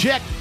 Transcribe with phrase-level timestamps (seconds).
[0.00, 0.39] check.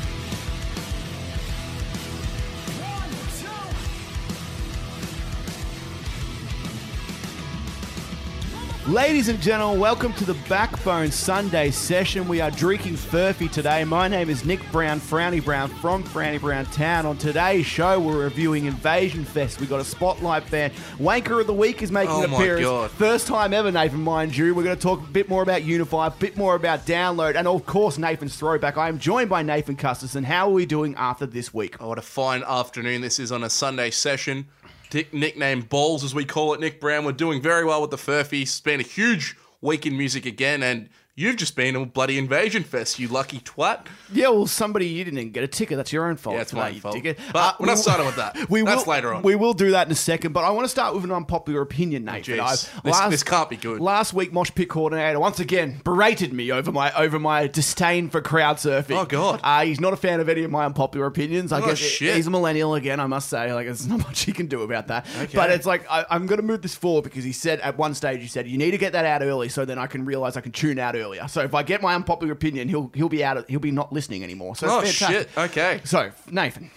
[8.99, 12.27] Ladies and gentlemen, welcome to the Backbone Sunday session.
[12.27, 13.85] We are drinking Furphy today.
[13.85, 17.05] My name is Nick Brown, Frowny Brown from Frowny Brown Town.
[17.05, 19.61] On today's show, we're reviewing Invasion Fest.
[19.61, 20.73] We got a spotlight band.
[20.97, 22.65] Wanker of the Week is making Oh an my appearance.
[22.65, 22.91] God.
[22.91, 24.53] First time ever, Nathan, mind you.
[24.53, 27.47] We're going to talk a bit more about Unify, a bit more about Download, and
[27.47, 28.75] of course, Nathan's throwback.
[28.75, 30.25] I am joined by Nathan Custerson.
[30.25, 31.77] How are we doing after this week?
[31.79, 34.47] Oh, what a fine afternoon this is on a Sunday session.
[34.93, 37.05] Nickname Balls, as we call it, Nick Brown.
[37.05, 38.41] We're doing very well with the Furphy.
[38.41, 42.63] It's been a huge week in music again, and you've just been a bloody Invasion
[42.63, 43.85] Fest, you lucky twat.
[44.13, 45.77] Yeah, well, somebody you didn't even get a ticket.
[45.77, 46.35] That's your own fault.
[46.35, 46.95] Yeah, it's my you fault.
[46.95, 47.17] dickhead.
[47.33, 48.49] But we're not starting with that.
[48.49, 49.21] We That's will, later on.
[49.23, 51.61] We will do that in a second, but I want to start with an unpopular
[51.61, 52.05] opinion.
[52.05, 52.39] Jeez.
[52.39, 53.79] I- This- this can't be good.
[53.81, 58.21] Last week, Mosh Pit coordinator once again berated me over my over my disdain for
[58.21, 58.97] crowd surfing.
[59.01, 59.39] Oh, God.
[59.43, 61.51] Uh, he's not a fan of any of my unpopular opinions.
[61.51, 62.15] I Oh, guess shit.
[62.15, 62.99] he's a millennial again.
[62.99, 65.05] I must say, like, there's not much he can do about that.
[65.21, 65.35] Okay.
[65.35, 67.93] But it's like I, I'm going to move this forward because he said at one
[67.93, 70.37] stage he said you need to get that out early so then I can realize
[70.37, 71.27] I can tune out earlier.
[71.27, 73.37] So if I get my unpopular opinion, he'll he'll be out.
[73.37, 74.55] Of, he'll be not listening anymore.
[74.55, 75.29] So Oh, shit.
[75.37, 75.81] Okay.
[75.83, 76.71] So Nathan,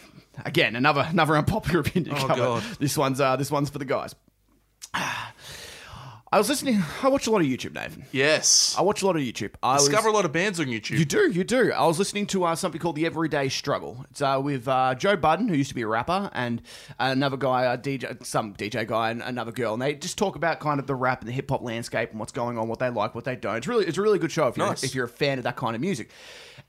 [0.44, 2.16] again another another unpopular opinion.
[2.18, 2.40] Oh, cover.
[2.40, 2.62] God.
[2.78, 4.14] This one's uh, this one's for the guys.
[6.34, 6.82] I was listening.
[7.02, 8.06] I watch a lot of YouTube, Nathan.
[8.10, 8.74] Yes.
[8.78, 9.50] I watch a lot of YouTube.
[9.62, 10.98] I was- Discover a lot of bands on YouTube.
[10.98, 11.72] you do, you do.
[11.72, 14.06] I was listening to uh, something called The Everyday Struggle.
[14.10, 16.62] It's uh, with uh, Joe Budden, who used to be a rapper, and
[16.98, 20.58] another guy, a DJ, some DJ guy, and another girl, and they just talk about
[20.58, 22.88] kind of the rap and the hip hop landscape and what's going on, what they
[22.88, 23.56] like, what they don't.
[23.56, 24.82] It's really, it's a really good show if you're Nice.
[24.84, 26.08] if you're a fan of that kind of music.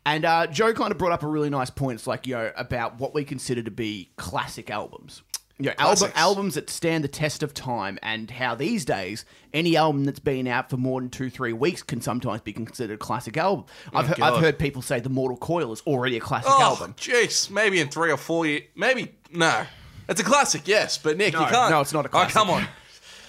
[0.06, 1.96] And uh, Joe kind of brought up a really nice point.
[2.00, 5.22] It's like you know about what we consider to be classic albums.
[5.60, 10.04] Know, album, albums that stand the test of time, and how these days any album
[10.04, 13.38] that's been out for more than two, three weeks can sometimes be considered a classic
[13.38, 13.66] album.
[13.94, 16.96] I've, he- I've heard people say the Mortal Coil is already a classic oh, album.
[16.98, 17.52] jeez.
[17.52, 18.64] Maybe in three or four years.
[18.76, 19.14] Maybe.
[19.32, 19.66] No.
[20.10, 21.72] It's a classic, yes, but Nick, No, you can't.
[21.72, 22.36] no, it's not a classic.
[22.36, 22.68] Oh, come on.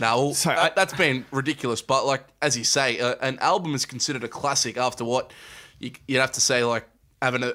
[0.01, 1.83] No, well, So, I- that's been ridiculous.
[1.83, 5.31] But like as you say, uh, an album is considered a classic after what
[5.79, 6.89] you, you'd have to say, like
[7.21, 7.53] having a,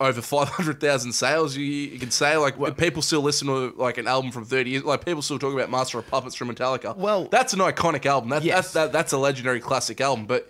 [0.00, 1.56] over five hundred thousand sales.
[1.56, 4.84] You, you can say like people still listen to like an album from thirty years.
[4.84, 6.96] Like people still talk about Master of Puppets from Metallica.
[6.96, 8.30] Well- that's an iconic album.
[8.30, 8.56] That, Yes.
[8.56, 10.26] that's that, that's a legendary classic album.
[10.26, 10.48] But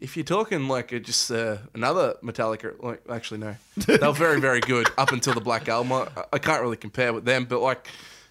[0.00, 4.40] if you're talking like a, just uh, another Metallica, like actually no, they were very
[4.40, 5.92] very good up until the Black Album.
[5.92, 7.88] I, I can't really compare with them, but like.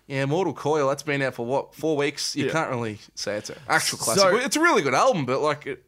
[0.09, 0.87] Yeah, Mortal Coil.
[0.87, 2.33] That's been out for what four weeks.
[2.33, 2.51] You Yeah.
[2.53, 4.21] can't really say it's an actual classic.
[4.21, 5.83] So- it's a really good album, but like it,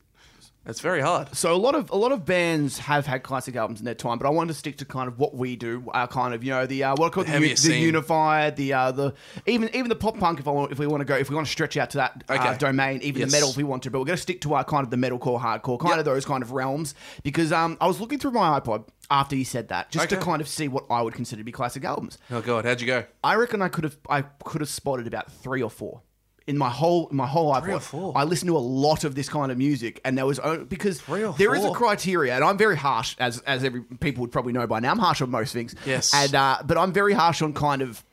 [0.70, 1.36] it's very hard.
[1.36, 4.18] So a lot of a lot of bands have had classic albums in their time,
[4.18, 6.52] but I wanted to stick to kind of what we do, our kind of you
[6.52, 9.14] know the uh, what I call The the, the, unified, the uh, the
[9.46, 11.36] even even the pop punk if I want, if we want to go if we
[11.36, 12.58] want to stretch out to that uh, Okay.
[12.58, 13.30] domain, even Yes.
[13.30, 14.92] the metal if we want to, but we're going to stick to our kind of
[14.92, 16.00] the metalcore, hardcore, kind Yep.
[16.00, 19.46] of those kind of realms because um I was looking through my iPod after you
[19.46, 22.18] said that just to kind of see what I would consider to be classic albums.
[22.30, 23.06] Oh god, how'd you go?
[23.24, 26.02] I reckon I could have I could have spotted about three or four
[26.50, 27.76] in my whole my whole iPod.
[27.76, 28.14] or four?
[28.18, 31.00] I listened to a lot of this kind of music, and there was only, because
[31.00, 31.76] Three or there is a four?
[31.76, 34.92] criteria, and I'm very harsh as as every people would probably know by now.
[34.92, 35.76] I'm harsh on most things.
[35.86, 36.12] Yes.
[36.14, 38.04] and uh, but I'm very harsh on kind of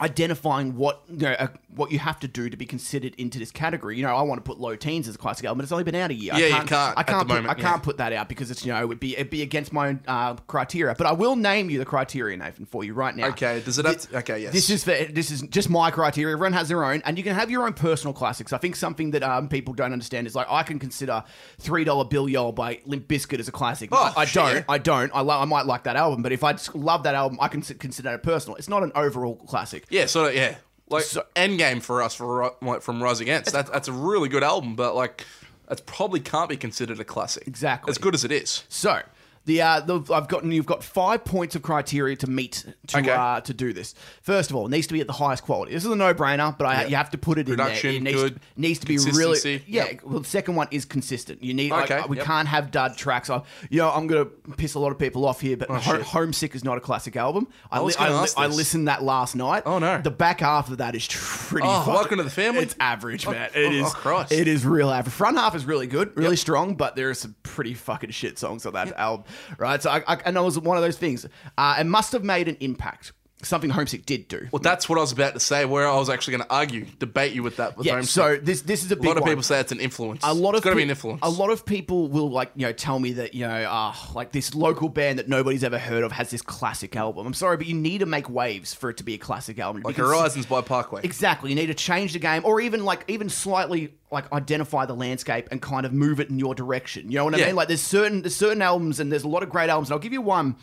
[0.00, 3.50] identifying what you know uh, what you have to do to be considered into this
[3.50, 3.96] category.
[3.96, 5.84] You know, I want to put Low Teens as a classic album, but it's only
[5.84, 6.34] been out a year.
[6.34, 7.78] Yeah, I can't, can't I can't put, moment, I can't yeah.
[7.78, 10.34] put that out because it's you know it'd be it'd be against my own uh,
[10.34, 10.94] criteria.
[10.96, 13.28] But I will name you the criteria, Nathan, for you right now.
[13.28, 14.52] Okay, does it have to, okay, yes.
[14.52, 16.34] This is for, this is just my criteria.
[16.34, 18.52] Everyone has their own, and you can have your own personal classics.
[18.52, 21.24] I think something that um, people don't understand is like I can consider
[21.58, 23.90] Three Dollar Bill Yo by Limp Bizkit as a classic.
[23.92, 24.64] Oh, I, I don't.
[24.68, 25.10] I don't.
[25.14, 27.62] I, lo- I might like that album, but if I love that album, I can
[27.62, 28.56] consider it personal.
[28.56, 29.85] It's not an overall classic.
[29.90, 30.56] Yeah, sort of yeah.
[30.88, 33.52] Like So- Endgame for us for like, from Rise Against.
[33.52, 35.24] That, that's a really good album, but like
[35.68, 37.46] that probably can't be considered a classic.
[37.46, 37.90] Exactly.
[37.90, 38.62] As good as it is.
[38.68, 39.00] So
[39.46, 43.10] the uh, the I've gotten you've got five points of criteria to meet to Okay.
[43.10, 43.94] uh, to do this.
[44.22, 45.72] First of all, it needs to be at the highest quality.
[45.72, 46.86] This is a no brainer, but I, Yeah.
[46.88, 48.12] you have to put it Production, in there.
[48.12, 48.40] It needs, good.
[48.56, 49.64] needs to be really Consistency.
[49.66, 49.84] yeah.
[49.86, 50.02] Yep.
[50.04, 51.42] Well, the second one is consistent.
[51.42, 52.26] You need like, we yep.
[52.26, 53.30] can't have dud tracks.
[53.30, 53.40] I,
[53.70, 56.02] you know, I'm gonna piss a lot of people off here, but Oh, shit.
[56.02, 57.46] Homesick is not a classic album.
[57.70, 59.62] I, I li- I, li- I listened that last night.
[59.64, 60.00] Oh, no.
[60.00, 61.66] the back half of that is pretty.
[61.66, 62.62] Oh, Welcome to the Family?
[62.62, 63.50] It's average, man.
[63.54, 63.86] Oh, It oh, is.
[63.86, 64.32] oh, Christ.
[64.32, 65.14] It is real average.
[65.14, 68.66] Front half is really good, really strong, but there are some pretty fucking shit songs
[68.66, 69.24] on that album,
[69.58, 69.82] right?
[69.82, 71.26] So, I, I, and it was one of those things.
[71.58, 73.12] Uh, it must have made an impact.
[73.42, 74.48] Something Homesick did do.
[74.50, 75.66] Well, that's what I was about to say.
[75.66, 77.76] Where I was actually going to argue, debate you with that.
[77.76, 77.92] With yeah.
[77.92, 78.10] Homesick.
[78.10, 79.30] So this this is a a big lot of one.
[79.30, 80.22] people say it's an influence.
[80.24, 81.20] a lot it's of got to be an influence.
[81.22, 84.32] A lot of people will like you know tell me that you know uh, like
[84.32, 87.26] this local band that nobody's ever heard of has this classic album.
[87.26, 89.82] I'm sorry, but you need to make waves for it to be a classic album.
[89.82, 91.02] like Because- Horizons by Parkway.
[91.04, 91.50] Exactly.
[91.50, 95.48] You need to change the game, or even like even slightly like identify the landscape
[95.50, 97.10] and kind of move it in your direction.
[97.10, 97.46] You know what I Yeah.
[97.46, 97.56] mean?
[97.56, 99.88] Like there's certain there's certain albums and there's a lot of great albums.
[99.88, 100.56] And I'll give you one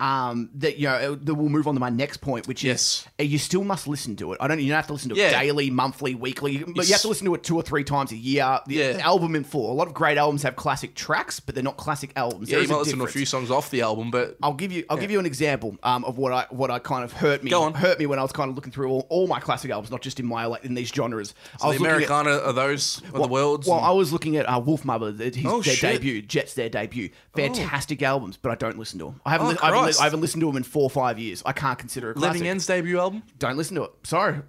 [0.00, 2.80] um, that you know that will move on to my next point, which Yes.
[2.80, 4.38] is uh, you still must listen to it.
[4.40, 5.40] I don't you don't have to listen to it Yeah.
[5.40, 8.16] daily, monthly, weekly, but you have to listen to it two or three times a
[8.16, 8.58] year.
[8.66, 8.92] The, Yeah.
[8.94, 9.70] the album in full.
[9.70, 12.48] A lot of great albums have classic tracks, but they're not classic albums.
[12.48, 14.36] Yeah, There you is a might listen to a few songs off the album, but
[14.42, 17.04] I'll give you I'll give you an example um, of what I what I kind
[17.04, 17.74] of hurt me Go on.
[17.74, 20.00] hurt me when I was kind of looking through all, all my classic albums, not
[20.02, 21.34] just in my like in these genres.
[21.62, 23.66] I the was at- Americana are those are the worlds.
[23.66, 25.92] well, and- I was looking at uh, Wolfmother, th- his, Oh, their shit.
[25.94, 27.10] debut, Jets, their debut.
[27.34, 29.20] Fantastic albums, but I don't listen to them.
[29.24, 30.90] I haven't, Oh, li- I, haven't li- I haven't listened to them in four or
[30.90, 31.42] five years.
[31.46, 32.16] I can't consider it.
[32.16, 33.22] Living End's debut album.
[33.38, 33.92] Don't listen to it.
[34.04, 34.40] Sorry.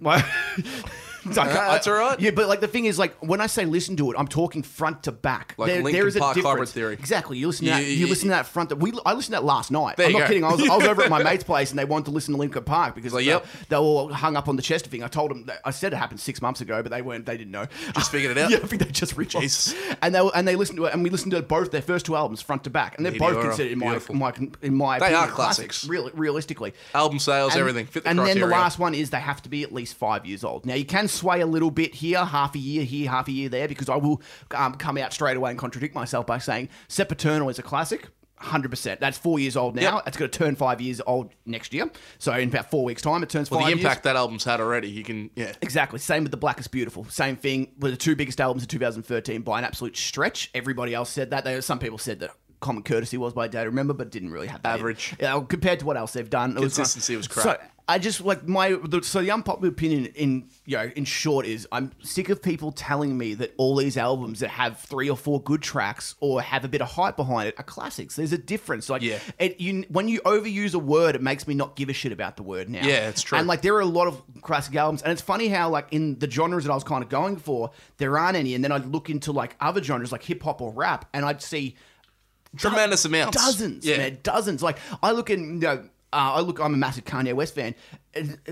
[1.34, 2.18] That's all right.
[2.20, 4.62] Yeah, but like the thing is, like when I say listen to it, I'm talking
[4.62, 5.54] front to back.
[5.56, 6.94] Like Linkin Park Hybrid Theory.
[6.94, 7.38] Exactly.
[7.38, 7.82] You listen to that.
[7.82, 8.70] You- You, you- listen to that front.
[8.70, 9.96] To, we I listened to that last night.
[9.96, 10.28] There I'm you not go.
[10.28, 10.44] kidding.
[10.44, 12.38] I was, I was over at my mate's place and they wanted to listen to
[12.40, 13.46] Linkin Park because Like, they, yep.
[13.68, 15.02] they were all hung up on the Chester thing.
[15.02, 17.26] I told them that, I said it happened six months ago, but they weren't.
[17.26, 17.66] They didn't know.
[17.94, 18.50] Just figured it out?
[18.50, 19.38] yeah, I think they just reached.
[19.38, 19.74] Jesus.
[20.02, 22.06] And they were- and they listened to it, and we listened to both their first
[22.06, 24.14] two albums front to back, and they're both Meteora, considered in my, beautiful.
[24.14, 24.32] my
[24.62, 25.86] in my They opinion, are classics.
[25.86, 27.86] Real, realistically, Album sales, everything.
[27.86, 30.24] Fit the and then the last one is they have to be at least five
[30.26, 30.66] years old.
[30.66, 33.48] Now you can sway a little bit here, half a year here, half a year
[33.48, 34.20] there, because I will
[34.54, 38.08] um, come out straight away and contradict myself by saying Sempiternal is a classic.
[38.38, 39.00] Hundred percent.
[39.00, 39.96] That's four years old now.
[39.96, 40.08] Yep.
[40.08, 41.90] It's going to turn five years old next year.
[42.18, 43.82] So in about four weeks' time, it turns well, five the years.
[43.82, 45.52] impact that album's had already, you can yeah.
[45.62, 45.98] Exactly.
[45.98, 47.06] Same with The Blackest Beautiful.
[47.06, 50.50] Same thing with the two biggest albums of 2013 by an absolute stretch.
[50.54, 51.64] Everybody else said that.
[51.64, 52.30] Some people said that
[52.60, 54.80] Common Courtesy was by Day to Remember, but didn't really have that.
[54.80, 55.14] Average.
[55.18, 56.50] Yeah, compared to what else they've done.
[56.50, 57.44] it was kind of- Consistency was crap.
[57.44, 61.46] So I just like my the, so the unpopular opinion in you know in short
[61.46, 65.16] is I'm sick of people telling me that all these albums that have three or
[65.16, 68.16] four good tracks or have a bit of hype behind it are classics.
[68.16, 68.88] There's a difference.
[68.90, 69.20] Like Yeah.
[69.38, 72.36] it, you when you overuse a word, it makes me not give a shit about
[72.36, 72.84] the word now.
[72.84, 73.38] Yeah, it's true.
[73.38, 76.18] And like there are a lot of classic albums, and it's funny how like in
[76.18, 78.54] the genres that I was kind of going for, there aren't any.
[78.56, 81.40] And then I'd look into like other genres like hip hop or rap, and I'd
[81.40, 81.76] see
[82.56, 83.36] Tremendous amounts.
[83.36, 83.98] dozens, Yeah.
[83.98, 84.62] man, dozens.
[84.62, 86.60] Like I look in, you know, uh, I look.
[86.60, 87.74] I'm a massive Kanye West fan.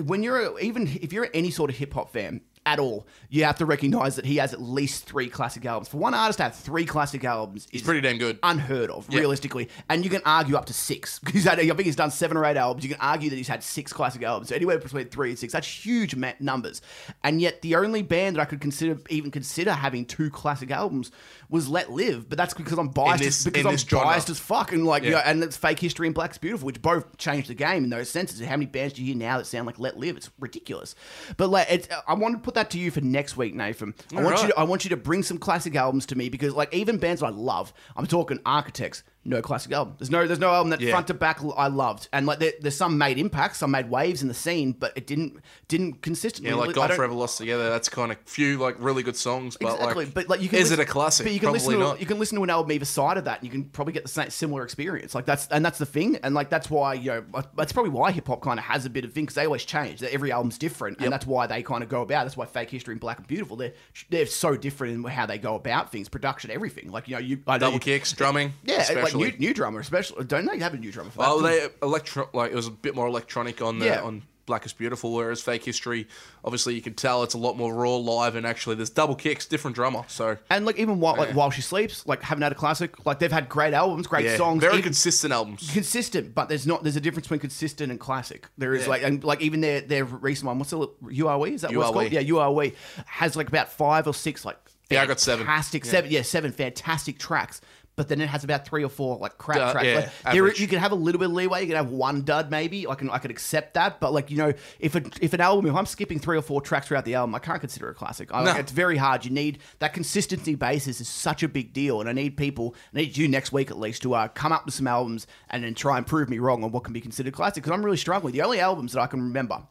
[0.03, 3.45] When you're a, even if you're any sort of hip hop fan at all, you
[3.45, 5.89] have to recognize that he has at least three classic albums.
[5.89, 8.39] For one artist to have three classic albums is pretty damn good.
[8.43, 9.69] unheard of, realistically.
[9.91, 11.21] And you can argue up to six.
[11.33, 12.85] He's had, I think he's done seven or eight albums.
[12.85, 14.49] You can argue that he's had six classic albums.
[14.49, 15.53] So anywhere between three and six.
[15.53, 16.81] That's huge numbers.
[17.23, 21.11] And yet the only band that I could consider even consider having two classic albums
[21.51, 22.29] was Let Live.
[22.29, 23.23] But that's because I'm biased.
[23.23, 24.07] this- as, because in I'm this genre.
[24.07, 24.73] biased as fuck.
[24.73, 25.19] And like, Yeah.
[25.25, 28.41] and it's Fake History and Blackest Beautiful, which both changed the game in those senses.
[28.41, 30.17] How many bands do you hear now that sound like Let Live?
[30.17, 30.95] It's ridiculous.
[31.37, 33.95] But like, it's, I want to put that to you for next week, Nathan.
[34.17, 34.49] I want you.
[34.49, 37.23] To, I want you to bring some classic albums to me because, like, even bands
[37.23, 39.03] I love, I'm talking Architects.
[39.27, 39.95] No classic album.
[39.99, 40.27] There's no.
[40.27, 40.91] There's no album that Yeah.
[40.91, 44.21] front to back I loved, and like there, there's some made impacts, some made waves
[44.21, 46.51] in the scene, but it didn't didn't consistently.
[46.51, 47.71] Yeah, like Gone don't- Forever Lost Together.
[47.71, 50.59] That's kind of few like really good songs, but Exactly, like, but like you can
[50.59, 51.25] is it a classic?
[51.25, 52.01] But you can Probably listen to not.
[52.01, 54.03] you can listen to an album either side of that, and you can probably get
[54.03, 55.15] the same similar experience.
[55.15, 57.93] Like that's and that's the thing, and like that's why you know uh, that's probably
[57.93, 60.01] why hip hop kind of has a bit of thing because they always change.
[60.01, 62.25] That every album's different, and that's why they kind of go about.
[62.25, 63.73] That's why Fake History and Black and Beautiful they're
[64.11, 66.91] they're so different in how they go about things, production, everything.
[66.91, 68.53] Like you know you I know double you- kicks, drumming.
[68.65, 69.39] yeah, like especially.
[69.39, 70.25] new, new drummer, especially.
[70.25, 71.29] Don't they have a new drummer for that?
[71.29, 74.03] Oh, they electro like it was a bit more electronic on the Yeah.
[74.03, 76.07] on Blackest Beautiful, whereas Fake History,
[76.45, 79.47] obviously you can tell it's a lot more raw live, and actually there's double kicks,
[79.47, 80.03] different drummer.
[80.07, 83.07] So And like even while like while she sleeps, like haven't had a classic.
[83.07, 85.71] Like they've had great albums, great yeah, songs, very consistent albums.
[85.73, 86.35] consistent.
[86.35, 88.47] But there's not there's a difference between consistent and classic.
[88.59, 88.89] There is Yeah.
[88.91, 90.59] like and like even their their recent one.
[90.59, 91.55] What's the URW?
[91.55, 92.13] Is that what it's called?
[92.13, 92.75] Yeah, URW
[93.07, 94.59] has like about five or six like
[94.91, 95.47] Yeah, I got seven.
[95.47, 95.91] fantastic Yeah.
[95.91, 97.63] seven yeah seven fantastic tracks.
[97.97, 99.87] But then it has about three or four like crap Uh, tracks.
[99.87, 101.61] yeah, Like, there, you can have a little bit of leeway.
[101.61, 102.89] You can have one dud maybe.
[102.89, 104.01] I can I could accept that.
[104.01, 106.61] But like you know, if a, if an album, if I'm skipping three or four
[106.61, 108.33] tracks throughout the album, I can't consider it a classic.
[108.35, 108.61] I, like, No.
[108.61, 109.25] it's very hard.
[109.25, 112.99] You need that consistency basis is such a big deal, and I need people, I
[112.99, 115.75] need you next week at least to uh, come up with some albums and then
[115.75, 117.63] try and prove me wrong on what can be considered classic.
[117.63, 118.33] Because I'm really struggling.
[118.33, 119.63] The only albums that I can remember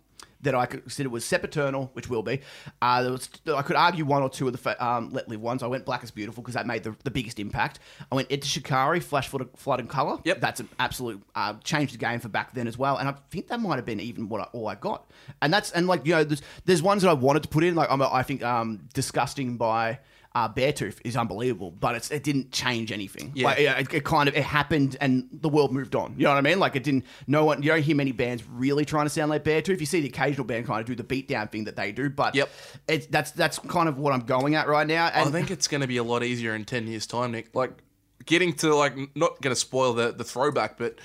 [0.43, 2.41] that I could consider was Sempiternal, which will be.
[2.81, 5.41] Uh, there was, I could argue one or two of the fa- um, Let Live
[5.41, 5.63] ones.
[5.63, 7.79] I went Blackest Beautiful because that made the, the biggest impact.
[8.11, 10.19] I went Enter Shikari, Flash Flood, Flood and Color.
[10.23, 10.41] Yep.
[10.41, 12.97] That's an absolute uh, changed the game for back then as well.
[12.97, 15.09] And I think that might have been even what I, all I got.
[15.41, 17.75] And that's and like you know, there's there's ones that I wanted to put in.
[17.75, 19.99] Like I'm, I think um, Disgusting by.
[20.35, 23.31] Uh, Beartooth is unbelievable, but it's, it didn't change anything.
[23.35, 23.45] Yeah.
[23.45, 26.15] Like, yeah, it, it kind of it happened, and the world moved on.
[26.17, 26.57] You know what I mean?
[26.59, 27.05] Like it didn't.
[27.27, 27.61] No one.
[27.61, 29.79] You don't hear many bands really trying to sound like Beartooth.
[29.79, 32.33] You see the occasional band kind of do the beatdown thing that they do, but
[32.33, 32.49] Yep.
[32.87, 35.05] it's that's that's kind of what I'm going at right now.
[35.13, 37.53] And I think it's going to be a lot easier in 10 years' time, Nick.
[37.53, 37.71] Like,
[38.25, 40.97] getting to, like, not going to spoil the, the throwback, but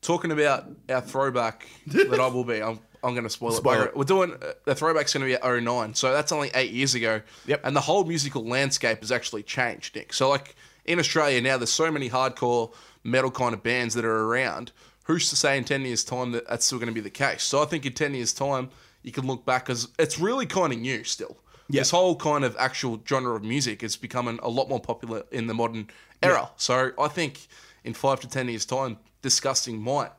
[0.00, 3.86] talking about our throwback that I will be, I'm, I'm going to spoil, Spoil it.
[3.88, 3.96] it.
[3.96, 6.94] We're doing uh, the throwback's going to be at 09, so that's only eight years
[6.94, 7.20] ago.
[7.46, 7.60] Yep.
[7.64, 10.12] And the whole musical landscape has actually changed, Nick.
[10.12, 10.54] So like
[10.84, 12.72] in Australia now, there's so many hardcore
[13.04, 14.72] metal kind of bands that are around.
[15.06, 17.42] Who's to say in 10 years' time that that's still going to be the case?
[17.42, 18.70] So I think in 10 years' time,
[19.02, 21.36] you can look back because it's really kind of new still.
[21.68, 25.46] This whole kind of actual genre of music is becoming a lot more popular in
[25.46, 25.88] the modern
[26.22, 26.50] era.
[26.56, 27.48] So I think
[27.82, 30.10] in five to 10 years' time, Disgusting might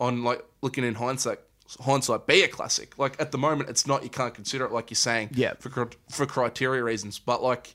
[0.00, 1.40] on like looking in hindsight
[1.80, 2.96] hindsight be a classic.
[2.98, 5.54] Like at the moment it's not you can't consider it like you're saying Yeah.
[5.58, 7.18] for for criteria reasons.
[7.18, 7.74] But like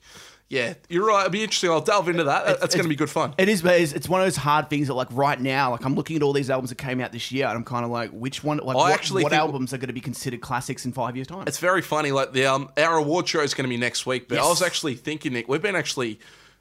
[0.50, 1.22] yeah you're right.
[1.22, 1.70] It'll be interesting.
[1.70, 2.46] I'll delve into that.
[2.46, 3.34] That- that's going to be good fun.
[3.38, 5.86] It is, but it's, it's one of those hard things that, like, right now, like,
[5.86, 7.90] I'm looking at all these albums that came out this year, and I'm kind of
[7.92, 10.84] like, which one, like, I what, actually what albums are going to be considered classics
[10.86, 11.46] in five years' time?
[11.48, 14.28] it's very funny like the um our award show is going to be next week
[14.28, 16.20] but i was actually thinking nick we've been actually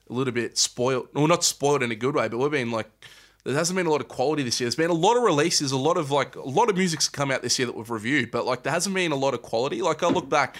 [0.08, 2.88] a little bit spoiled well not spoiled in a good way but we've been like
[3.44, 4.66] there hasn't been a lot of quality this year.
[4.66, 7.30] There's been a lot of releases, a lot of like a lot of music's come
[7.30, 9.80] out this year that we've reviewed, but like there hasn't been a lot of quality.
[9.82, 10.56] Like I look back,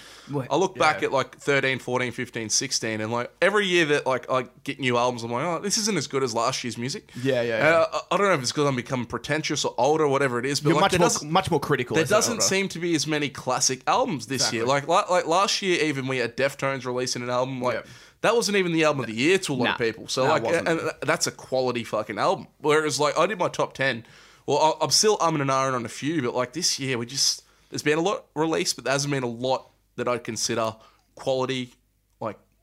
[0.49, 4.29] I look back at like 13, 14, 15, 16 and like every year that like
[4.31, 7.11] I get new albums, I'm like, oh, this isn't as good as last year's music.
[7.21, 10.03] Yeah, yeah, Uh, I- I don't know if it's because I'm becoming pretentious or older
[10.05, 11.95] or whatever it is, but You're like much more, much more critical.
[11.95, 12.43] there doesn't older.
[12.43, 14.65] seem to be as many classic albums this year.
[14.65, 17.61] Like, like like last year, even we had Deftones releasing an album.
[17.61, 17.87] Like Yep.
[18.21, 19.71] That wasn't even the album of the year to a lot Nah.
[19.73, 20.07] of people.
[20.07, 20.67] So it like, wasn't.
[20.67, 22.47] and that's a quality fucking album.
[22.59, 24.05] Whereas like I did my top ten.
[24.45, 27.05] Well, I- I'm still umming and ahhing on a few, but like this year, we
[27.05, 30.75] just there's been a lot released, but there hasn't been a lot that I'd consider
[31.15, 31.73] quality.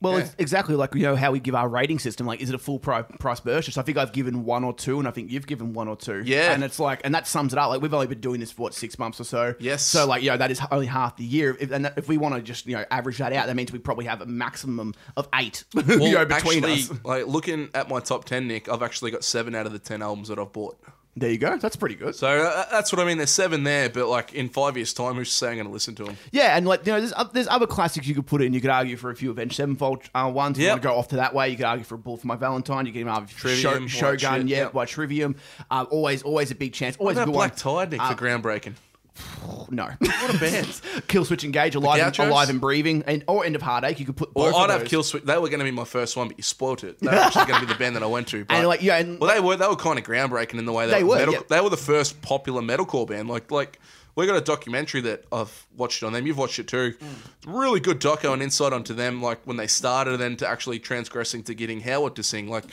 [0.01, 0.21] Well, yeah.
[0.21, 2.27] it's exactly like you know how we give our rating system.
[2.27, 3.77] Like, is it a full pri- price purchase?
[3.77, 6.23] I think I've given one or two, and I think you've given one or two.
[6.25, 6.53] Yeah.
[6.53, 7.71] and it's like, and that sums it up.
[7.71, 9.55] Like, we've only been doing this for what six months or so.
[9.59, 9.83] Yes.
[9.83, 11.57] So like, you know, that is only half the year.
[11.59, 13.81] If, and if we want to just you know average that out, that means we
[13.81, 15.65] probably have a maximum of eight.
[15.75, 17.05] you know, between actually, us.
[17.05, 20.03] like looking at my top ten, Nick, I've actually got seven out of the ten
[20.03, 20.79] albums that I've bought.
[21.19, 21.57] There you go.
[21.57, 22.15] That's pretty good.
[22.15, 23.17] So uh, that's what I mean.
[23.19, 25.95] There's seven there, but like in five years' time, who's saying I'm going to listen
[25.97, 26.17] to them?
[26.33, 28.53] Yeah, and like you know, there's oth- there's other classics you could put in.
[28.53, 30.59] You could argue for a few Avenged Sevenfold uh, ones.
[30.59, 30.73] If you Yep.
[30.75, 32.37] want to go off to that way, you could argue for a Bullet for My
[32.37, 32.87] Valentine.
[32.87, 34.73] You can argue for Trivium, Show, White Shogun, Shit, yeah, yep.
[34.73, 35.37] by Trivium.
[35.71, 36.97] Uh, always, always a big chance.
[36.99, 37.77] Always What a about good Black one.
[37.89, 38.75] Tide, Nick, Uh, for groundbreaking?
[39.71, 40.67] No, what a band!
[41.09, 42.31] Killswitch Engage, alive, and, Gauchos?
[42.31, 44.01] alive and breathing, and or End of Heartache.
[44.01, 44.89] You could put both Well, of I'd have those.
[44.89, 45.25] Kill Switch.
[45.25, 46.99] They were going to be my first one, but you spoilt it.
[47.01, 48.45] They were actually going to be the band that I went to.
[48.47, 50.73] But, And like yeah, and well, they were they were kind of groundbreaking in the
[50.73, 51.17] way they, They were.
[51.17, 51.41] metal, yeah.
[51.49, 53.29] They were the first popular metalcore band.
[53.29, 53.79] Like like
[54.15, 56.27] we got a documentary that I've watched on them.
[56.27, 56.95] You've watched it too.
[56.99, 59.21] It's really good doco and insight onto them.
[59.21, 62.49] Like when they started, and then to actually transgressing to getting Howard to sing.
[62.49, 62.65] Like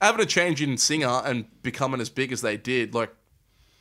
[0.00, 2.94] having a change in singer and becoming as big as they did.
[2.94, 3.12] Like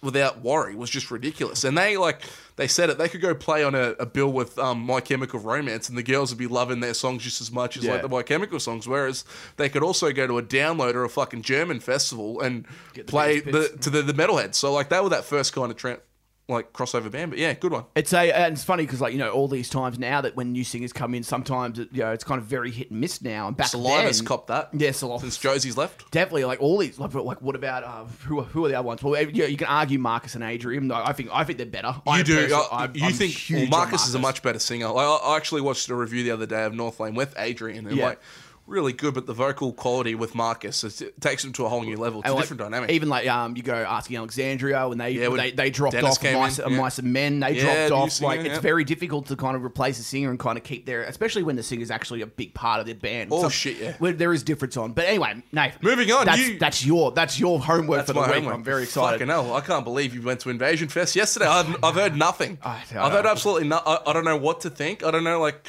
[0.05, 1.63] without worry was just ridiculous.
[1.65, 2.21] And they like
[2.55, 2.97] they said it.
[2.97, 6.03] They could go play on a, a bill with um, My Chemical Romance, and the
[6.03, 7.93] girls would be loving their songs just as much as Yeah.
[7.93, 8.88] like the My Chemical songs.
[8.88, 9.25] Whereas
[9.57, 13.41] they could also go to a download or a fucking German festival and the play
[13.41, 14.55] the, to the, the metalheads.
[14.55, 16.00] So like they were that first kind of tra-
[16.47, 17.31] like crossover band.
[17.31, 17.85] But yeah, good one.
[17.95, 20.51] It's a and it's funny because like you know all these times now that when
[20.51, 23.21] new singers come in, sometimes it, you know it's kind of very hit and miss
[23.21, 23.47] now.
[23.47, 24.69] And back Saliva's then, copped that.
[24.73, 25.21] Yeah, Saliva.
[25.21, 26.11] Since Josie's left.
[26.11, 28.39] Definitely, like all these, like, like what about uh, who?
[28.39, 29.01] Are, who are the other ones?
[29.01, 30.87] Well, yeah, you can argue Marcus and Adrian.
[30.87, 31.95] though I think I think they're better.
[32.05, 32.49] I You do.
[32.55, 34.87] uh, I'm- you I'm think well, on Marcus, is a much better singer.
[34.89, 37.97] Like, I, I actually watched a review the other day of Northlane with Adrian, and
[37.97, 38.05] Yeah.
[38.09, 38.19] like
[38.67, 41.98] really good, but the vocal quality with Marcus it, takes him to a whole new
[41.98, 42.22] level.
[42.22, 42.89] It's And, a like, different dynamic.
[42.89, 46.15] Even like um, you go asking Alexandria when they Yeah, when they, they dropped Denis
[46.15, 46.77] Stoff Mice, in, yeah.
[46.77, 47.39] Mice and Men.
[47.41, 48.12] They Yeah, dropped off.
[48.12, 50.86] singer, like it's very difficult to kind of replace a singer and kind of keep
[50.86, 53.29] their, especially when the singer's actually a big part of their band.
[53.31, 53.93] Oh, shit, yeah.
[54.00, 54.93] where there is difference on.
[54.93, 55.74] But anyway, Nate.
[55.84, 58.34] Moving on, That's you- that's your that's your homework That's for the week.
[58.34, 58.53] homework.
[58.55, 59.19] I'm very excited.
[59.19, 61.45] Fucking hell, I can't believe you went to Invasion Fest yesterday.
[61.48, 62.57] I've, I've heard nothing.
[62.63, 63.77] I don't I've heard absolutely no.
[63.86, 65.03] I, I don't know what to think.
[65.03, 65.39] I don't know.
[65.39, 65.67] Like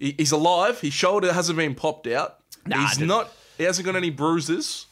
[0.00, 0.80] he- he's alive.
[0.80, 2.38] His shoulder hasn't been popped out.
[2.66, 3.32] Nah, he's not.
[3.58, 4.86] He hasn't got any bruises.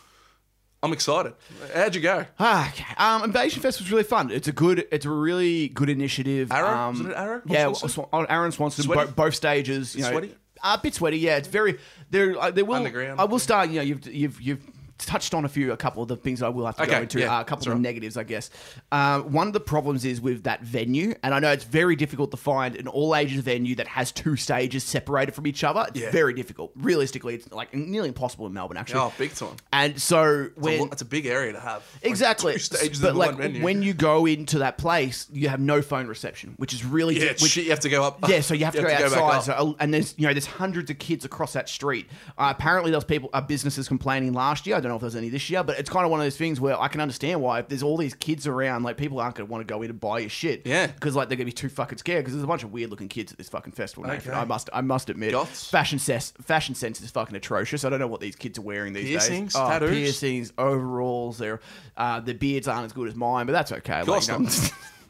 [0.82, 1.32] I'm excited.
[1.74, 2.24] How'd you go?
[2.38, 2.84] Ah, okay.
[2.98, 4.30] Um, Invasion Fest was really fun.
[4.30, 6.52] It's a good, it's a really good initiative.
[6.52, 6.68] Arrow?
[6.68, 7.88] Um, Was it or Yeah, Swanson?
[7.88, 8.84] Swan- oh, Aaron Swanson.
[8.84, 9.06] Sweaty?
[9.06, 9.96] Both, both stages.
[9.96, 10.34] You know, Sweaty?
[10.62, 11.18] Uh, a bit sweaty.
[11.18, 11.78] Yeah, it's very.
[12.10, 12.86] There, uh, there will.
[12.86, 13.70] I will start.
[13.70, 14.60] You know, you've you've you've
[14.98, 17.20] touched on a few, a couple of the things I will have to go into.
[17.20, 17.80] yeah, uh, a couple of right.
[17.80, 18.50] negatives, I guess.
[18.92, 22.30] Uh, one of the problems is with that venue, and I know it's very difficult
[22.32, 25.84] to find an all ages venue that has two stages separated from each other.
[25.88, 26.10] It's Yeah.
[26.10, 26.72] very difficult.
[26.76, 29.00] Realistically, it's like nearly impossible in Melbourne, actually.
[29.00, 29.56] Oh, big time.
[29.72, 31.82] And so It's a when lo- It's a big area to have.
[32.02, 32.52] Like, Exactly.
[32.54, 36.54] two stages but like when you go into that place, you have no phone reception,
[36.56, 38.18] which is really yeah, di- which, shit, you have to go up.
[38.28, 38.40] yeah.
[38.40, 39.20] So you have to go back outside.
[39.20, 39.42] up.
[39.44, 42.06] So, uh, and there's you know there's hundreds of kids across that street.
[42.36, 44.76] Uh, apparently, there was people, uh, businesses complaining last year.
[44.76, 46.36] I don't know if there's any this year, but it's kind of one of those
[46.36, 49.36] things where I can understand why if there's all these kids around, like people aren't
[49.36, 50.66] going to want to go in and buy your shit.
[50.66, 50.86] Yeah.
[50.88, 52.90] because like they're going to be too fucking scared because there's a bunch of weird
[52.90, 54.04] looking kids at this fucking festival.
[54.08, 54.30] Nathan.
[54.32, 54.40] Okay.
[54.40, 55.70] I must I must admit, Goths?
[55.70, 57.84] fashion sense fashion sense is fucking atrocious.
[57.84, 59.52] I don't know what these kids are wearing these Piercings?
[59.54, 59.60] days.
[59.62, 59.90] Oh, Tattoos?
[59.90, 61.38] piercings, overalls.
[61.38, 61.60] Their
[61.96, 64.02] uh, the beards aren't as good as mine, but that's okay.
[64.02, 64.48] Like, you know.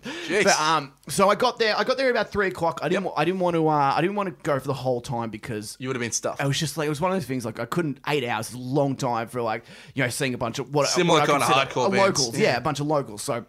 [0.02, 1.76] But um, so I got there.
[1.76, 2.81] I got there about three o'clock.
[2.83, 3.05] I didn't.
[3.05, 3.67] wa- I didn't want to.
[3.69, 6.12] Uh, I didn't want to go for the whole time because you would have been
[6.12, 6.40] stuffed.
[6.40, 8.49] I was just like it was one of those things like I couldn't eight hours
[8.50, 9.64] is a long time for like
[9.95, 12.19] you know seeing a bunch of what Similar what I kinda consider- hardcore bands.
[12.21, 12.57] locals yeah.
[12.57, 13.45] a bunch of locals so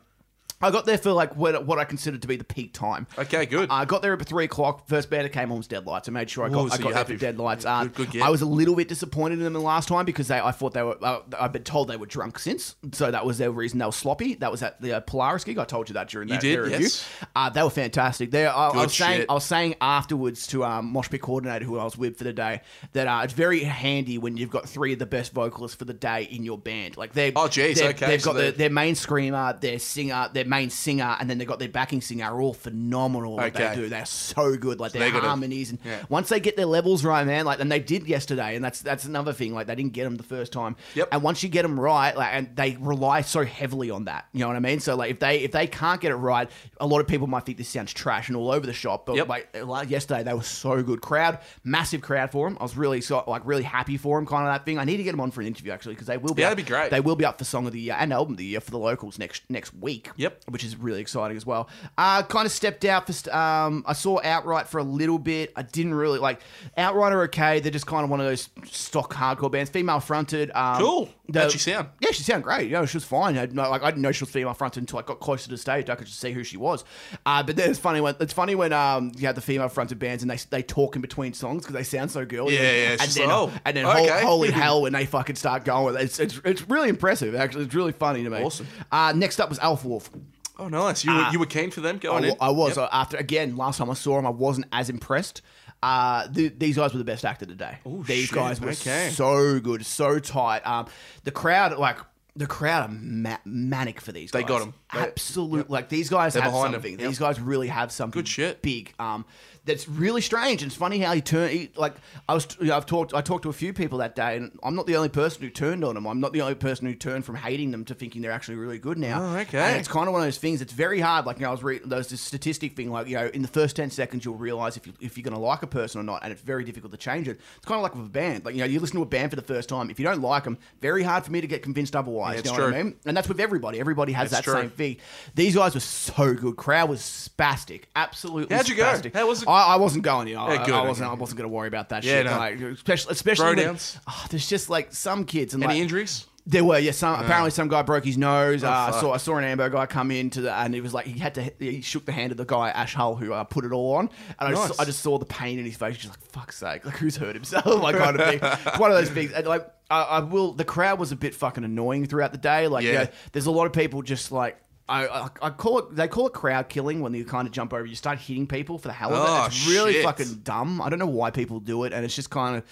[0.61, 3.45] I got there for like what, what I considered to be the peak time Okay,
[3.45, 3.69] good.
[3.69, 4.87] I got there at three o'clock.
[4.87, 6.07] First band came on was Deadlights.
[6.09, 7.17] I made sure I Ooh, got, so I got you're there for happy.
[7.17, 7.65] Deadlights.
[7.65, 8.21] Uh, Good- good get.
[8.23, 10.73] I was a little bit disappointed in them the last time because they, I thought
[10.73, 10.97] they were.
[11.01, 13.91] Uh, I've been told they were drunk since, so that was their reason they were
[13.91, 14.35] sloppy.
[14.35, 15.57] That was at the uh, Polaris gig.
[15.57, 16.79] I told you that during that did, their review.
[16.79, 17.07] yes.
[17.35, 18.31] Uh, they were fantastic.
[18.31, 19.29] They, I, I Good was saying, shit.
[19.29, 22.33] I was saying afterwards to um, Mosh Pit coordinator who I was with for the
[22.33, 22.61] day
[22.93, 25.93] that uh, it's very handy when you've got three of the best vocalists for the
[25.93, 26.97] day in your band.
[26.97, 30.45] Like they, Oh, geez, okay, they've so got their, their main screamer, their singer, their
[30.49, 32.25] main singer, and then they've got their backing singer.
[32.25, 33.35] Are all phenomenal.
[33.35, 33.69] What Okay.
[33.69, 34.79] they do, they're so good.
[34.79, 36.03] Like they their harmonies, and yeah.
[36.09, 39.05] once they get their levels right, man, like and they did yesterday, and that's that's
[39.05, 39.53] another thing.
[39.53, 40.75] Like they didn't get them the first time.
[40.95, 41.09] Yep.
[41.11, 44.25] And once you get them right, like and they rely so heavily on that.
[44.33, 44.79] You know what I mean?
[44.79, 47.45] So like if they if they can't get it right, a lot of people might
[47.45, 49.05] think this sounds trash and all over the shop.
[49.05, 49.27] But Yep.
[49.29, 51.01] like, like yesterday, they were so good.
[51.01, 52.57] Crowd, massive crowd for them.
[52.59, 54.25] I was really so like really happy for them.
[54.25, 54.79] Kind of that thing.
[54.79, 56.41] I need to get them on for an interview actually because they will be.
[56.41, 56.89] Yeah, up- that'd be great.
[56.91, 58.71] They will be up for song of the year and album of the year for
[58.71, 60.09] the locals next next week.
[60.17, 60.38] Yep.
[60.47, 61.69] Which is really exciting as well.
[61.97, 63.35] Uh, kind of stepped out for.
[63.35, 65.51] Um, I saw Outright for a little bit.
[65.55, 66.41] I didn't really like
[66.77, 67.59] Outright are okay.
[67.59, 70.51] They're just kind of one of those stock hardcore bands, female fronted.
[70.55, 71.09] Um, Cool.
[71.27, 71.89] the- How'd she sound?
[71.99, 72.69] Yeah, she sounded great.
[72.69, 73.37] Yeah, she was fine.
[73.37, 75.57] I, like I didn't know she was female fronted until I got closer to the
[75.57, 75.89] stage.
[75.89, 76.83] I could just see who she was.
[77.25, 79.99] Uh, but then it's funny when it's funny when um you have the female fronted
[79.99, 82.55] bands and they they talk in between songs because they sound so girly.
[82.55, 84.07] Yeah, yeah, And then like, oh, and then okay.
[84.07, 85.95] hol- holy hell when they fucking start going.
[85.97, 87.35] It's it's it's really impressive.
[87.35, 88.41] Actually, it's really funny to me.
[88.41, 88.67] Awesome.
[88.91, 90.09] Uh, next up was Alpha Wolf.
[90.59, 91.03] Oh, nice.
[91.05, 92.35] You were, Uh, you were keen for them I, going wa- in?
[92.41, 92.85] I was Yep.
[92.85, 94.25] uh, after again last time I saw them.
[94.27, 95.41] I wasn't as impressed.
[95.81, 97.77] Uh, th- these guys were the best actor today.
[97.83, 97.97] the day.
[97.99, 98.35] Oh, these shit.
[98.35, 99.09] guys were Okay.
[99.13, 100.59] so good, so tight.
[100.67, 100.87] Um,
[101.23, 101.97] the crowd, like
[102.35, 104.31] the crowd, are ma- manic for these.
[104.31, 104.49] They guys.
[104.59, 104.73] them.
[104.91, 106.99] Absolute, like these guys They're have behind something.
[106.99, 107.07] Yep.
[107.07, 108.19] These guys really have something.
[108.19, 108.61] Good shit.
[108.61, 108.93] Big.
[108.99, 109.25] Um,
[109.65, 110.61] that's really strange.
[110.61, 111.51] And it's funny how he turned.
[111.51, 111.95] He, like
[112.27, 113.13] I was, you know, I've talked.
[113.13, 115.49] I talked to a few people that day, and I'm not the only person who
[115.49, 116.07] turned on them.
[116.07, 118.79] I'm not the only person who turned from hating them to thinking they're actually really
[118.79, 119.21] good now.
[119.21, 119.59] Oh, okay.
[119.59, 120.61] And it's kind of one of those things.
[120.61, 121.25] It's very hard.
[121.25, 122.89] Like you know, I was reading there's this statistic thing.
[122.89, 125.35] Like you know, in the first ten seconds, you'll realize if you if you're going
[125.35, 127.39] to like a person or not, and it's very difficult to change it.
[127.57, 128.45] It's kind of like with a band.
[128.45, 129.89] Like you know, you listen to a band for the first time.
[129.89, 132.41] If you don't like them, very hard for me to get convinced otherwise.
[132.43, 132.83] Yeah, you know what I true.
[132.83, 132.95] mean?
[133.05, 133.79] And that's with everybody.
[133.79, 134.53] Everybody has that true.
[134.53, 134.97] same thing.
[135.35, 136.55] These guys were so good.
[136.55, 137.83] Crowd was spastic.
[137.95, 138.55] Absolutely.
[138.55, 138.99] How'd you go?
[139.13, 139.47] How was it?
[139.47, 140.27] I, I wasn't going.
[140.27, 141.07] You know, I, Yeah, good, I wasn't.
[141.07, 141.15] okay.
[141.15, 142.25] I wasn't going to worry about that Yeah, shit.
[142.25, 142.37] no.
[142.37, 143.99] Like, especially, especially when- Throwdowns?
[144.07, 146.25] oh, there's just like some kids and Any like, injuries?
[146.45, 146.91] there were, yeah.
[146.91, 148.63] Some apparently some guy broke his nose.
[148.63, 150.93] uh, I Oh, saw I saw an Amber guy come into the and he was
[150.95, 153.43] like he had to he shook the hand of the guy Ash Hull who uh,
[153.43, 154.67] put it all on, and I, Nice.
[154.69, 155.97] just, I just saw the pain in his face.
[155.97, 157.65] Just like fuck's sake, like who's hurt himself?
[157.83, 158.39] like kind of thing.
[158.41, 159.31] It's one of those things.
[159.31, 160.53] And like I, I will.
[160.53, 162.67] The crowd was a bit fucking annoying throughout the day.
[162.67, 163.03] Like Yeah.
[163.03, 164.57] know, there's a lot of people just like.
[164.89, 167.73] I, I, I call it they call it crowd killing when you kind of jump
[167.73, 170.03] over you start hitting people for the hell of Oh, it it's really shit.
[170.03, 172.63] fucking dumb I don't know why people do it and it's just kind of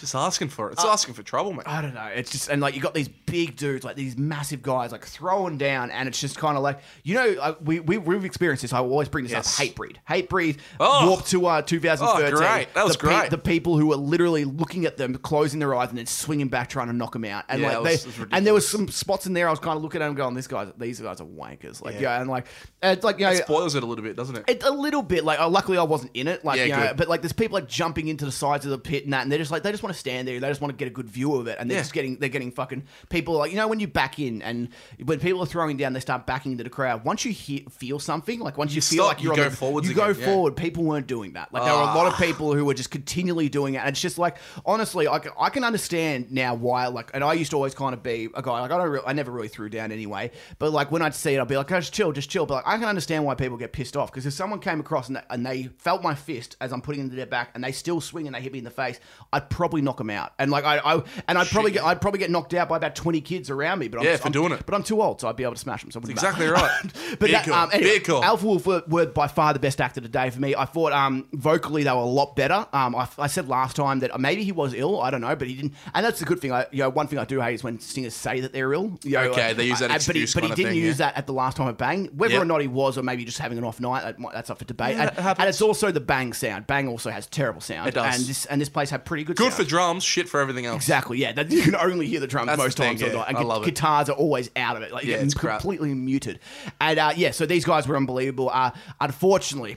[0.00, 0.70] Just asking for it.
[0.70, 1.64] Uh, It's asking for trouble, mate.
[1.66, 2.06] I don't know.
[2.06, 5.58] It's just and like you got these big dudes, like these massive guys, like throwing
[5.58, 8.72] down, and it's just kind of like you know uh, we, we we've experienced this.
[8.72, 9.60] I always bring this Yes.
[9.60, 9.66] up.
[9.66, 10.58] Hatebreed, hate breed.
[10.80, 11.08] Oh.
[11.08, 12.34] Warped to uh, 2013.
[12.34, 12.72] Oh, great.
[12.74, 13.30] That was the pe- great.
[13.30, 16.68] the people who were literally looking at them, closing their eyes, and then swinging back,
[16.70, 17.44] trying to knock them out.
[17.48, 19.46] And Yeah, like they, was- was and there was some spots in there.
[19.48, 21.94] I was kind of looking at them, going, "This guys, these guys are wankers." Like
[21.96, 22.00] Yeah.
[22.00, 22.46] yeah, and like
[22.82, 23.32] it's like you know.
[23.32, 24.44] It spoils it a little bit, doesn't it?
[24.48, 26.94] It, a little bit, like uh, luckily I wasn't in it, like Yeah, you know,
[26.96, 29.30] but like there's people like jumping into the sides of the pit and that, and
[29.32, 30.94] they're just like they just want to stand there, they just want to get a
[30.94, 31.82] good view of it, and they're Yeah.
[31.82, 34.68] just getting they're getting fucking people like you know when you back in and
[35.04, 37.04] when people are throwing down, they start backing into the crowd.
[37.04, 39.44] Once you hear, feel something, like once you, You feel stop, like you you're go
[39.44, 40.26] on the, forwards you go again, yeah.
[40.26, 40.56] forward.
[40.56, 41.52] People weren't doing that.
[41.52, 42.18] Like there were a lot of Ah.
[42.18, 45.50] people who were just continually doing it, and it's just like honestly, I can, I
[45.50, 46.86] can understand now why.
[46.88, 49.00] Like, and I used to always kind of be a guy like I don't, re-
[49.06, 51.70] I never really threw down anyway, but like when I'd see it, I'd be like,
[51.72, 52.46] oh, just chill, just chill.
[52.46, 55.08] But like I can understand why people get pissed off because if someone came across
[55.08, 57.62] and they, and they felt my fist as I'm putting it into their back, and
[57.64, 59.00] they still swing and they hit me in the face,
[59.32, 60.32] I'd probably knock them out.
[60.38, 62.94] And like I, I and I'd probably get, I'd probably get knocked out by about
[62.94, 63.88] 20 kids around me.
[63.88, 64.64] But I'm, Yeah, for I'm- doing it.
[64.66, 65.90] But I'm too old, so I'd be able to smash them.
[65.90, 66.62] So I wouldn't Exactly matter.
[66.62, 67.18] right.
[67.18, 67.54] but that, call.
[67.54, 68.22] um, anyway, call.
[68.24, 70.54] Alpha Wolf were, were by far the best act of the day for me.
[70.54, 72.66] I thought um, vocally they were a lot better.
[72.72, 75.00] Um, I, I said last time that maybe he was ill.
[75.00, 75.74] I don't know, but he didn't.
[75.94, 76.52] And that's the good thing.
[76.52, 78.98] I, you know, one thing I do hate is when singers say that they're ill.
[79.04, 80.56] You know, Okay, like, they use that I- but he, excuse but he kind of
[80.56, 81.06] didn't thing, use yeah.
[81.10, 82.06] that at the last time at Bang.
[82.16, 82.42] Whether Yep.
[82.42, 84.64] or not he was, or maybe just having an off night, that that's up for
[84.64, 84.96] debate.
[84.96, 86.66] Yeah, and, and it's also the Bang sound.
[86.66, 87.88] Bang also has terrible sound.
[87.88, 88.16] It does.
[88.18, 89.36] And this and this place had pretty good.
[89.36, 89.64] Good sound.
[89.64, 90.76] for drums, shit for everything else.
[90.76, 91.32] Exactly, yeah.
[91.32, 93.12] That, you can only hear the drums That's most the thing, times.
[93.14, 93.24] yeah.
[93.26, 93.66] and I love it.
[93.66, 94.92] guitars are always out of it.
[94.92, 95.60] Like, Yeah, yeah, it's crap.
[95.60, 96.38] completely muted.
[96.80, 98.50] And uh, yeah, so these guys were unbelievable.
[98.52, 99.76] Uh, unfortunately,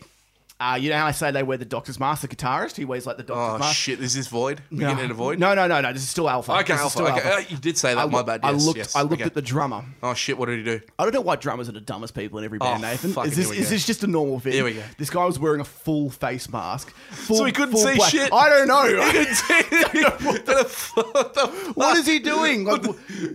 [0.63, 2.21] Uh, you know how I say they wear the doctor's mask?
[2.21, 3.63] The guitarist, he wears like the doctor's mask.
[3.63, 3.75] Oh mask.
[3.77, 3.99] shit!
[3.99, 4.61] Is this void?
[4.71, 4.87] No.
[4.87, 5.37] getting into void?
[5.37, 5.91] No, no, no, no.
[5.91, 6.53] This is still Alpha.
[6.53, 6.89] Okay, This is Alpha.
[6.89, 7.99] still Okay, uh, you did say that.
[8.01, 8.39] I My bad.
[8.43, 8.77] I looked.
[8.77, 8.95] yes.
[8.95, 9.23] I looked Okay.
[9.23, 9.83] at the drummer.
[10.01, 10.37] Oh shit!
[10.37, 10.79] What did he do?
[10.97, 13.11] I don't know why drummers are the dumbest people in every band, Oh, Nathan.
[13.11, 14.53] fucking Is this, is this just a normal thing?
[14.53, 14.83] Here we go.
[14.97, 16.93] This guy was wearing a full face mask.
[17.11, 18.11] Full, So he couldn't see black.
[18.11, 18.31] shit?
[18.31, 18.83] I don't know.
[19.13, 19.53] He see
[20.23, 21.75] what the fuck?
[21.75, 22.63] what is he doing?
[22.63, 22.85] Like,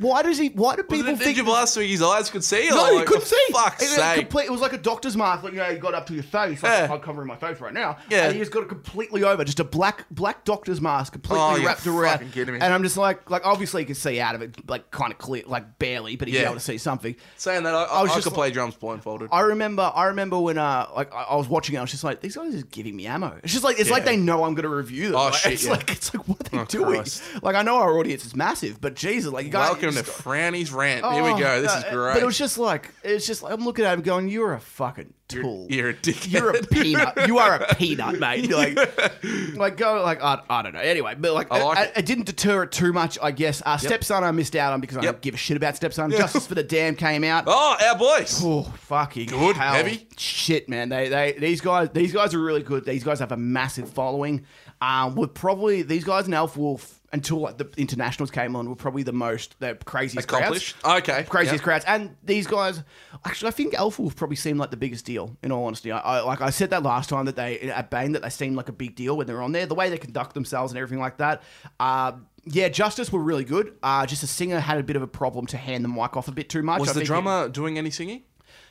[0.01, 0.49] why does he?
[0.49, 1.45] Why do Was people it think?
[1.45, 2.69] Blast so his eyes could see?
[2.71, 3.37] No, he couldn't see.
[3.53, 4.35] Fuck's it, was sake!
[4.47, 5.45] it was like a doctor's mask.
[5.45, 6.63] Like you know, you got up to your face.
[6.63, 6.89] Like,
[7.19, 7.97] covering my face right now.
[8.11, 8.27] Yeah.
[8.29, 11.67] and he's got it completely over, just a black black doctor's mask, completely Oh, you're
[11.67, 12.13] wrapped around.
[12.19, 12.61] fucking kidding me.
[12.61, 15.19] And I'm just like, like obviously you can see out of it, like kind of
[15.19, 16.45] clear, like barely, but he's Yeah.
[16.45, 17.17] able to see something.
[17.37, 19.29] Saying that, I, I, was I just could like- play drums blindfolded.
[19.33, 22.05] I remember, I remember when, uh, like I, I was watching it, I was just
[22.05, 23.39] like, these guys are just giving me ammo.
[23.43, 24.13] It's just like it's like Yeah.
[24.13, 25.17] they know I'm going to review them.
[25.17, 25.73] Oh, Like, shit, It's yeah.
[25.73, 26.95] like it's like what are they Oh, doing?
[26.97, 27.23] Christ.
[27.43, 29.71] Like I know our audience is massive, but Jesus, like you guys.
[29.71, 31.05] Welcome to Franny's rant.
[31.05, 31.63] Here we Oh, go.
[31.63, 32.15] This is great.
[32.15, 34.61] But it was just like it's just like I'm looking at him going, "You're a
[34.61, 35.67] fucking tool.
[35.71, 37.27] you're a dickhead." You're a peanut.
[37.29, 38.49] You are a peanut, mate.
[38.49, 40.81] You're like, like go like I, I don't know.
[40.81, 41.93] Anyway, but like, I like it.
[41.99, 43.63] it didn't deter it too much, I guess.
[43.65, 45.13] Uh, Stepson, I missed out on because I Yep.
[45.15, 46.11] don't give a shit about Stepson.
[46.11, 47.45] Justice for the Damned came out.
[47.47, 48.41] oh, our boys.
[48.45, 49.75] Oh fucking Good, hell.
[49.75, 50.07] heavy?
[50.17, 50.89] shit, man.
[50.89, 52.85] They they these guys these guys are really good.
[52.85, 54.45] These guys have a massive following.
[54.81, 58.77] Um, we're probably these guys in Alpha Wolf until like the internationals came on were
[58.77, 60.41] probably the most the craziest crowds.
[60.43, 60.77] Accomplished.
[60.85, 61.25] Okay.
[61.29, 61.63] Craziest Yep.
[61.63, 62.83] crowds, and these guys.
[63.25, 65.37] Actually, I think Alpha Wolf probably seemed like the biggest deal.
[65.43, 68.13] In all honesty, I, I like I said that last time that they at Bang
[68.13, 69.67] that they seemed like a big deal when they were on there.
[69.67, 71.43] The way they conduct themselves and everything like that.
[71.81, 72.13] Uh,
[72.45, 73.75] yeah, Justice were really good.
[73.83, 76.29] Uh, just a singer had a bit of a problem to hand the mic off
[76.29, 76.81] a bit too much.
[76.81, 78.23] Was I the think he- drummer doing any singing?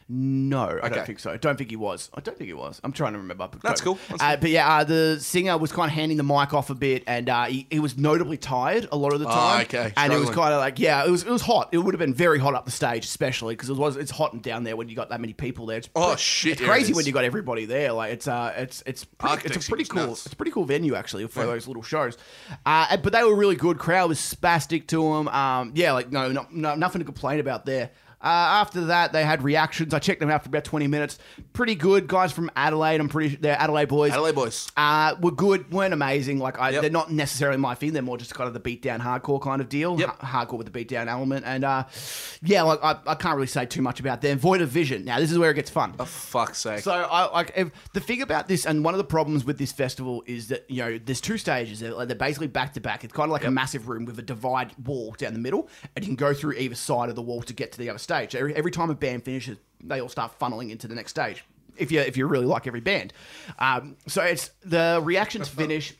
[0.09, 0.89] No, I Okay.
[0.95, 1.31] don't think so.
[1.31, 2.09] I don't think he was.
[2.13, 2.79] I don't think he was.
[2.83, 3.47] I'm trying to remember.
[3.49, 3.99] But That's cool.
[4.09, 6.75] That's uh, But yeah, uh, the singer was kind of handing the mic off a
[6.75, 9.61] bit, and uh, he, he was notably tired a lot of the Ah, time.
[9.65, 9.93] okay.
[9.97, 11.69] And it was kind of like, yeah, it was it was hot.
[11.73, 14.31] It would have been very hot up the stage, especially because it was it's hot
[14.31, 15.77] and down there when you got that many people there.
[15.79, 17.91] It's Oh, shit, It's yeah, it crazy when you got everybody there.
[17.91, 20.25] Like it's uh it's it's pretty, it's a pretty cool nuts.
[20.25, 22.17] it's a pretty cool venue actually for those little shows.
[22.65, 23.77] Uh, but they were really good.
[23.77, 25.27] Crowd was spastic to them.
[25.27, 27.89] Um, yeah, like no, no, no nothing to complain about there.
[28.27, 29.93] Uh, after that, they had reactions.
[29.93, 31.17] I checked them out for about 20 minutes.
[31.53, 32.07] Pretty good.
[32.09, 34.11] Guys from Adelaide, I'm pretty they're Adelaide boys.
[34.11, 34.69] Adelaide boys.
[34.75, 36.37] Uh, were good, weren't amazing.
[36.37, 36.81] Like I, Yep.
[36.81, 37.93] they're not necessarily my thing.
[37.93, 39.97] They're more just kind of the beat down hardcore kind of deal.
[39.97, 40.09] Yep.
[40.19, 41.45] Ha- hardcore with the beat down element.
[41.45, 41.85] And uh,
[42.43, 44.37] yeah, like I, I can't really say too much about them.
[44.39, 45.05] Void of Vision.
[45.05, 45.93] Now this is where it gets fun.
[45.93, 46.81] For fuck's sake.
[46.81, 49.71] So I like if, the thing about this, and one of the problems with this
[49.71, 51.79] festival is that you know there's two stages.
[51.79, 53.05] They're, like, they're basically back to back.
[53.05, 56.03] It's kind of like a massive room with a divide wall down the middle, and
[56.03, 58.16] you can go through either side of the wall to get to the other stage.
[58.25, 61.43] Every, every time a band finishes, they all start funneling into the next stage.
[61.77, 63.13] If you if you really like every band,
[63.59, 65.93] um, so it's the reactions finish.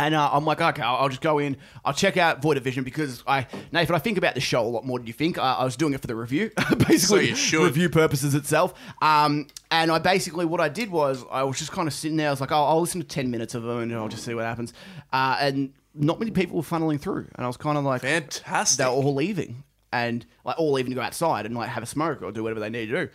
[0.00, 1.56] And uh, I'm like, okay, I'll, I'll just go in.
[1.84, 4.68] I'll check out Void of Vision because I, Nathan, I think about the show a
[4.68, 5.38] lot more than you think.
[5.38, 6.52] Uh, I was doing it for the review,
[6.86, 7.64] basically should.
[7.64, 8.74] review purposes itself.
[9.02, 12.28] Um, and I basically what I did was I was just kind of sitting there.
[12.28, 14.34] I was like, oh, I'll listen to ten minutes of them and I'll just see
[14.34, 14.72] what happens.
[15.12, 18.78] Uh, and not many people were funneling through, and I was kind of like, Fantastic.
[18.78, 22.32] they're all leaving and like all to go outside and like have a smoke or
[22.32, 23.12] do whatever they need to do.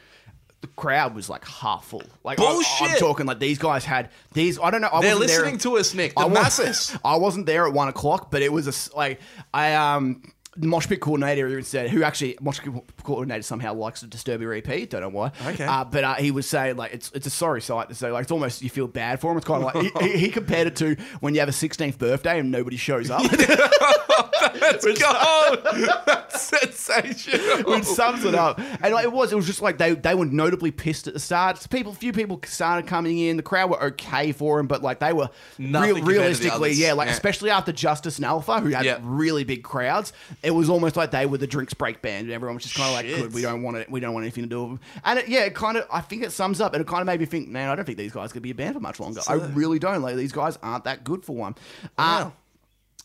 [0.61, 2.03] The crowd was like half full.
[2.23, 4.57] Like I- I'm talking like these guys had these.
[4.59, 4.89] I don't know.
[4.91, 6.15] I They're wasn't there- listening to us, Nick.
[6.15, 6.97] The I masses.
[7.03, 9.19] I wasn't there at one o'clock, but it was a, like
[9.53, 10.23] I um
[10.55, 12.71] the mosh pit coordinator said who actually mosh pit
[13.03, 14.87] coordinator somehow likes to disturb your EP.
[14.89, 15.31] Don't know why.
[15.47, 15.65] Okay.
[15.65, 18.23] Uh, but uh, he was saying like it's it's a sorry sight to say like
[18.23, 19.37] it's almost you feel bad for him.
[19.37, 22.39] It's kind of like he, he- compared it to when you have a 16th birthday
[22.39, 23.23] and nobody shows up.
[24.61, 25.61] Let's go.
[26.05, 27.71] That's sensational.
[27.73, 28.59] which sums it up.
[28.81, 31.19] And like, it was, it was just like they they were notably pissed at the
[31.19, 31.65] start.
[31.69, 33.37] People, few people started coming in.
[33.37, 36.93] The crowd were okay for him, but like they were real, to the realistically, yeah,
[36.93, 37.13] like Yeah.
[37.13, 38.99] especially after Justice and Alpha, who had Yeah.
[39.01, 40.13] really big crowds.
[40.43, 42.89] It was almost like they were the drinks break band, and everyone was just kind
[42.89, 43.17] of like, Shit.
[43.21, 43.89] "Good, we don't want it.
[43.89, 46.01] We don't want anything to do with them." And it, yeah, it kind of, I
[46.01, 47.97] think it sums up, and it kind of made me think, man, I don't think
[47.97, 49.21] these guys could be a band for much longer.
[49.27, 50.01] I really don't.
[50.01, 51.55] Like these guys aren't that good for one.
[51.97, 52.33] Uh, Wow.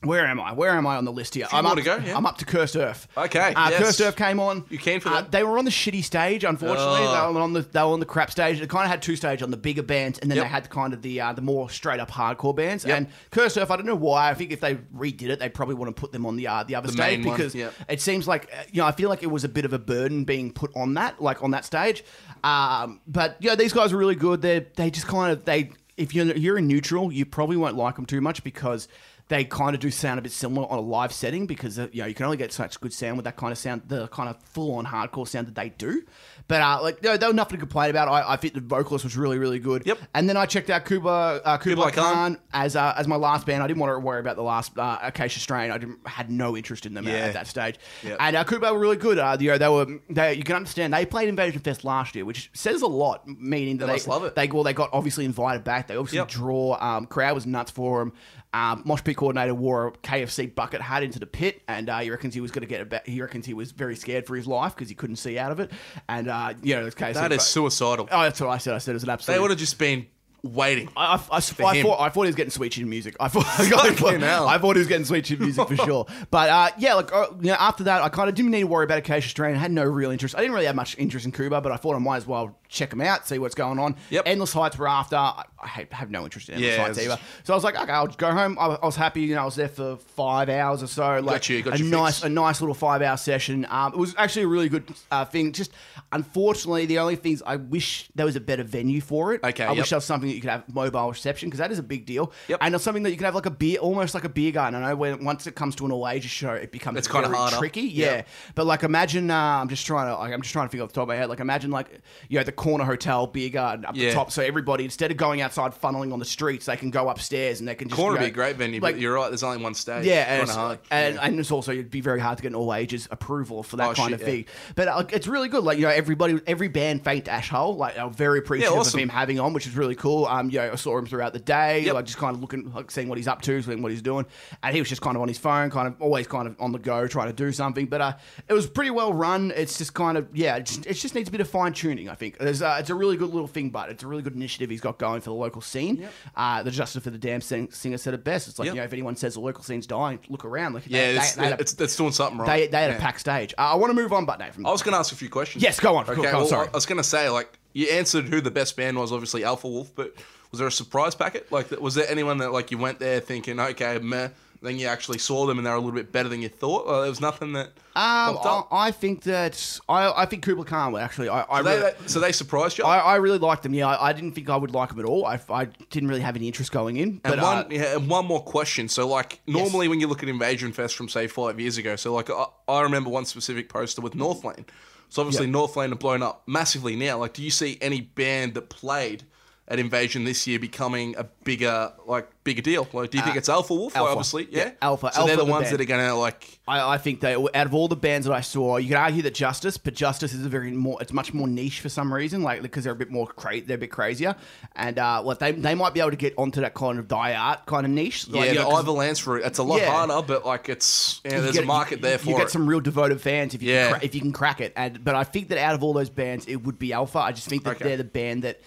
[0.04, 0.52] Where am I?
[0.52, 1.46] Where am I on the list here?
[1.52, 2.16] I'm up to go, yeah.
[2.16, 3.08] I'm up to Cursed Earth.
[3.16, 3.82] Okay, Uh, yes.
[3.82, 4.64] Cursed Earth came on.
[4.70, 7.00] You keen for Uh, they were on the shitty stage, unfortunately.
[7.02, 7.26] Oh.
[7.28, 8.61] They were on the they were on the crap stage.
[8.61, 10.44] They kind of had two stages on the bigger bands, and then Yep.
[10.44, 12.84] they had kind of the uh, the more straight up hardcore bands.
[12.84, 12.96] Yep.
[12.96, 14.30] And Cursed Earth, I don't know why.
[14.30, 16.62] I think if they redid it, they probably want to put them on the uh,
[16.62, 17.72] the other The stage because yep.
[17.88, 19.78] it seems like uh, you know I feel like it was a bit of a
[19.80, 22.04] burden being put on that, like on that stage.
[22.44, 24.42] Um, but yeah, these guys are really good.
[24.42, 27.96] They they just kind of they if you're you're in neutral, you probably won't like
[27.96, 28.87] them too much because
[29.29, 32.01] they kind of do sound a bit similar on a live setting because uh, you
[32.03, 34.29] know you can only get such good sound with that kind of sound, the kind
[34.29, 36.03] of full on hardcore sound that they do.
[36.49, 38.09] But uh, like there, there was nothing to complain about.
[38.09, 39.83] I, I think the vocalist was really really good.
[39.87, 39.99] Yep.
[40.14, 42.14] And then I checked out Kuba uh, Kublai Khan.
[42.14, 43.62] Khan as uh, as my last band.
[43.62, 45.71] I didn't want to worry about the last uh, Acacia Strain.
[45.71, 47.19] I didn't, had no interest in them at, Yeah.
[47.27, 47.77] at that stage.
[48.03, 48.17] Yep.
[48.21, 49.19] And uh, Kuba were really good.
[49.19, 52.25] Uh, you know, they were they, you can understand they played Invasion Fest last year,
[52.25, 54.35] which says a lot, meaning that They they love it.
[54.35, 55.87] They well, they got obviously invited back.
[55.88, 56.29] They obviously Yep.
[56.29, 56.79] draw.
[56.81, 58.12] Um, crowd was nuts for him.
[58.54, 62.11] Um, Mosh pit coordinator wore a KFC bucket hat into the pit, and uh, he
[62.11, 63.06] reckons he was going to get back.
[63.06, 65.61] He reckons he was very scared for his life because he couldn't see out of
[65.61, 65.70] it.
[66.08, 67.14] And uh, you know, KFC.
[67.14, 68.08] That is bu- suicidal.
[68.11, 68.74] Oh, that's what I said.
[68.74, 69.37] I said it was an absolute.
[69.37, 70.06] They would have just been
[70.42, 70.88] waiting.
[70.96, 73.16] I, I, I, I thought I thought he was getting sweet chin music.
[73.20, 76.06] I thought I, thought, I thought he was getting sweet chin music for sure.
[76.30, 78.66] But uh, yeah, like uh, you know, after that, I kind of didn't need to
[78.66, 79.54] worry about Acacia Strain.
[79.54, 80.34] I had no real interest.
[80.37, 82.56] I didn't really have much interest in Cuba, but I thought I might as well
[82.68, 83.96] check them out, see what's going on.
[84.11, 84.24] Yep.
[84.26, 85.16] Endless Heights were after.
[85.16, 87.18] I, I have- no interest in Endless Yeah, Heights either.
[87.44, 88.59] So I was like, okay, I'll go home.
[88.59, 89.22] I, I was happy.
[89.22, 91.20] You know, I was there for five hours or so.
[91.20, 93.66] Like you, got a your nice, a nice little five hour session.
[93.68, 95.52] Um, it was actually a really good uh, thing.
[95.52, 95.72] Just
[96.12, 99.42] unfortunately, the only things I wish there was a better venue for it.
[99.44, 99.78] Okay, I yep.
[99.78, 102.07] wish there was something that you could have mobile reception because that is a big
[102.07, 102.33] deal.
[102.48, 102.59] Yep.
[102.62, 104.83] And it's something that you can have like a beer, almost like a beer garden.
[104.83, 107.28] I know when once it comes to an all ages show, it becomes It's kinda
[107.28, 107.57] harder.
[107.57, 107.83] tricky.
[107.83, 108.07] Yeah.
[108.16, 108.28] Yep.
[108.54, 110.90] But like, imagine uh, I'm just trying to like I'm just trying to figure off
[110.90, 111.28] the top of my head.
[111.28, 111.88] Like, imagine like
[112.28, 115.40] you know the corner hotel beer garden up the top, so everybody instead of going
[115.40, 118.12] outside funneling on the streets, they can go upstairs and they can just Corner you
[118.14, 119.29] would know, be a great venue, like, but you're right.
[119.29, 120.05] There's only one stage.
[120.05, 120.79] yeah, and, kinda it's, hard.
[120.90, 121.21] and, Yeah.
[121.23, 123.90] and it's also it'd be very hard to get an all ages approval for that
[123.90, 124.44] Oh, kind shit, of thing.
[124.75, 125.64] But uh, it's really good.
[125.64, 127.77] Like you know, everybody, every band thanked Ash Hole.
[127.77, 128.99] Like I'm very appreciative Yeah, awesome.
[128.99, 130.27] of him having on, which is really cool.
[130.27, 131.94] Um, you know, I saw him throughout the day, Yep.
[131.94, 134.27] like just kind of looking, like seeing what he's up to, seeing what he's doing,
[134.62, 136.73] and he was just kind of on his phone, kind of always kind of on
[136.73, 137.87] the go, trying to do something.
[137.87, 138.12] But uh,
[138.49, 139.53] it was pretty well run.
[139.55, 142.09] It's just kind of yeah, it just, it just needs a bit of fine tuning.
[142.09, 144.34] I think There's, uh, it's a really good little thing, but it's a really good
[144.34, 146.08] initiative he's got going for the local scene.
[146.37, 148.48] Uh, the Justice for the Damned Sing- Singer said it best.
[148.48, 148.74] It's like Yep.
[148.74, 150.72] you know, if anyone says the local scene's dying, look around.
[150.74, 152.46] Like yeah, they- it's, they had a- it's, it's doing something right.
[152.46, 153.54] they, they had a packed stage.
[153.58, 154.64] Uh, I want to move on, but Nathan.
[154.66, 155.62] I was going to ask a few questions.
[155.62, 156.08] Yes, go on.
[156.08, 156.68] Okay, go on, sorry.
[156.68, 159.68] I was going to say, like, you answered who the best band was, obviously Alpha
[159.68, 160.14] Wolf, but
[160.50, 161.52] was there a surprise packet?
[161.52, 164.28] Like, was there anyone that, like, you went there thinking, okay, meh,
[164.62, 166.87] then you actually saw them and they're a little bit better than you thought?
[166.87, 168.62] Or there was nothing that Um, I.
[168.71, 171.29] I think that I, I think Kublai Khan were actually.
[171.29, 172.85] I, I So they, really, they- so they surprised you?
[172.85, 173.75] I, I really liked them.
[173.75, 175.25] Yeah, I, didn't think I would like them at all.
[175.27, 177.18] I, I didn't really have any interest going in.
[177.18, 178.88] But and uh, one, yeah, and one more question.
[178.88, 182.12] So, like, normally when you look at Invasion Fest from say five years ago, so
[182.14, 184.64] like I, I remember one specific poster with Northlane.
[185.11, 185.55] So obviously Yep.
[185.55, 187.18] Northlane have blown up massively now.
[187.18, 189.25] Like, do you see any band that played
[189.70, 192.88] at Invasion this year becoming a bigger, like, bigger deal?
[192.94, 193.94] Like, do you think it's Alpha Wolf?
[193.94, 194.12] Uh, Alpha.
[194.12, 194.64] Obviously, yeah.
[194.64, 195.11] Yeah, Alpha.
[195.12, 195.74] So they're the the ones band.
[195.74, 196.59] that are gonna like.
[196.66, 199.22] I, I think they out of all the bands that I saw, you could argue
[199.22, 200.96] that Justice, but Justice is a very more.
[201.02, 203.76] It's much more niche for some reason, like because they're a bit more cra- they're
[203.76, 204.35] a bit crazier,
[204.74, 207.35] and uh, what they they might be able to get onto that kind of die
[207.35, 208.26] art kind of niche.
[208.28, 209.42] Like, yeah, you the know, 'cause Ivor Lance route.
[209.44, 209.90] It's a lot Yeah.
[209.90, 212.50] harder, but like it's yeah, there's get- a market you- there for you get it.
[212.50, 213.90] some real devoted fans if you Yeah.
[213.90, 214.72] can cra- if you can crack it.
[214.76, 217.18] And but I think that out of all those bands, it would be Alpha.
[217.18, 217.85] I just think that Okay.
[217.85, 218.61] they're the band that.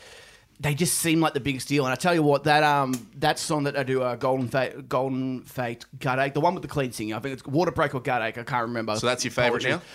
[0.61, 3.39] They just seem like the biggest deal, and I tell you what, that um that
[3.39, 6.91] song that I do, uh, Golden Fate, Golden Fate, Gutache, the one with the clean
[6.91, 8.95] singing, I think it's Waterbreak or Gutache, I can't remember.
[8.95, 9.87] So that's your favourite Apologies.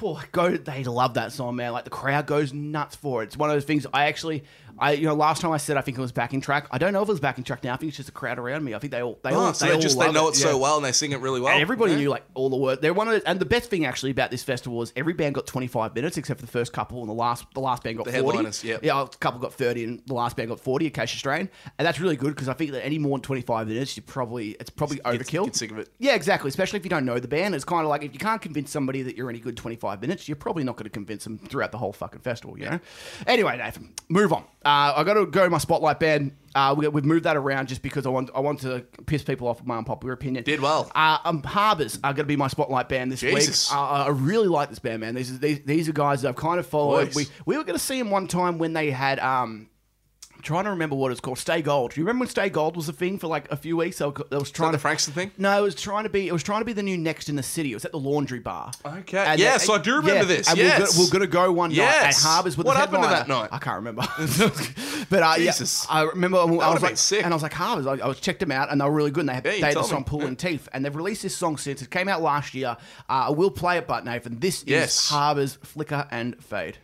[0.00, 0.56] Oh, go!
[0.56, 1.72] They love that song, man.
[1.72, 3.26] Like the crowd goes nuts for it.
[3.26, 3.84] It's one of those things.
[3.92, 4.44] I actually,
[4.82, 6.66] I you know, last time I said I think it was backing track.
[6.70, 7.72] I don't know if it was backing track now.
[7.72, 8.74] I think it's just a crowd around me.
[8.74, 10.50] I think they all, they Oh, all, so they they just they know it, so
[10.50, 10.54] yeah.
[10.56, 11.52] well and they sing it really well.
[11.52, 11.98] And everybody Yeah.
[11.98, 12.80] knew like all the words.
[12.82, 15.34] They're one of the, and the best thing actually about this festival was every band
[15.36, 18.06] got 25 minutes except for the first couple, and the last the last band got
[18.06, 18.26] The 40.
[18.26, 18.80] headliners, yep.
[18.82, 20.86] Yeah, a couple got 30, and the last band got 40.
[20.88, 23.96] Acacia Strain, and that's really good because I think that any more than 25 minutes,
[23.96, 25.44] you probably it's probably overkill.
[25.44, 25.88] get sick of it.
[26.00, 26.48] Yeah, exactly.
[26.48, 28.70] Especially if you don't know the band, it's kind of like if you can't convince
[28.70, 31.70] somebody that you're any good 25 minutes, you're probably not going to convince them throughout
[31.70, 32.58] the whole fucking festival.
[32.58, 32.80] You know.
[33.26, 34.44] Anyway, Nathan, move on.
[34.64, 36.36] Uh, I got to go my spotlight band.
[36.54, 39.48] Uh, we, we've moved that around just because I want I want to piss people
[39.48, 40.44] off with my unpopular opinion.
[40.44, 40.90] Did well.
[40.94, 43.70] Uh, um, Harbours are going to be my spotlight band this Jesus.
[43.70, 43.76] week.
[43.78, 45.14] Uh, I really like this band, man.
[45.14, 47.06] These, are- these these are guys that I've kind of followed.
[47.06, 47.14] Boys.
[47.16, 49.18] We we were going to see them one time when they had.
[49.18, 49.68] Um,
[50.42, 51.38] trying to remember what it's called.
[51.38, 51.92] Stay Gold.
[51.92, 53.98] Do you remember when Stay Gold was a thing for like a few weeks?
[53.98, 55.30] They was trying the to Frankston thing?
[55.38, 56.28] No, it was trying to be.
[56.28, 57.70] It was trying to be the new Next in the City.
[57.72, 58.72] It was at the Laundry Bar.
[58.84, 59.18] Okay.
[59.18, 60.48] And Yes, they- I do remember this.
[60.48, 60.80] And Yes.
[60.80, 62.24] we're, gonna, we're gonna go one night Yes.
[62.24, 63.48] at Harbours with What the happened to that night?
[63.52, 64.02] I can't remember.
[65.10, 65.86] but uh, Jesus.
[65.88, 66.38] yeah, I remember.
[66.38, 67.24] I was like, sick.
[67.24, 67.86] and I was like Harbours.
[67.86, 69.20] I, I was checked them out, and they were really good.
[69.22, 71.56] And they had, Yeah, they had the song "Pulling Teeth," and they've released this song
[71.56, 72.76] since it came out last year.
[73.08, 74.94] Uh, I will play it, but Nathan, this Yes.
[75.04, 76.78] is Harbours "Flicker and Fade."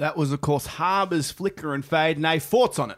[0.00, 2.18] That was, of course, Harbour's Flicker and Fade.
[2.18, 2.96] Nay, thoughts on it?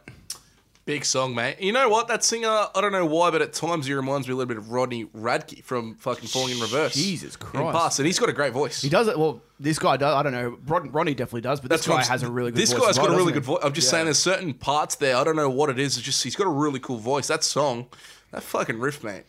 [0.85, 1.57] Big song, mate.
[1.59, 2.07] You know what?
[2.07, 4.55] That singer, I don't know why, but at times he reminds me a little bit
[4.57, 6.93] of Rodney Radke from fucking Falling in Reverse.
[6.93, 7.73] Jesus In Christ.
[7.77, 8.81] past, and he's got a great voice.
[8.81, 9.19] He does it.
[9.19, 10.15] Well, this guy does.
[10.15, 10.57] I don't know.
[10.65, 12.79] Rod, Ronnie definitely does, but this what guy I'm- has a really good This voice.
[12.81, 13.55] guy's as well, got a really doesn't good he?
[13.55, 13.63] voice.
[13.65, 15.17] I'm just saying, there's certain parts there.
[15.17, 15.97] I don't know what it is.
[15.97, 17.27] It's just he's got a really cool voice.
[17.27, 17.87] That song,
[18.33, 19.23] that fucking riff, mate.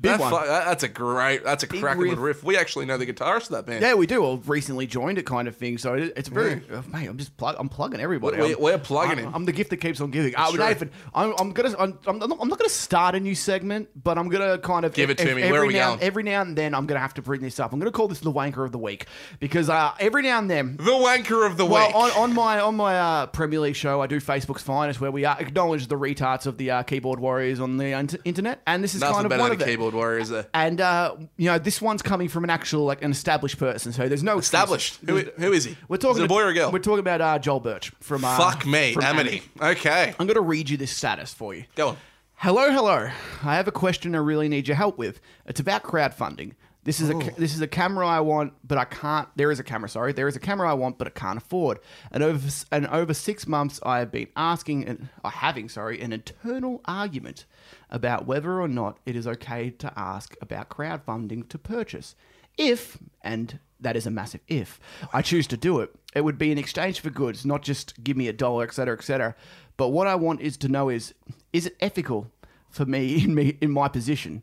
[0.00, 0.30] Big that one.
[0.30, 1.44] fu- that- that's a great.
[1.44, 2.08] That's a cracking riff.
[2.10, 2.42] little riff.
[2.42, 3.82] We actually know the guitarist of that band.
[3.82, 4.22] Yeah, we do.
[4.22, 5.76] Well, recently joined it, kind of thing.
[5.78, 7.06] So it- it's very, uh, mate.
[7.06, 7.56] I'm just plug.
[7.58, 8.38] I'm plugging everybody.
[8.40, 9.34] We- we're plugging I'm, him.
[9.34, 10.34] I'm the gift that keeps on giving.
[10.36, 10.58] Uh, true.
[10.58, 11.74] Nathan, I'm, I'm gonna.
[11.78, 15.18] I'm, I'm not, gonna start a new segment, but I'm gonna kind of Give it
[15.18, 15.42] to ev- me.
[15.42, 16.00] Every Where are we now, going?
[16.02, 17.72] Every now and then, I'm gonna have to bring this up.
[17.72, 19.06] I'm gonna call this the wanker of the week
[19.40, 20.76] because uh, every now and then.
[20.76, 21.96] The wanker of the Well, week.
[21.96, 25.24] on, on my on my uh, Premier League show, I do Facebook's finest, where we
[25.24, 28.14] uh, acknowledge the retards of the uh, keyboard warriors on the int-
[28.46, 29.68] internet, and this is Nothing kind of better one than of a them.
[29.72, 30.46] keyboard warrior, is there?
[30.54, 34.08] And uh, you know, this one's coming from an actual like an established person, so
[34.08, 34.38] there's no.
[34.38, 34.98] Established.
[35.06, 35.76] Who, who is he?
[35.88, 36.70] We're talking Is it a boy or a girl?
[36.70, 38.24] We're talking about uh, Joel Birch from.
[38.24, 39.42] Uh, Fuck me, from Amity.
[39.60, 41.64] Okay, I'm going to read you this status for you.
[41.74, 41.96] go on.
[42.36, 43.08] Hello, hello.
[43.44, 45.20] I have a question I really need your help with.
[45.46, 46.52] It's about crowdfunding.
[46.82, 49.26] This is a ca- this is a camera I want, but I can't.
[49.36, 50.12] There is a camera, sorry.
[50.12, 51.78] There is a camera I want, but I can't afford.
[52.10, 56.02] And over s- and over six months, I have been asking and uh, having, sorry,
[56.02, 57.46] an internal argument
[57.94, 62.16] about whether or not it is okay to ask about crowdfunding to purchase.
[62.58, 64.80] If and that is a massive if
[65.12, 68.16] I choose to do it, it would be in exchange for goods, not just give
[68.16, 69.36] me a dollar, etc., etc.
[69.76, 71.14] But what I want is to know is
[71.52, 72.32] is it ethical
[72.68, 74.42] for me in me in my position?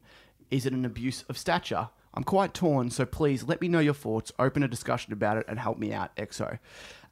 [0.49, 1.89] Is it an abuse of stature?
[2.13, 5.45] I'm quite torn, so please let me know your thoughts, open a discussion about it,
[5.47, 6.59] and help me out, EXO.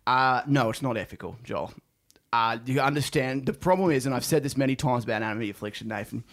[0.05, 1.73] Uh, no, it's not ethical, Joel.
[2.31, 5.87] Uh, you understand the problem is, and I've said this many times about Amity Affliction,
[5.87, 6.23] Nathan.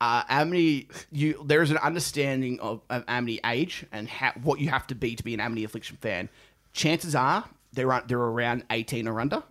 [0.00, 4.08] Uh, Amity, you there is an understanding of, of Amity age and
[4.42, 6.28] what you have to be to be an Amity Affliction fan.
[6.72, 9.42] Chances are they're they're around 18 or under.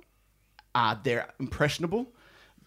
[0.74, 2.08] Uh, they're impressionable.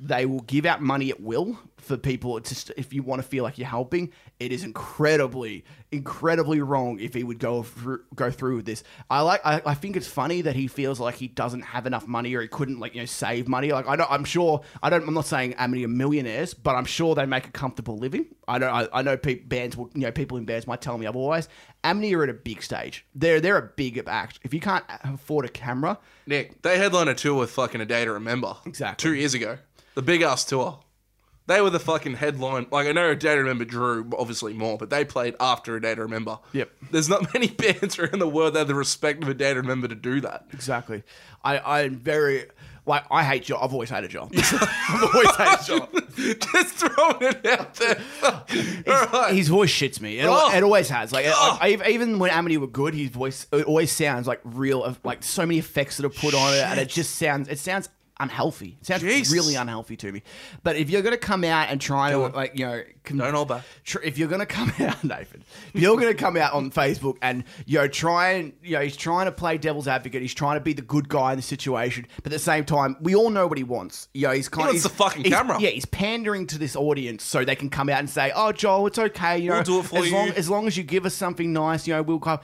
[0.00, 2.36] They will give out money at will for people.
[2.36, 6.98] It's just if you want to feel like you're helping, it is incredibly, incredibly wrong
[6.98, 8.82] if he would go through, go through with this.
[9.08, 9.40] I like.
[9.44, 12.42] I, I think it's funny that he feels like he doesn't have enough money or
[12.42, 13.70] he couldn't like you know save money.
[13.70, 14.10] Like I don't.
[14.10, 14.62] I'm sure.
[14.82, 15.06] I don't.
[15.06, 18.26] I'm not saying Amity are millionaires, but I'm sure they make a comfortable living.
[18.48, 18.68] I know.
[18.68, 19.76] I, I know pe- bands.
[19.76, 21.48] Will, you know, people in bands might tell me otherwise.
[21.84, 23.06] Amity are at a big stage.
[23.14, 24.40] They're they're a big act.
[24.42, 27.86] If you can't uh, afford a camera, Nick, they headlined a tour with fucking A
[27.86, 28.56] Day to Remember.
[28.66, 29.10] Exactly.
[29.10, 29.58] Two years ago.
[29.94, 30.80] The big ass tour.
[31.46, 32.66] They were the fucking headline.
[32.70, 35.80] Like, I know A Day to Remember drew, obviously, more, but they played after A
[35.82, 36.38] Day to Remember.
[36.54, 36.70] Yep.
[36.90, 39.60] There's not many bands around the world that have the respect of A Day to
[39.60, 40.46] Remember to do that.
[40.54, 41.02] Exactly.
[41.44, 42.46] I, I'm very
[42.86, 43.60] like I hate Joel.
[43.62, 44.30] I've always hated Joel.
[44.34, 45.88] I've always hated Joel.
[46.52, 48.00] Just throwing it out there.
[48.22, 49.34] All right.
[49.34, 50.18] His voice shits me.
[50.20, 50.50] It, Oh.
[50.54, 51.12] it always has.
[51.12, 51.58] Like Oh.
[51.60, 54.96] I, I- even when Amity were good, his voice it always sounds like real.
[55.04, 57.48] Like so many effects that are put on it, and it just sounds.
[57.48, 57.90] It sounds
[58.24, 58.76] unhealthy.
[58.80, 59.32] It sounds Jesus.
[59.32, 60.22] really unhealthy to me.
[60.62, 63.48] But if you're gonna come out and try to like you know, com- Don't hold
[63.48, 63.62] back.
[63.84, 67.44] tr- if you're gonna come out, Nathan, if you're gonna come out on Facebook and
[67.66, 70.60] you know try and you know he's trying to play devil's advocate, he's trying to
[70.60, 73.46] be the good guy in the situation, but at the same time, we all know
[73.46, 74.08] what he wants.
[74.14, 75.60] You know, he's kind wants he's, the fucking camera.
[75.60, 78.86] Yeah, he's pandering to this audience so they can come out and say, "Oh, Joel,
[78.88, 79.38] it's okay.
[79.38, 81.14] You know, We'll do it for as you." long as long as you give us
[81.14, 82.40] something nice, you know, we'll come."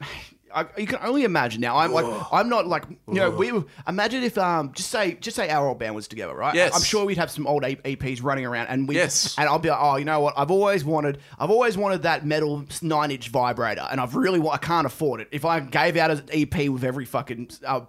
[0.54, 1.76] I, you can only imagine now.
[1.76, 3.52] I'm like, I'm not like, you know, we
[3.88, 6.54] imagine if, um, just say, just say our old band was together, right?
[6.54, 6.74] Yes.
[6.74, 9.34] I'm sure we'd have some old EPs running around, and we, Yes.
[9.38, 10.34] and I'll be like, oh, you know what?
[10.36, 14.56] I've always wanted, I've always wanted that metal nine inch vibrator, and I've really, I
[14.58, 15.28] can't afford it.
[15.32, 17.80] If I gave out an EP with every fucking uh,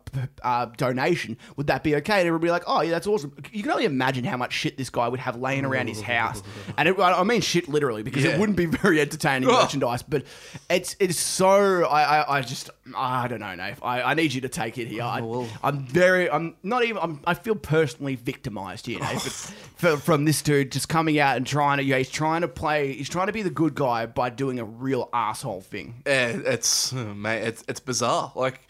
[0.43, 2.20] uh, donation, would that be okay?
[2.20, 3.36] And everybody be like, oh yeah, that's awesome.
[3.51, 6.41] You can only imagine how much shit this guy would have laying around his house,
[6.78, 8.32] and it, I mean shit literally because Yeah.
[8.32, 10.01] it wouldn't be very entertaining merchandise.
[10.03, 10.24] But
[10.70, 12.55] it's it's so I I, I just
[12.95, 13.76] Ah, I don't know, Nate.
[13.82, 15.03] I, I need you to take it here.
[15.03, 15.47] Oh, I, well.
[15.64, 19.22] I'm very I'm not even I'm, I feel personally victimized here, Nate,
[19.78, 22.93] for, from this dude just coming out and trying to yeah he's trying to play
[22.93, 26.03] he's trying to be the good guy by doing a real asshole thing.
[26.06, 28.32] Yeah, it's oh, mate, it's it's bizarre.
[28.36, 28.68] Like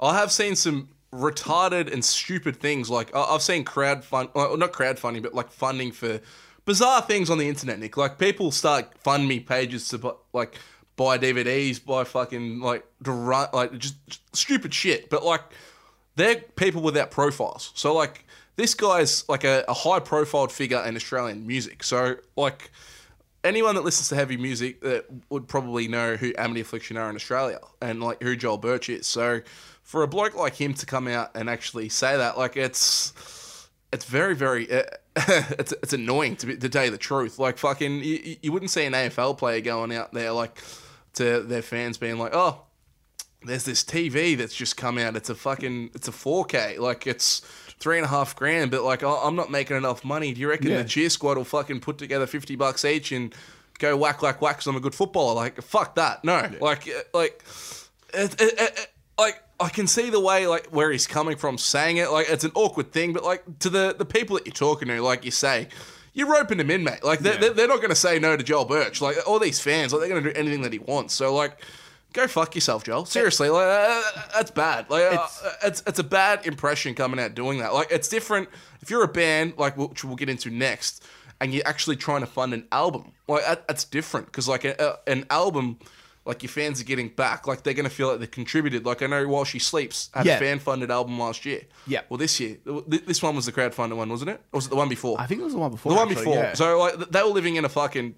[0.00, 2.90] I have seen some retarded and stupid things.
[2.90, 6.20] Like I- I've seen crowd fund, well, not crowdfunding, but like funding for
[6.64, 7.78] bizarre things on the internet.
[7.78, 10.56] Nick, like people start fund me pages to like
[10.98, 15.08] buy DVDs, buy fucking like to like just, just stupid shit.
[15.08, 15.40] But like
[16.16, 17.72] they're people without profiles.
[17.74, 18.26] So like
[18.56, 21.82] this guy's like a, a high profiled figure in Australian music.
[21.82, 22.70] So like
[23.44, 27.16] anyone that listens to heavy music that would probably know who Amity Affliction are in
[27.16, 29.06] Australia and like who Joel Birch is.
[29.06, 29.40] So
[29.82, 33.14] for a bloke like him to come out and actually say that, like it's
[33.92, 34.82] it's very very uh,
[35.16, 37.38] it's it's annoying to be, to tell you the truth.
[37.38, 40.60] Like fucking you, you wouldn't see an AFL player going out there like
[41.18, 42.62] to their fans being like, oh.
[43.44, 45.14] there's this TV that's just come out.
[45.16, 46.78] It's a fucking, it's a 4K.
[46.78, 47.40] Like it's
[47.78, 50.32] three and a half grand, but like oh, I'm not making enough money.
[50.34, 50.82] Do you reckon Yeah.
[50.82, 53.32] the cheer squad will fucking put together 50 bucks each and
[53.78, 54.56] go whack, whack, whack?
[54.56, 55.34] Cause I'm a good footballer.
[55.34, 56.24] Like fuck that.
[56.24, 57.44] No, like, uh, like,
[58.14, 61.58] it, it, it, it- like I can see the way like where he's coming from
[61.58, 62.10] saying it.
[62.10, 65.00] Like it's an awkward thing, but like to the the people that you're talking to,
[65.02, 65.68] like you say.
[66.18, 67.04] You're roping him in, mate.
[67.04, 67.50] Like they're, Yeah.
[67.50, 69.00] they're, not going to say no to Joel Birch.
[69.00, 71.14] Like all these fans, like they're going to do anything that he wants.
[71.14, 71.56] So like,
[72.12, 73.04] go fuck yourself, Joel.
[73.04, 74.90] Seriously, like uh, uh, uh, that's bad.
[74.90, 77.72] Like uh, It's- it's, it's it's a bad impression coming out doing that.
[77.72, 78.48] Like it's different
[78.82, 81.04] if you're a band, like which we'll get into next,
[81.40, 83.12] and you're actually trying to fund an album.
[83.28, 85.78] Like that, that's different because like a, a- an album.
[86.28, 88.84] Like your fans are getting back, like they're gonna feel like they contributed.
[88.86, 90.36] Like I know while she sleeps had Yeah.
[90.36, 91.62] a fan funded album last year.
[91.86, 92.02] Yeah.
[92.08, 94.40] Well, this year, th- this one was the crowd funded one, wasn't it?
[94.52, 95.18] Or was it the one before?
[95.18, 95.90] I think it was the one before.
[95.92, 96.36] the one actually, before.
[96.36, 96.52] yeah.
[96.54, 98.14] So like they were living in a fucking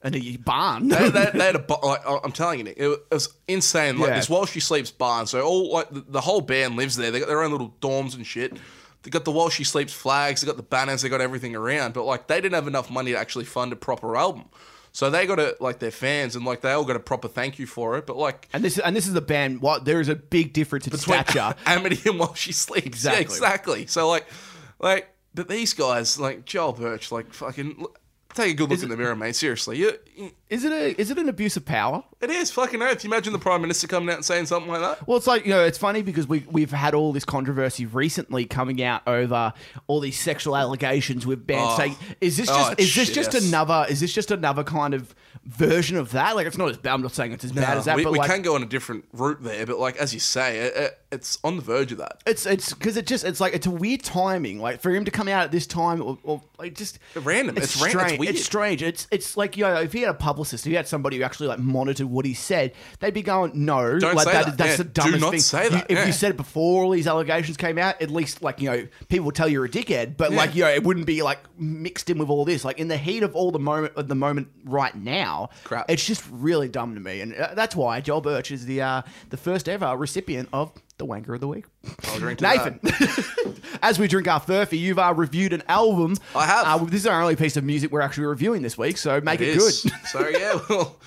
[0.00, 0.86] and a barn.
[0.88, 3.98] they, they, they had a like I'm telling you, Nick, it was insane.
[3.98, 4.16] Like Yeah.
[4.16, 5.26] this while she sleeps barn.
[5.26, 7.10] So all like the, the whole band lives there.
[7.10, 8.56] They got their own little dorms and shit.
[9.02, 10.40] They got the while she sleeps flags.
[10.42, 11.02] They got the banners.
[11.02, 11.94] They got everything around.
[11.94, 14.44] But like they didn't have enough money to actually fund a proper album.
[14.98, 17.60] So they got it like their fans and like they all got a proper thank
[17.60, 18.04] you for it.
[18.04, 19.60] But like and this and this is the band.
[19.62, 21.54] What there is a big difference in between stature.
[21.66, 22.84] Amity and while she sleeps.
[22.88, 23.14] Exactly.
[23.16, 23.86] Yeah, exactly.
[23.86, 24.26] So like,
[24.80, 27.86] like, but these guys like Joel Birch, like fucking.
[28.34, 29.36] Take a good look in the mirror, mate.
[29.36, 32.02] Seriously, you, you- Is it a is it an abuse of power?
[32.20, 33.04] it is fucking earth.
[33.04, 35.06] You imagine the prime minister coming out and saying something like that.
[35.06, 38.44] Well, it's like you know, it's funny because we we've had all this controversy recently
[38.46, 39.52] coming out over
[39.86, 41.76] all these sexual allegations with bands Oh.
[41.76, 43.46] saying, "Is this Oh, just it's is this just yes.
[43.48, 46.34] another is this just another kind of version of that?
[46.34, 46.94] Like, it's not as bad.
[46.94, 48.62] I'm not saying it's as bad as that, we, but we like, can go on
[48.62, 51.92] a different route there, but like as you say, it, it, it's on the verge
[51.92, 52.22] of that.
[52.26, 54.60] it's it's because it just it's like it's a weird timing.
[54.60, 57.56] Like for him to come out at this time, or, or like just Random.
[57.56, 58.18] It's, ran- it's strange.
[58.18, 58.34] weird.
[58.34, 58.82] It's strange.
[58.82, 61.24] It's it's like you know, if he had a publicist, if he had somebody who
[61.24, 64.56] actually like monitored what he said, they'd be going, "No, Don't like say that.
[64.56, 65.86] That's Yeah, the do dumbest not thing." say You- that.
[65.90, 66.06] if Yeah.
[66.06, 69.26] you said it before all these allegations came out, at least like you know, people
[69.26, 70.16] would tell you're a dickhead.
[70.16, 72.64] But like you know, it wouldn't be like mixed in with all this.
[72.64, 75.90] Like in the heat of all the moment of the moment right now, Crap.
[75.90, 79.02] It's just really dumb to me, and uh, that's why Joel Birch is the uh,
[79.30, 81.64] the first ever recipient of the Wanker of the Week.
[82.08, 82.80] I'll drink to Nathan,
[83.82, 86.16] as we drink our furphy, you've uh, reviewed an album.
[86.34, 86.66] I have.
[86.66, 89.40] Uh, this is our only piece of music we're actually reviewing this week, so make
[89.40, 89.72] it good.
[90.06, 90.98] so yeah, well,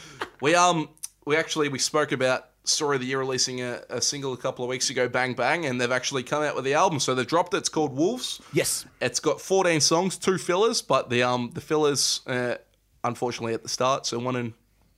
[0.42, 0.90] we um
[1.26, 4.64] we actually we spoke about Story of the Year releasing a, a single a couple
[4.64, 7.00] of weeks ago, Bang Bang, and they've actually come out with the album.
[7.00, 7.58] So they've dropped it.
[7.58, 8.42] It's called Wolves.
[8.54, 8.86] yes.
[9.02, 12.56] It's got 14 songs, two fillers, but the um the fillers uh,
[13.04, 14.54] unfortunately at the start, so one and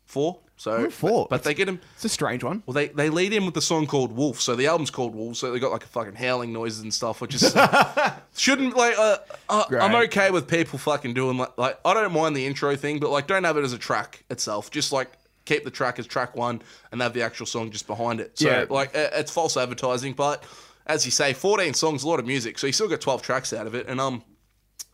[0.06, 0.40] four.
[0.56, 1.24] So four?
[1.30, 1.80] but, but they get them.
[1.96, 2.64] It's a strange one.
[2.66, 4.40] Well, they, they lead in with the song called Wolf.
[4.40, 5.36] So the album's called Wolf.
[5.36, 7.54] So they got like a fucking howling noises and stuff, which is
[8.38, 8.98] shouldn't like.
[8.98, 9.18] Uh,
[9.50, 13.00] uh, I'm okay with people fucking doing like like I don't mind the intro thing,
[13.00, 14.72] but like don't have it as a track itself.
[14.72, 15.12] Just like
[15.46, 18.38] keep the track as track one and have the actual song just behind it.
[18.40, 18.66] So Yeah.
[18.70, 20.44] like uh, it's false advertising, but
[20.86, 22.60] as you say, 14 songs, a lot of music.
[22.60, 24.24] So you still got 12 tracks out of it, and um,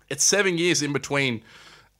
[0.09, 1.41] it's seven years in between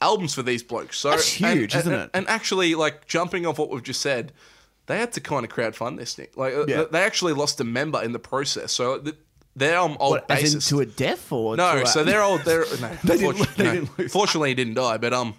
[0.02, 0.97] albums for these blokes.
[0.97, 2.10] So That's huge, and- isn't and- it?
[2.14, 4.32] And actually, like jumping off what we've just said,
[4.88, 6.36] they had to kind of crowdfund this, Nick.
[6.38, 6.84] Like uh, Yeah.
[6.91, 8.72] they actually lost a member in the process.
[8.72, 9.16] So th-
[9.56, 10.70] their um, old What, bassist.
[10.70, 12.41] to a death or no, to a- so they're old.
[12.43, 13.74] They're no, They didn't- they no.
[13.74, 14.12] didn't lose.
[14.12, 15.36] Fortunately, he didn't die, but um.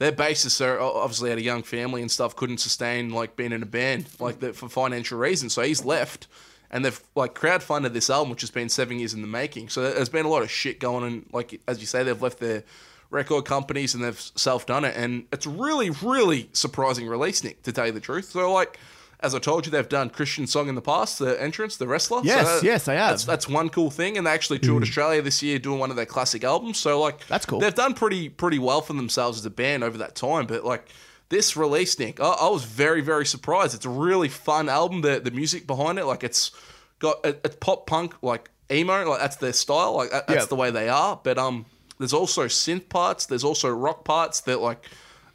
[0.00, 3.64] Their bassist are obviously had a young family and stuff, couldn't sustain like being in
[3.64, 5.54] a band like that for financial reasons.
[5.54, 6.28] So he's left,
[6.70, 9.70] and they've like crowdfunded this album, which has been seven years in the making.
[9.70, 11.26] So there's been a lot of shit going on.
[11.32, 12.62] Like as you say, they've left their
[13.10, 17.72] record companies and they've self done it, and it's really, really surprising release, Nick, to
[17.72, 18.26] tell you the truth.
[18.26, 18.78] So like.
[19.20, 22.20] As I told you, they've done Christian song in the past, the entrance, the wrestler.
[22.22, 23.10] Yes, So yes, they have.
[23.10, 25.96] That's, that's one cool thing, and they actually toured Australia this year doing one of
[25.96, 26.78] their classic albums.
[26.78, 27.58] So like, That's cool.
[27.58, 30.46] They've done pretty pretty well for themselves as a band over that time.
[30.46, 30.88] But like
[31.30, 33.74] this release, Nick, I, I was very very surprised.
[33.74, 35.00] It's a really fun album.
[35.00, 36.52] The the music behind it, like it's
[37.00, 39.94] got it, it's pop punk like emo, like that's their style.
[39.96, 40.44] Like that's Yeah.
[40.44, 41.18] the way they are.
[41.20, 41.66] But um,
[41.98, 43.26] there's also synth parts.
[43.26, 44.84] There's also rock parts that like.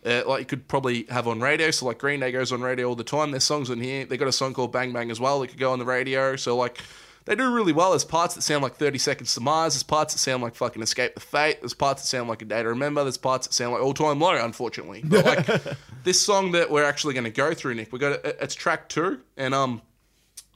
[0.05, 2.89] Uh, like you could probably have on radio, so like Green Day goes on radio
[2.89, 3.31] all the time.
[3.31, 4.03] There's songs on here.
[4.03, 6.35] They got a song called Bang Bang as well that could go on the radio.
[6.35, 6.77] So like
[7.25, 7.91] they do really well.
[7.91, 9.73] There's parts that sound like 30 Seconds to Mars.
[9.73, 11.61] There's parts that sound like fucking Escape the Fate.
[11.61, 13.03] There's parts that sound like A Day to Remember.
[13.03, 15.01] There's parts that sound like All Time Low, unfortunately.
[15.05, 15.63] But like
[16.03, 19.21] this song that we're actually going to go through, Nick, we got it's track two,
[19.37, 19.81] and um,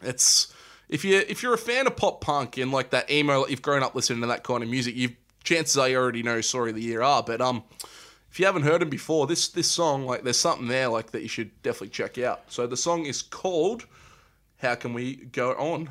[0.01, 0.53] it's
[0.89, 3.61] if you if you're a fan of pop punk and like that emo, like you've
[3.61, 5.11] grown up listening to that kind of music, you
[5.47, 7.23] chances are you already know Sorry the Year are.
[7.23, 7.63] But um,
[8.29, 11.21] if you haven't heard him before, this this song like there's something there like that
[11.21, 12.41] you should definitely check out.
[12.51, 13.85] So the song is called
[14.57, 15.89] "How Can We Go On."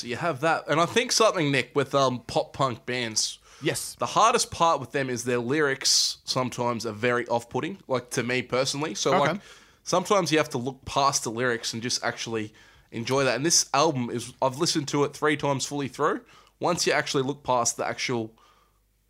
[0.00, 3.38] So you have that, and I think something, Nick, with um pop punk bands.
[3.62, 3.94] Yes.
[3.98, 8.40] The hardest part with them is their lyrics sometimes are very off-putting, like to me
[8.40, 8.94] personally.
[8.94, 9.32] So Okay.
[9.32, 9.40] like
[9.82, 12.54] sometimes you have to look past the lyrics and just actually
[12.90, 13.36] enjoy that.
[13.36, 16.22] And this album is I've listened to it 3 times fully through.
[16.58, 18.32] Once you actually look past the actual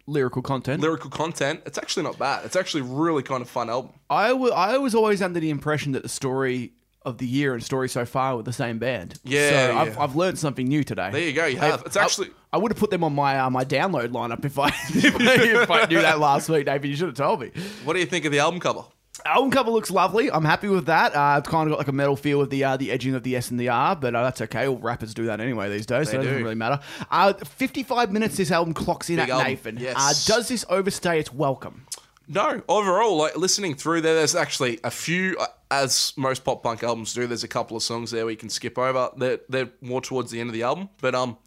[0.07, 0.81] Lyrical content.
[0.83, 2.45] lyrical content, it's actually not bad.
[2.45, 3.93] It's actually really kind of fun album.
[4.09, 6.73] I wa- I was always under the impression that the story
[7.03, 9.19] of the year and story so far with the same band.
[9.25, 9.99] Yeah, so I've.
[9.99, 11.11] I've learned something new today.
[11.11, 11.47] There you go.
[11.47, 11.83] You have.
[11.87, 14.69] It's actually I would have put them on my uh, my download lineup if I
[14.89, 16.89] if I knew that last week, David.
[16.89, 17.51] You should have told me.
[17.85, 18.85] What do you think of the album cover?
[19.25, 20.31] Album cover looks lovely.
[20.31, 21.15] I'm happy with that.
[21.15, 23.23] Uh, it's kind of got like a metal feel with the uh, the edging of
[23.23, 24.67] the S and the R, but uh, that's okay.
[24.67, 26.43] All rappers do that anyway these days, so it doesn't do.
[26.43, 26.81] really matter.
[27.11, 29.77] Uh, 55 minutes this album clocks in Big at album, Nathan.
[29.79, 29.97] yes.
[30.29, 31.87] Uh, does this overstay its welcome?
[32.33, 36.85] No, overall, like listening through there, there's actually a few, uh, as most pop punk
[36.85, 37.27] albums do.
[37.27, 39.11] There's a couple of songs there we can skip over.
[39.17, 41.39] They're they're more towards the end of the album, but um,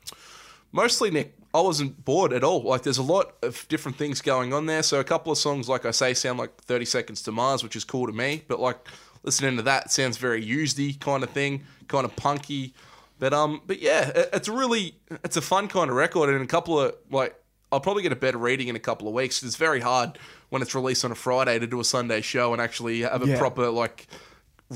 [0.73, 2.63] mostly Nick, I wasn't bored at all.
[2.63, 4.83] Like there's a lot of different things going on there.
[4.83, 7.77] So a couple of songs, like I say, sound like 30 Seconds to Mars, which
[7.77, 8.43] is cool to me.
[8.49, 8.77] But like
[9.23, 12.73] listening to that sounds very usedy kind of thing, kind of punky.
[13.19, 16.47] But um, but yeah, it- it's really it's a fun kind of record, and a
[16.47, 17.35] couple of like
[17.73, 19.41] I'll probably get a better reading in a couple of weeks.
[19.41, 20.19] It's very hard
[20.49, 23.27] when it's released on a Friday to do a Sunday show and actually have a
[23.27, 23.39] Yeah.
[23.39, 24.05] proper like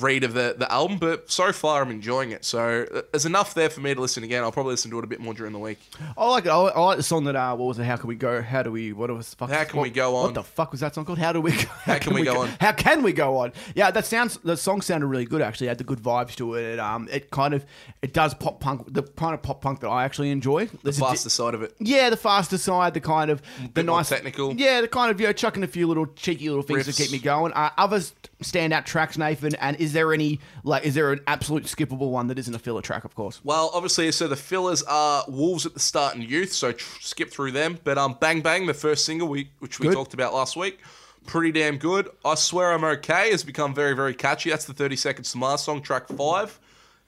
[0.01, 0.97] read of the, the album.
[0.97, 2.45] But so far, I'm enjoying it.
[2.45, 4.43] So uh, there's enough there for me to listen again.
[4.43, 5.79] I'll probably listen to it a bit more during the week.
[6.17, 6.49] I like it.
[6.49, 7.83] I like, I like the song that uh, what was it?
[7.83, 8.41] How can we go?
[8.41, 8.93] How do we?
[8.93, 9.49] What was fuck?
[9.49, 10.25] How Can what, We Go on?
[10.25, 11.17] What the fuck was that song called?
[11.17, 11.51] How do we?
[11.51, 12.49] How, Can We Go On?
[12.59, 13.53] How can we go on?
[13.75, 14.37] Yeah, that sounds.
[14.37, 15.41] The song sounded really good.
[15.41, 16.63] Actually, it had the good vibes to it.
[16.73, 16.79] it.
[16.79, 17.65] Um, it kind of
[18.01, 20.65] it does pop punk, the kind of pop punk that I actually enjoy.
[20.65, 21.73] The There's a di- faster side of it.
[21.79, 23.41] yeah, the faster side, the kind of
[23.73, 24.53] the nice technical.
[24.53, 27.11] Yeah, the kind of you know chucking a few little cheeky little things to keep
[27.11, 27.53] me going.
[27.53, 29.55] Uh, others standout tracks, Nathan.
[29.55, 32.81] And is there any like is there an absolute skippable one that isn't a filler
[32.81, 33.03] track?
[33.03, 33.41] Of course.
[33.43, 37.31] Well, obviously, so the fillers are Wolves at the Start and Youth, so tr- skip
[37.31, 37.79] through them.
[37.83, 39.95] But um, Bang Bang, the first single we which we Good.
[39.95, 40.79] talked about last week,
[41.25, 42.09] pretty damn good.
[42.25, 44.49] I Swear I'm Okay has become very, very catchy.
[44.49, 46.59] That's the 30 Seconds to Mars song, track five.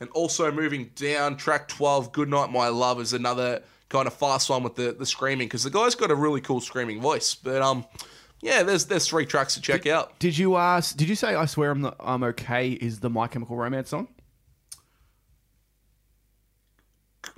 [0.01, 4.49] And also moving down, track 12, Good Night My Love, is another kind of fast
[4.49, 7.35] one with the, the screaming, because the guy's got a really cool screaming voice.
[7.35, 7.85] But um,
[8.41, 10.17] yeah, there's there's three tracks to check out.
[10.19, 10.95] Did you ask?
[10.95, 12.69] Did you say "I swear I'm not, I'm okay"?
[12.71, 14.07] Is the My Chemical Romance song?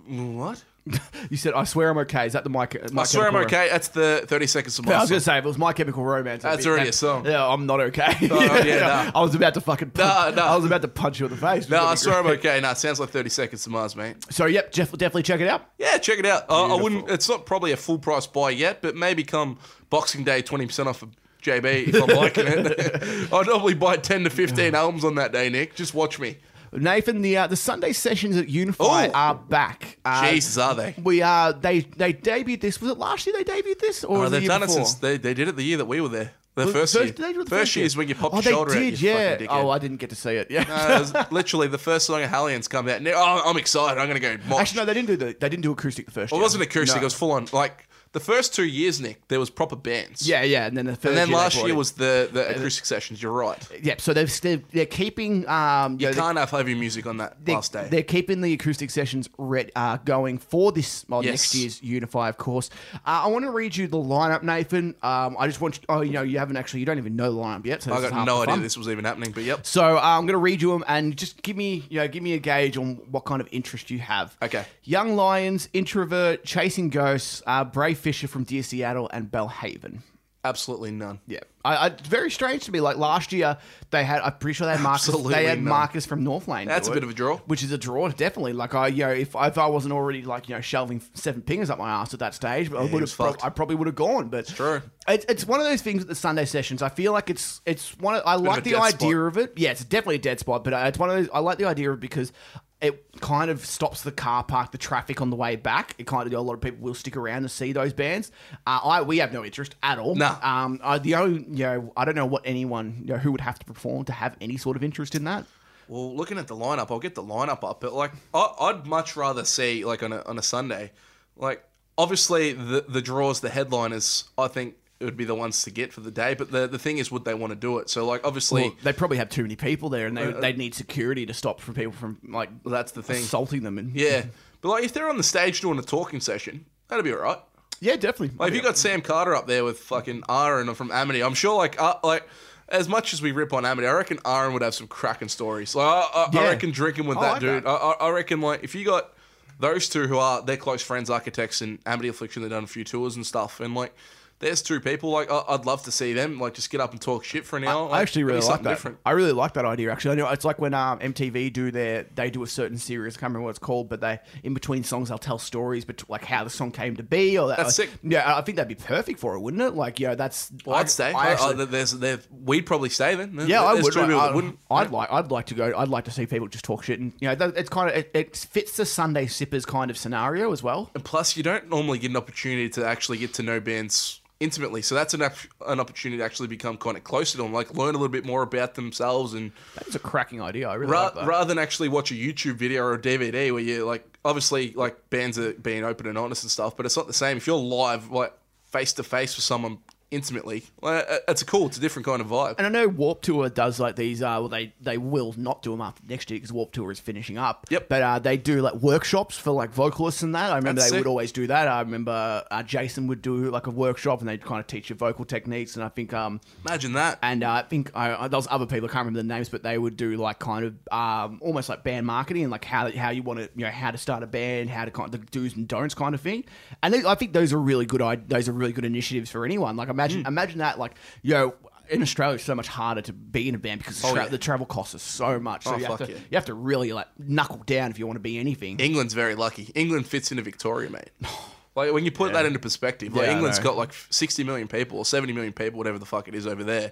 [0.08, 0.64] What?
[1.30, 2.68] You said "I swear I'm okay." Is that the My?
[2.92, 5.38] My I Swear I'm Okay, that's the 30 Seconds to Ro- I was gonna say
[5.38, 6.42] if it was My Chemical Romance.
[6.44, 7.26] That's be- already a song.
[7.26, 8.16] Yeah, I'm not okay.
[8.30, 9.92] Oh, yeah, I was about to fucking.
[9.92, 10.48] Punch, No, no.
[10.48, 11.70] I was about to punch you in the face.
[11.70, 12.60] No, I swear I'm okay.
[12.60, 14.16] No, it sounds like 30 Seconds to Mars, mate.
[14.32, 15.70] So yep, Jeff, definitely check it out.
[15.78, 16.50] Yeah, check it out.
[16.50, 17.10] Uh, I wouldn't.
[17.10, 19.60] It's not probably a full price buy yet, but maybe come
[19.92, 21.10] Boxing Day, twenty percent off of
[21.44, 23.32] JB if I'm liking it.
[23.32, 25.76] I'd probably buy ten to fifteen albums on that day, Nick.
[25.76, 26.38] Just watch me.
[26.74, 29.12] Nathan, the uh, the Sunday sessions at Unify Ooh.
[29.14, 29.91] are back.
[30.04, 30.96] Uh, Jesus, are they?
[31.04, 31.54] We are.
[31.54, 32.82] they they debuted this.
[32.82, 34.82] Was it last year they debuted this, or Oh, the they've year done before?
[34.82, 36.32] it since they, they did it the year that we were there.
[36.56, 37.06] The first, first- year.
[37.06, 38.78] did they do the first first year is when you pop Oh, your shoulder out.
[38.80, 39.38] did, you yeah.
[39.50, 39.70] Oh.
[39.70, 40.52] I didn't get to see it.
[40.52, 40.66] Yeah.
[40.70, 43.02] Uh, it literally the first song of Hellions come out.
[43.08, 44.00] Oh, I'm excited.
[44.02, 44.58] I'm going to go.
[44.58, 46.44] Actually, no, they didn't do the they didn't do acoustic the first Well, year.
[46.44, 46.98] it wasn't acoustic.
[46.98, 47.02] No.
[47.02, 47.48] It was full on.
[47.54, 50.28] Like the first two years, Nick, there was proper bands.
[50.28, 52.86] Yeah, yeah, and then the third And then year last year was the, the acoustic
[52.86, 53.22] sessions.
[53.24, 53.58] You're right.
[53.82, 57.18] Yeah, So they've they're, they're keeping um you You know, can't have heavy music on
[57.18, 57.88] that they're, last day.
[57.90, 61.32] they're keeping the acoustic sessions red, uh, going for this well, Yes.
[61.32, 62.70] next year's Unify, of course.
[62.96, 64.96] Uh, I want to read you the lineup, Nathan.
[65.02, 67.32] Um, I just want you, oh, you know, you haven't actually, you don't even know
[67.32, 67.84] the lineup yet.
[67.84, 69.66] So I got no idea this was even happening, but yep.
[69.66, 72.24] So uh, I'm going to read you them and just give me, you know, give
[72.24, 74.36] me a gauge on what kind of interest you have.
[74.42, 74.66] Okay.
[74.84, 80.00] Young Lions, Introvert, Chasing Ghosts, uh, Brave Fisher from Dear Seattle, and Bellhaven.
[80.44, 81.20] Absolutely none.
[81.28, 82.82] Yeah, I, I, it's very strange to me.
[82.82, 83.60] Like last year,
[83.92, 84.22] they had.
[84.22, 85.08] I'm pretty sure they had Marcus.
[85.08, 85.70] Absolutely they had none.
[85.70, 86.66] Marcus from Northlane.
[86.66, 87.38] That's a it, bit of a draw.
[87.46, 88.54] Which is a draw, definitely.
[88.54, 91.70] Like I, you know, if, if I wasn't already like you know shelving seven pingers
[91.70, 93.16] up my ass at that stage, I would have.
[93.16, 94.30] Pro- I probably would have gone.
[94.30, 94.82] But it's true.
[95.08, 96.82] It's, it's one of those things at the Sunday sessions.
[96.82, 98.16] I feel like it's it's one.
[98.16, 99.28] Of, I like the idea spot.
[99.28, 99.54] of it.
[99.58, 100.64] Yeah, it's definitely a dead spot.
[100.64, 101.30] But uh, it's one of those.
[101.32, 102.34] I like the idea of it because.
[102.82, 105.94] It kind of stops the car park, the traffic on the way back.
[106.00, 108.32] It kind of a lot of people will stick around to see those bands.
[108.66, 110.16] Uh, I we have no interest at all.
[110.16, 110.36] No.
[110.42, 113.42] Um, I, the only you know I don't know what anyone you know, who would
[113.42, 115.46] have to perform to have any sort of interest in that.
[115.88, 119.16] Well, looking at the lineup, I'll get the lineup up, but like I, I'd much
[119.16, 120.92] rather see like on a on a Sunday,
[121.36, 121.64] like
[121.98, 125.92] obviously the the draws, the headliners, I think it would be the ones to get
[125.92, 126.34] for the day.
[126.36, 127.90] But the the thing is, would they want to do it?
[127.90, 128.62] So like obviously.
[128.64, 131.34] Well, they probably have too many people there, and they Uh, they'd need security to
[131.34, 133.18] stop from people from like that's the thing.
[133.24, 133.78] assaulting them.
[133.78, 134.24] And Yeah,
[134.62, 137.40] but like if they're on the stage doing a talking session, that'd be alright.
[137.80, 138.32] yeah, definitely.
[138.38, 141.58] Like if you got Sam Carter up there with fucking Ahren from Amity, I'm sure
[141.58, 142.28] like uh, like
[142.70, 145.76] as much as we rip on Amity, I reckon Ahren would have some cracking stories.
[145.76, 146.40] Like I, I, Yeah.
[146.42, 147.70] I reckon drinking with I that like dude, that.
[147.70, 149.14] I, I I reckon like if you got
[149.60, 152.42] those two who are they're close friends, architects, and Amity Affliction.
[152.42, 153.94] They've done a few tours and stuff, and like.
[154.42, 157.00] There's two people like I- I'd love to see them like just get up and
[157.02, 157.88] talk shit for an hour.
[157.88, 158.70] I Like, actually really like that.
[158.70, 158.98] different.
[159.06, 159.92] I really like that idea.
[159.92, 163.16] Actually, I know it's like when um, MTV do their they do a certain series.
[163.16, 166.04] I can't remember what it's called, but they in between songs they'll tell stories, but
[166.10, 167.38] like how the song came to be.
[167.38, 167.90] Or that, That's sick.
[168.04, 169.76] Yeah, I think that'd be perfect for it, wouldn't it?
[169.76, 170.52] Like, yeah, that's.
[170.66, 171.14] Well, I'd stay.
[171.14, 173.38] I actually- Uh, there's, there, we'd probably stay then.
[173.48, 173.96] yeah, I would.
[173.96, 174.60] like, I'd, wouldn't.
[174.70, 175.12] I'd like.
[175.12, 175.72] I'd like to go.
[175.78, 177.96] I'd like to see people just talk shit, and you know, that, it's kind of
[177.96, 180.90] it, it fits the Sunday sippers kind of scenario as well.
[180.96, 184.82] And plus, you don't normally get an opportunity to actually get to know bands intimately.
[184.82, 185.22] So that's an
[185.68, 188.26] an opportunity to actually become kind of closer to them, like learn a little bit
[188.26, 190.68] more about themselves, and That's a cracking idea.
[190.68, 191.28] I really ra- like that.
[191.28, 195.10] rather than actually watch a YouTube video or a DVD where you like, obviously, like
[195.10, 197.56] bands are being open and honest and stuff, but it's not the same if you're
[197.58, 198.34] live, like
[198.66, 199.78] face to face with someone
[200.12, 200.64] intimately.
[200.82, 202.56] Like, uh, it's a cool, it's a different kind of vibe.
[202.58, 204.22] And I know Warped Tour does like these.
[204.22, 207.00] Uh, well, they they will not do them after next year because Warped Tour is
[207.00, 207.66] finishing up.
[207.70, 207.88] Yep.
[207.90, 210.52] But uh, they do like workshops for like vocalists and that.
[210.52, 211.06] I remember That's they sick.
[211.06, 211.68] would always do that.
[211.68, 214.96] I remember uh, Jason would do like a workshop and they'd kind of teach you
[214.96, 215.76] vocal techniques.
[215.76, 217.18] And I think um Imagine that.
[217.22, 219.50] and uh, I think I, I, there was other people I can't remember the names,
[219.50, 222.92] but they would do like kind of um, almost like band marketing and like how
[222.92, 225.20] how you want to you know how to start a band, how to kind of
[225.20, 226.44] the do's and don'ts kind of thing.
[226.84, 228.02] And they, I think those are really good.
[228.02, 229.76] i- Those are really good initiatives for anyone.
[229.78, 229.92] Like Hmm.
[230.02, 230.28] Imagine hmm.
[230.28, 231.54] imagine that like yo.
[231.90, 234.28] In Australia, it's so much harder to be in a band because the, Oh, yeah.
[234.30, 235.66] the travel costs are so much.
[235.66, 236.18] So Oh, you have to yeah.
[236.30, 238.80] you have to really like knuckle down if you want to be anything.
[238.80, 239.64] England's very lucky.
[239.76, 241.10] England fits into Victoria, mate.
[241.76, 244.98] Like when you put that into perspective, like Yeah, England's got like 60 million people
[244.98, 246.92] or 70 million people, whatever the fuck it is over there,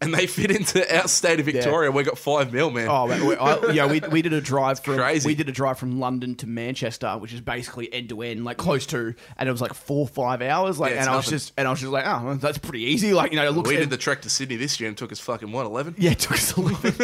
[0.00, 1.90] and they fit into our state of Victoria.
[1.90, 2.88] We got five mil, man.
[2.88, 5.26] Oh, man, we, I, yeah, we, we did a drive from crazy.
[5.26, 8.56] we did a drive from London to Manchester, which is basically end to end, like
[8.56, 10.78] close to, and it was like four five hours.
[10.78, 12.84] Like, Yeah, and I was just and I was just like, oh, well, that's pretty
[12.84, 13.12] easy.
[13.12, 13.68] Like, you know, it looks.
[13.68, 15.96] we did the trek to Sydney this year and took us fucking what 11.
[15.98, 16.94] yeah, it took us 11,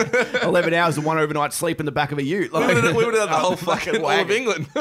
[0.42, 2.52] 11 hours and one overnight sleep in the back of a ute.
[2.52, 4.30] We Like, would have, we would have had the whole fucking all of.
[4.30, 4.68] England.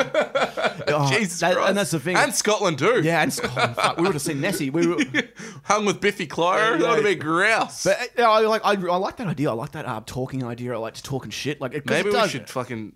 [0.87, 1.69] Oh, Jesus that- Christ.
[1.69, 2.15] and that's the thing.
[2.15, 3.01] And Scotland too.
[3.03, 4.69] yeah, and Scotland, fuck, we would have seen Nessie.
[4.69, 4.97] We were,
[5.63, 6.73] Hung with Biffy Clyro.
[6.73, 7.83] Yeah, that would have been grouse.
[7.85, 9.49] but uh, I like I, I like that idea.
[9.49, 10.73] I like that uh, talking idea.
[10.73, 11.59] I like just talking shit.
[11.61, 12.93] Like, it, 'cause maybe it we does should fucking.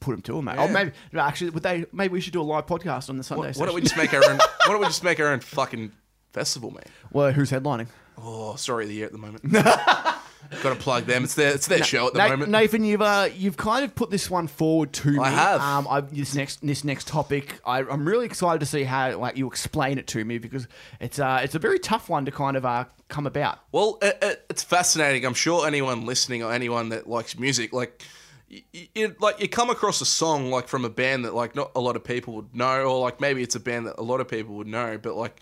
[0.00, 0.54] put them to them, mate.
[0.56, 0.64] Yeah.
[0.64, 1.84] Oh, maybe no, actually, would they?
[1.92, 3.52] Maybe we should do a live podcast on the Sunday.
[3.56, 3.84] Why don't we session.
[3.84, 4.36] just make our own?
[4.66, 5.92] Why don't we just make our own fucking
[6.32, 6.84] festival, mate?
[7.12, 7.88] Well, who's headlining?
[8.18, 9.42] Oh, sorry, the year at the moment.
[10.62, 11.22] Got to plug them.
[11.22, 12.50] It's their it's their show at the Na- moment.
[12.50, 15.18] Nathan, you've uh, you've kind of put this one forward to me.
[15.18, 15.60] I have.
[15.60, 19.36] Um, I, this next this next topic, I, I'm really excited to see how like
[19.36, 20.66] you explain it to me because
[20.98, 23.60] it's uh it's a very tough one to kind of uh come about.
[23.70, 25.24] Well, it, it, it's fascinating.
[25.24, 28.02] I'm sure anyone listening or anyone that likes music, like,
[28.48, 28.62] you,
[28.94, 31.80] you, like you come across a song like from a band that like not a
[31.80, 34.26] lot of people would know, or like maybe it's a band that a lot of
[34.26, 35.40] people would know, but like,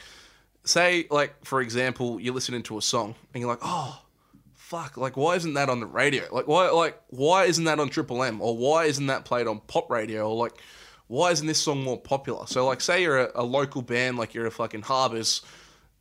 [0.65, 4.03] say like for example, you're listening to a song and you're like, oh.
[4.69, 4.99] Fuck!
[4.99, 6.25] Like, why isn't that on the radio?
[6.31, 6.69] Like, why?
[6.69, 8.43] Like, why isn't that on Triple M?
[8.43, 10.29] Or why isn't that played on pop radio?
[10.29, 10.53] Or like,
[11.07, 12.47] why isn't this song more popular?
[12.47, 15.41] So, like, say you're a, a local band, like you're a fucking Harbours,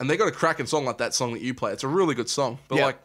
[0.01, 1.72] and they got a cracking song like that song that you play.
[1.72, 2.88] It's a really good song, but Yeah.
[2.88, 2.99] like,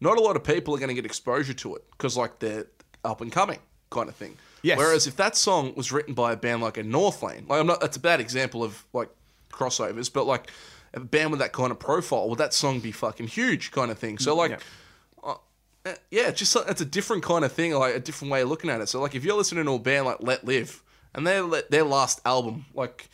[0.00, 2.64] not a lot of people are going to get exposure to it because like they're
[3.04, 3.58] up and coming
[3.90, 4.38] kind of thing.
[4.62, 4.78] Yes.
[4.78, 7.82] Whereas if that song was written by a band like a Northlane, like I'm not,
[7.82, 9.10] that's a bad example of like
[9.52, 10.50] crossovers, but like
[10.94, 13.98] a band with that kind of profile, would that song be fucking huge kind of
[13.98, 14.16] thing?
[14.16, 14.52] So like.
[14.52, 14.58] Yeah.
[15.84, 18.48] Uh, Yeah, it's just it's a different kind of thing, like a different way of
[18.48, 18.88] looking at it.
[18.88, 20.80] So, like, if you're listening to a band like Letlive,
[21.14, 23.08] and their their last album, like,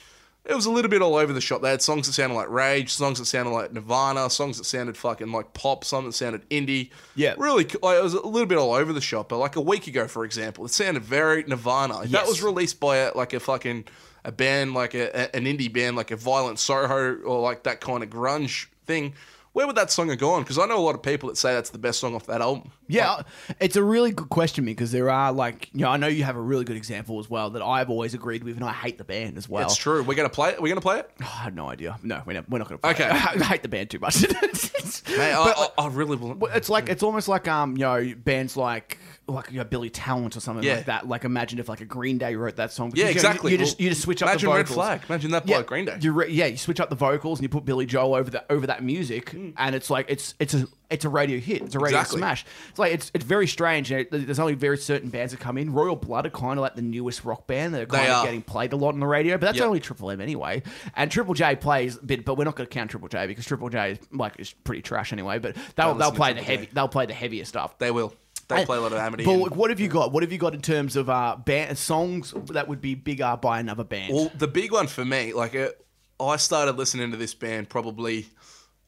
[0.45, 1.61] it was a little bit all over the shop.
[1.63, 4.97] They had songs that sounded like Rage, songs that sounded like Nirvana, songs that sounded
[4.97, 6.91] fucking like pop, some that sounded indie.
[7.15, 7.35] Yeah.
[7.37, 9.29] really, like, it was a little bit all over the shop.
[9.29, 12.03] But like A Weak Ago, for example, it sounded very Nirvana.
[12.03, 13.85] If that was released by a, like a fucking
[14.25, 17.81] a band, like a, a- an indie band, like a Violent Soho, or like that
[17.81, 19.13] kind of grunge thing.
[19.53, 20.43] Where would that song have gone?
[20.43, 22.41] Because I know a lot of people that say that's the best song off that
[22.41, 22.71] album.
[22.87, 23.23] Yeah,
[23.61, 26.37] it's a really good question because there are like you know I know you have
[26.37, 29.05] a really good example as well that I've always agreed with and I hate the
[29.05, 29.67] band as well.
[29.67, 30.03] It's true.
[30.05, 30.63] We're gonna play it.
[30.63, 31.11] We're gonna play it.
[31.21, 31.99] Oh, I have no idea.
[32.03, 32.83] No, we're not, we're not going to.
[32.83, 33.01] Play it.
[33.01, 33.09] okay.
[33.41, 34.25] I hate the band too much.
[35.07, 36.39] Hey, I, But, I, I really will.
[36.55, 38.99] It's like it's almost like um you know bands like
[39.29, 40.77] like you know, Billy Talent or something Yeah.
[40.77, 41.07] like that.
[41.09, 42.93] Like imagine if like a Green Day wrote that song.
[42.95, 43.53] Yeah, you exactly.
[43.53, 44.69] You, just Well, you just switch up imagine the Red.
[44.69, 45.03] Flag.
[45.09, 45.99] Imagine that by Green Day.
[46.01, 48.47] You re- yeah, you switch up the vocals and you put Billie Joe over that
[48.51, 49.51] over that music, hmm.
[49.57, 51.63] and it's like it's it's a it's a radio hit.
[51.63, 52.19] It's a radio Exactly.
[52.19, 52.45] smash.
[52.71, 53.93] It's like it's it's very strange.
[53.93, 55.73] and it- There's only very certain bands that come in.
[55.73, 58.17] Royal Blood are kind of like the newest rock band that are kind They of
[58.17, 58.25] are.
[58.25, 59.67] getting played a lot on the radio, but that's Yep.
[59.67, 60.65] only Triple M anyway.
[60.97, 63.45] And Triple J plays a bit, but we're not going to count Triple J because
[63.47, 65.39] Triple J is like is pretty trash anyway.
[65.39, 67.79] But they'll they'll play the heavy they'll play the heavier stuff.
[67.79, 68.13] They will.
[68.59, 69.25] They play a lot of Amity.
[69.25, 70.13] But and- what have you got?
[70.13, 73.61] What have you got in terms of uh, band songs that would be bigger by
[73.61, 74.15] another band?
[74.15, 75.71] Well, the big one for me, like, uh,
[76.21, 78.27] I started listening to this band probably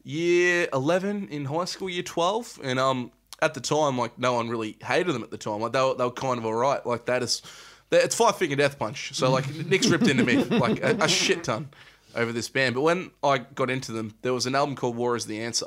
[0.05, 2.61] year 11 in high school, year 12.
[2.63, 5.61] And um, at the time, like, no one really hated them at the time.
[5.61, 6.85] Like, they were, they were kind of all right.
[6.85, 7.43] Like, that is,
[7.91, 9.15] It's Five Finger Death Punch.
[9.15, 11.69] So like Nick's ripped into me like a, a shit ton
[12.15, 12.75] over this band.
[12.75, 15.67] But when I got into them, there was an album called War Is the Answer.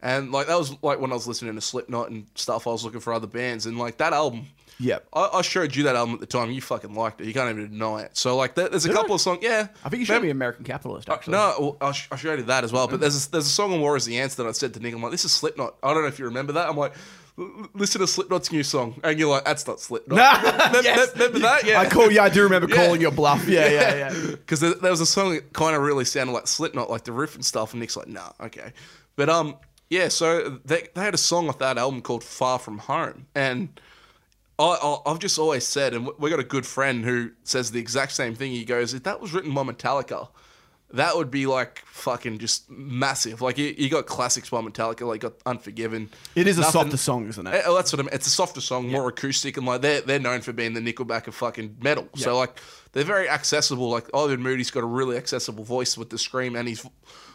[0.00, 2.84] And like that was like when I was listening to Slipknot and stuff, I was
[2.84, 4.46] looking for other bands, and like that album,
[4.80, 5.08] Yep.
[5.12, 6.52] I, I showed you that album at the time.
[6.52, 7.26] You fucking liked it.
[7.26, 8.16] You can't even deny it.
[8.16, 9.40] So like, there, there's a couple of songs.
[9.42, 11.08] Yeah, I think you showed me American Capitalist.
[11.08, 12.86] Actually, no, well, I'll, sh- I'll show you that as well.
[12.86, 14.80] But there's a, there's a song on War Is the Answer that I said to
[14.80, 14.94] Nick.
[14.94, 15.74] I'm like, this is Slipknot.
[15.82, 16.68] I don't know if you remember that.
[16.68, 16.92] I'm like.
[17.72, 21.12] Listen to Slipknot's new song, and you're like, "That's not Slipknot." Remember, Yes.
[21.12, 21.64] remember that?
[21.64, 22.10] Yeah, I call.
[22.10, 22.74] Yeah, I do remember Yeah.
[22.74, 23.46] calling your bluff.
[23.46, 24.30] Yeah, yeah, yeah.
[24.32, 27.12] because there, there was a song that kind of really sounded like Slipknot, like the
[27.12, 27.74] riff and stuff.
[27.74, 28.72] And Nick's like, "Nah, okay,"
[29.14, 29.54] but um,
[29.90, 30.08] yeah.
[30.08, 33.80] So they they had a song off that album called "Far From Home," and
[34.58, 37.80] I, I I've just always said, and we got a good friend who says the
[37.80, 38.52] exact same thing.
[38.52, 40.28] He goes, "If that was written by Metallica."
[40.92, 43.42] That would be like fucking just massive.
[43.42, 46.08] Like you, you got classics by Metallica, like got Unforgiven.
[46.34, 47.50] It is a softer song, isn't it?
[47.50, 48.14] Eh, well, that's what I mean.
[48.14, 51.26] It's a softer song, more acoustic, and like they're they're known for being the Nickelback
[51.26, 52.08] of fucking metal.
[52.14, 52.58] So like
[52.92, 53.90] they're very accessible.
[53.90, 56.86] Like Ivan Moody's got a really accessible voice with the scream, and he's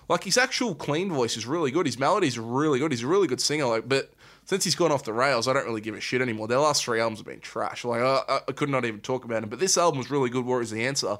[0.10, 1.86] like his actual clean voice is really good.
[1.86, 2.91] His melodies are really good.
[2.91, 3.66] He's a really good singer.
[3.66, 4.12] Like, but
[4.45, 6.47] since he's gone off the rails, I don't really give a shit anymore.
[6.47, 7.86] Their last three albums have been trash.
[7.86, 9.49] Like I, I- could not even talk about him.
[9.49, 10.45] But this album was really good.
[10.45, 11.18] War is the answer.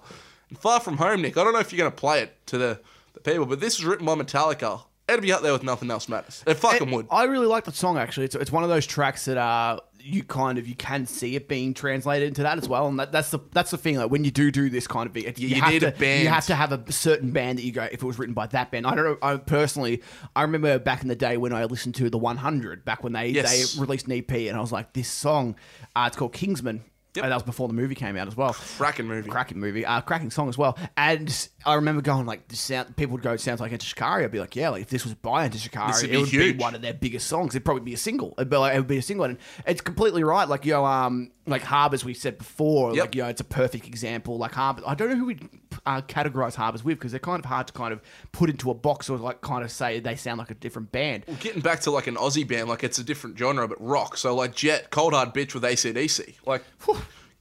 [0.50, 1.38] And Far from Home, Nick.
[1.38, 2.80] I don't know if you're going to play it to the,
[3.14, 4.82] the people, but this was written by Metallica.
[5.08, 6.44] It'd be up there with nothing else matters.
[6.48, 7.08] It fucking would.
[7.12, 8.26] I really like the song actually.
[8.26, 11.48] It's, it's one of those tracks that uh you kind of you can see it
[11.48, 13.96] being translated into that as well, and that, that's the that's the thing.
[13.98, 15.88] Like when you do do this kind of thing, it- you, you have need to
[15.88, 16.24] a band.
[16.24, 17.84] you have to have a certain band that you go.
[17.84, 19.18] If it was written by that band, I don't know.
[19.22, 20.02] I personally,
[20.36, 23.28] I remember back in the day when I listened to the 100, back when they
[23.30, 23.74] Yes.
[23.76, 25.56] they released an EP, and I was like, this song,
[25.96, 26.84] uh, it's called Kingsman.
[27.16, 27.26] Yep.
[27.26, 28.54] And that was before the movie came out as well.
[28.54, 29.30] Cracking movie.
[29.30, 30.78] Cracking movie, uh, cracking song as well.
[30.98, 32.96] And I remember going like, this sound.
[32.96, 34.24] People would go, it sounds like Enter Shikari.
[34.24, 36.58] I'd be like, yeah, like if this was by Enter Shikari, it would huge.
[36.58, 37.54] be one of their biggest songs.
[37.54, 38.34] It'd probably be a single.
[38.38, 39.26] It'd be, like, it would be a single.
[39.26, 39.38] And
[39.68, 40.48] it's completely right.
[40.48, 42.94] Like yo, um, like Harbors we said before.
[42.94, 43.02] Yep.
[43.02, 44.38] Like you know, it's a perfect example.
[44.38, 45.40] Like Harbors, I don't know who we
[45.86, 48.74] uh, categorize Harbors with because they're kind of hard to kind of put into a
[48.74, 51.26] box or like kind of say they sound like a different band.
[51.40, 54.18] Getting back to like an Aussie band, like it's a different genre, but rock.
[54.18, 56.36] So like Jet, Cold Hard Bitch with ACDC.
[56.46, 56.64] Like,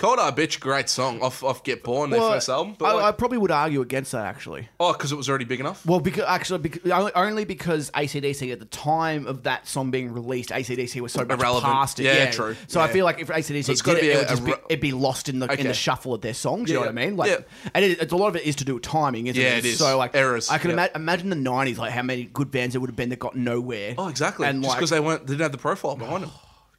[0.03, 2.74] Cold Hard Bitch, great song off, off Get Born, their first album.
[2.76, 4.68] But I, like, I probably would argue against that actually.
[4.80, 5.86] oh, because it was already big enough?
[5.86, 10.12] Well, because actually, because, only- only because ACDC at the time of that song being
[10.12, 11.72] released, ACDC was so much Irrelevant.
[11.72, 12.07] past it.
[12.07, 12.57] Yeah, true.
[12.66, 12.92] So I Yeah.
[12.94, 14.50] feel like if ACDC it's did gotta it, be it a- would just a be,
[14.50, 15.62] re- it'd be lost in the in Okay.
[15.62, 16.68] the shuffle of their songs.
[16.68, 17.16] You know Yeah, what I mean?
[17.16, 17.70] Like, yeah.
[17.72, 19.59] and it, it's a lot of it is to do with timing, isn't Yeah, it?
[19.59, 19.78] it is.
[19.78, 20.86] So like Errors, I can yeah.
[20.86, 23.36] ima- imagine the '90s, like how many good bands there would have been that got
[23.36, 23.94] nowhere.
[23.96, 24.48] Oh, exactly.
[24.48, 26.30] And Just like, because they weren't, they didn't have the profile behind oh, them.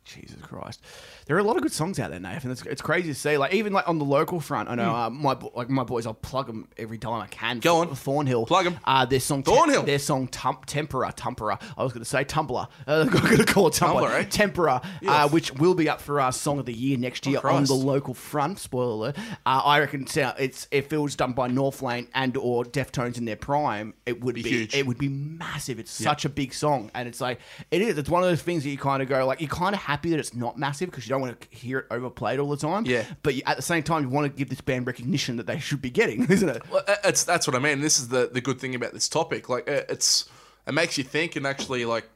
[0.04, 0.82] Jesus Christ.
[1.26, 2.52] There are a lot of good songs out there, Nathan.
[2.52, 3.38] It's, it's crazy to see.
[3.38, 6.06] Like even like on the local front, I know uh, my like my boys.
[6.06, 7.58] I'll plug them every time I can.
[7.58, 7.62] Hmm.
[7.62, 7.96] Go on.
[7.96, 8.46] Thornhill.
[8.46, 8.80] Plug 'em.
[8.84, 9.84] Uh, their song Thornhill.
[9.84, 11.14] Their song Tum- Tempera.
[11.16, 11.60] Tempera.
[11.78, 12.68] I was going to say Tumbler.
[12.86, 14.02] Uh, I'm going to call it Tumblr.
[14.02, 14.24] Tumblr, eh?
[14.26, 17.42] Tempera, uh, which will be up for our song of the year next year on
[17.42, 17.68] Christ.
[17.70, 18.60] the local front.
[18.60, 19.18] Spoiler alert.
[19.46, 23.18] Uh, I reckon it's, uh, it's if it was done by Northlane and or Deftones
[23.18, 24.76] in their prime, it would be, huge.
[24.76, 25.80] it would be massive.
[25.80, 27.40] It's such a big song, and it's like
[27.72, 27.98] it is.
[27.98, 30.10] It's one of those things that you kind of go like you're kind of happy
[30.10, 32.86] that it's not massive because you don't want to hear it overplayed all the time.
[32.86, 33.06] Yeah.
[33.22, 35.60] But you, at the same time, you want to give this band recognition that they
[35.60, 36.70] should be getting, isn't it?
[36.70, 37.82] Well, it's that's what I mean.
[37.82, 39.50] This is the the good thing about this topic.
[39.50, 40.30] Like uh, it's
[40.68, 42.10] it makes you think and actually like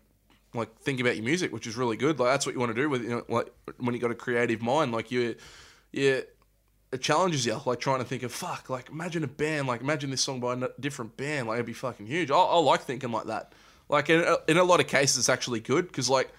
[0.54, 2.20] like think about your music, which is really good.
[2.20, 4.16] Like that's what you want to do with you know like when you got a
[4.16, 4.92] creative mind.
[4.92, 5.36] Like you
[5.92, 6.24] you
[6.92, 7.60] it challenges you.
[7.66, 8.70] Like trying to think of fuck.
[8.70, 9.68] Like imagine a band.
[9.68, 11.48] Like imagine this song by a different band.
[11.48, 12.32] Like it'd be fucking huge.
[12.32, 13.54] I, I like thinking like that.
[13.90, 16.32] Like in a, in a lot of cases, it's actually good because like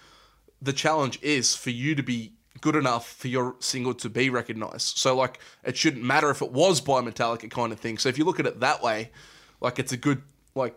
[0.61, 4.97] the challenge is for you to be good enough for your single to be recognized.
[4.97, 7.97] So like it shouldn't matter if it was by Metallica kind of thing.
[7.97, 9.11] So if you look at it that way,
[9.61, 10.21] like it's a good
[10.55, 10.75] like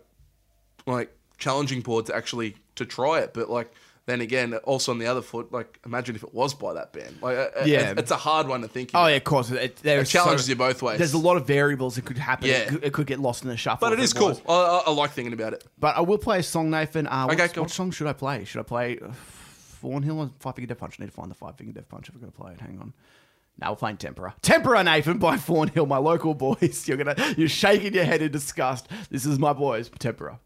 [0.87, 3.33] like challenging board to actually to try it.
[3.35, 3.73] But like
[4.05, 7.19] then again, also on the other foot, like imagine if it was by that band.
[7.23, 7.95] Like Yeah.
[7.97, 8.91] it's a hard one to think.
[8.95, 9.09] Oh about.
[9.11, 9.51] yeah, of course.
[9.53, 10.99] It, there's It challenges you both ways.
[10.99, 12.49] There's a lot of variables that could happen.
[12.49, 12.55] Yeah.
[12.55, 13.89] It, could, it could get lost in the shuffle.
[13.89, 14.41] but it cool.
[14.49, 15.65] I, I, like thinking about it.
[15.79, 17.07] But I will play a song, Nathan.
[17.07, 17.61] Uh, Okay, on.
[17.61, 18.45] what song should I play?
[18.45, 19.13] Should I play uh,
[19.83, 20.97] Thornhill or Five Finger Death Punch?
[20.99, 22.61] I need to find the Five Finger Death Punch if we're going to play it.
[22.61, 22.93] Hang on.
[23.59, 24.35] Now we're playing Tempera.
[24.41, 26.85] Tempera, Nathan, by Thornhill, my local boys.
[26.89, 28.89] You're gonna, you're shaking your head in disgust.
[29.11, 30.41] This is my boys, Tempera.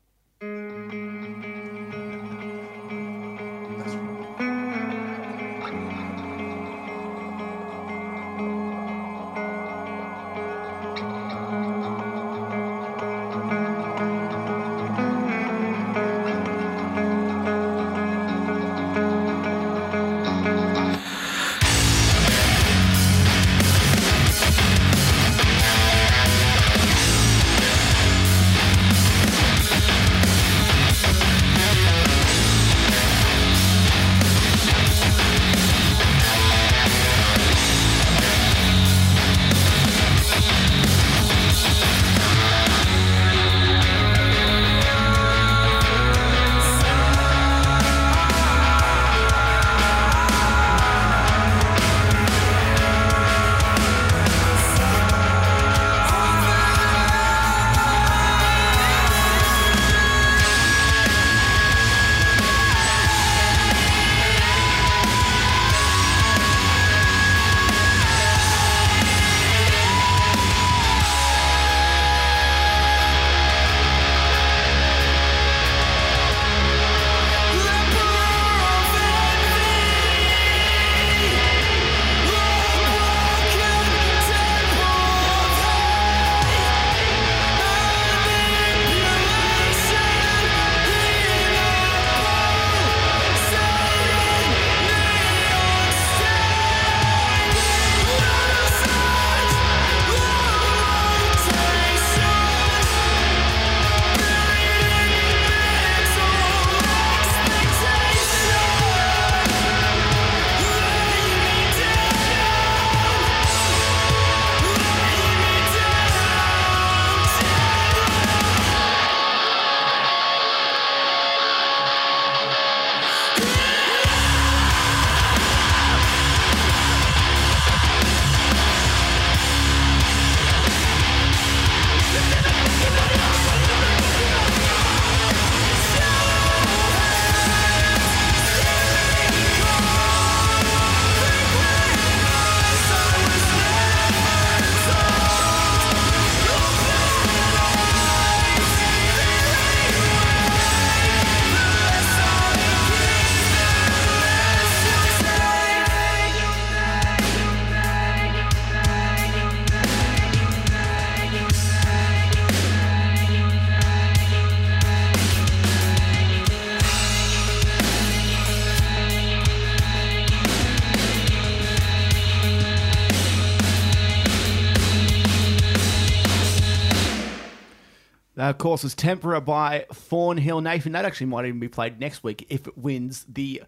[178.66, 180.90] Course, was Tempera by Thornhill Nathan.
[180.90, 183.62] That actually might even be played next week if it wins the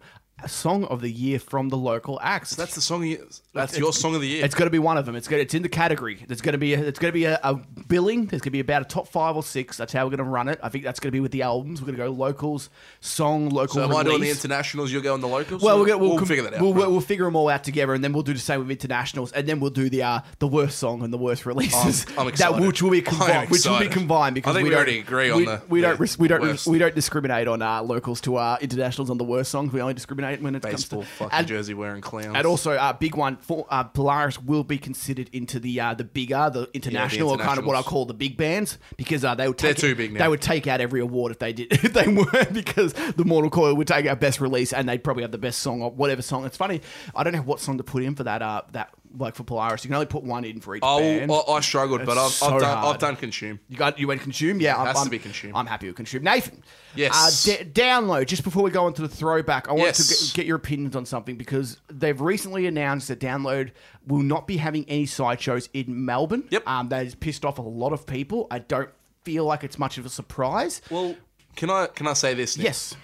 [0.47, 2.55] song of the year from the local acts.
[2.55, 3.11] That's the song.
[3.11, 4.45] Of, the- that's your song of the year.
[4.45, 5.15] It's got to be one of them.
[5.15, 5.39] It's got.
[5.39, 6.23] It's in the category.
[6.27, 6.73] There's going to be.
[6.73, 7.55] A, it's going to be a, a
[7.87, 8.27] billing.
[8.27, 9.75] There's going to be about a top five or six.
[9.77, 10.59] That's how we're going to run it.
[10.63, 11.81] I think that's going to be with the albums.
[11.81, 12.69] We're going to go locals,
[13.01, 13.75] song, local.
[13.75, 14.43] so am I doing the release.
[14.43, 14.91] internationals?
[14.91, 15.61] You'll go on the locals.
[15.61, 16.61] Well, we're gonna, we'll, we'll com- figure that out.
[16.61, 16.87] We'll, right?
[16.89, 19.47] we'll figure them all out together, and then we'll do the same with internationals, and
[19.47, 22.05] then we'll do the uh, the worst song and the worst releases.
[22.17, 22.65] I'm That excited.
[22.67, 23.49] which will be combined.
[23.49, 25.61] Which will be combined because I think we, we don't- already agree on we, the-
[25.67, 26.67] we don't the we don't worst.
[26.67, 29.73] we don't discriminate on uh, locals to uh, internationals on the worst songs.
[29.73, 32.35] We only discriminate when it baseball, comes to fucking and, jersey wearing clowns.
[32.35, 36.03] and also, uh, big one for uh, Polaris will be considered into the uh, the
[36.03, 39.47] bigger, the international, or kind of what I call the big bands, because uh, they
[39.47, 40.19] would They're take too big now.
[40.19, 43.49] They would take out every award if they did if they weren't, because the Mortal
[43.49, 46.21] Coil would take out best release, and they'd probably have the best song or whatever
[46.21, 46.45] song.
[46.45, 46.81] It's funny,
[47.15, 48.41] I don't know what song to put in for that.
[48.41, 51.31] Uh, that like for Polaris, you can only put one in for each Oh, band.
[51.31, 52.77] I, I struggled, but I've, so I've done.
[52.77, 52.93] hard.
[52.95, 53.59] I've done consume.
[53.67, 54.77] You got you went consume, yeah.
[54.77, 55.55] I'm, has to I'm- be consume.
[55.55, 56.23] I'm happy with consume.
[56.23, 56.63] Nathan,
[56.95, 57.47] Yes.
[57.47, 58.27] Uh, d- download.
[58.27, 60.95] Just before we go on to the throwback, I wanted to get, get your opinions
[60.95, 63.71] on something because they've recently announced that download
[64.07, 66.45] will not be having any sideshows in Melbourne.
[66.49, 66.67] Yep.
[66.67, 68.47] Um, that has pissed off a lot of people.
[68.51, 68.89] I don't
[69.23, 70.81] feel like it's much of a surprise.
[70.89, 71.15] Well,
[71.55, 72.57] can I can I say this?
[72.57, 72.65] Nick?
[72.65, 72.95] Yes.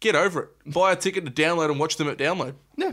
[0.00, 0.72] Get over it.
[0.72, 2.54] Buy a ticket to download and watch them at download.
[2.76, 2.92] Yeah.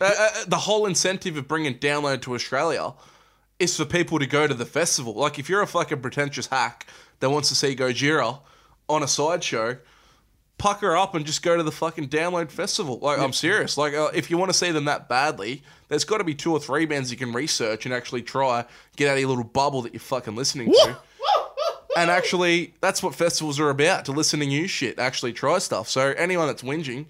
[0.00, 2.92] Uh, uh, the whole incentive of bringing download to Australia
[3.58, 5.14] is for people to go to the festival.
[5.14, 6.86] Like if you're a fucking pretentious hack
[7.20, 8.40] that wants to see Gojira
[8.88, 9.78] on a sideshow,
[10.58, 12.98] pucker up and just go to the fucking download festival.
[12.98, 13.78] Like I'm serious.
[13.78, 16.52] Like uh, if you want to see them that badly, there's got to be two
[16.52, 18.64] or three bands you can research and actually try
[18.96, 20.98] get out of your little bubble that you're fucking listening to.
[21.96, 25.88] And actually, that's what festivals are about to listen to new shit, actually try stuff.
[25.88, 27.06] So, anyone that's whinging,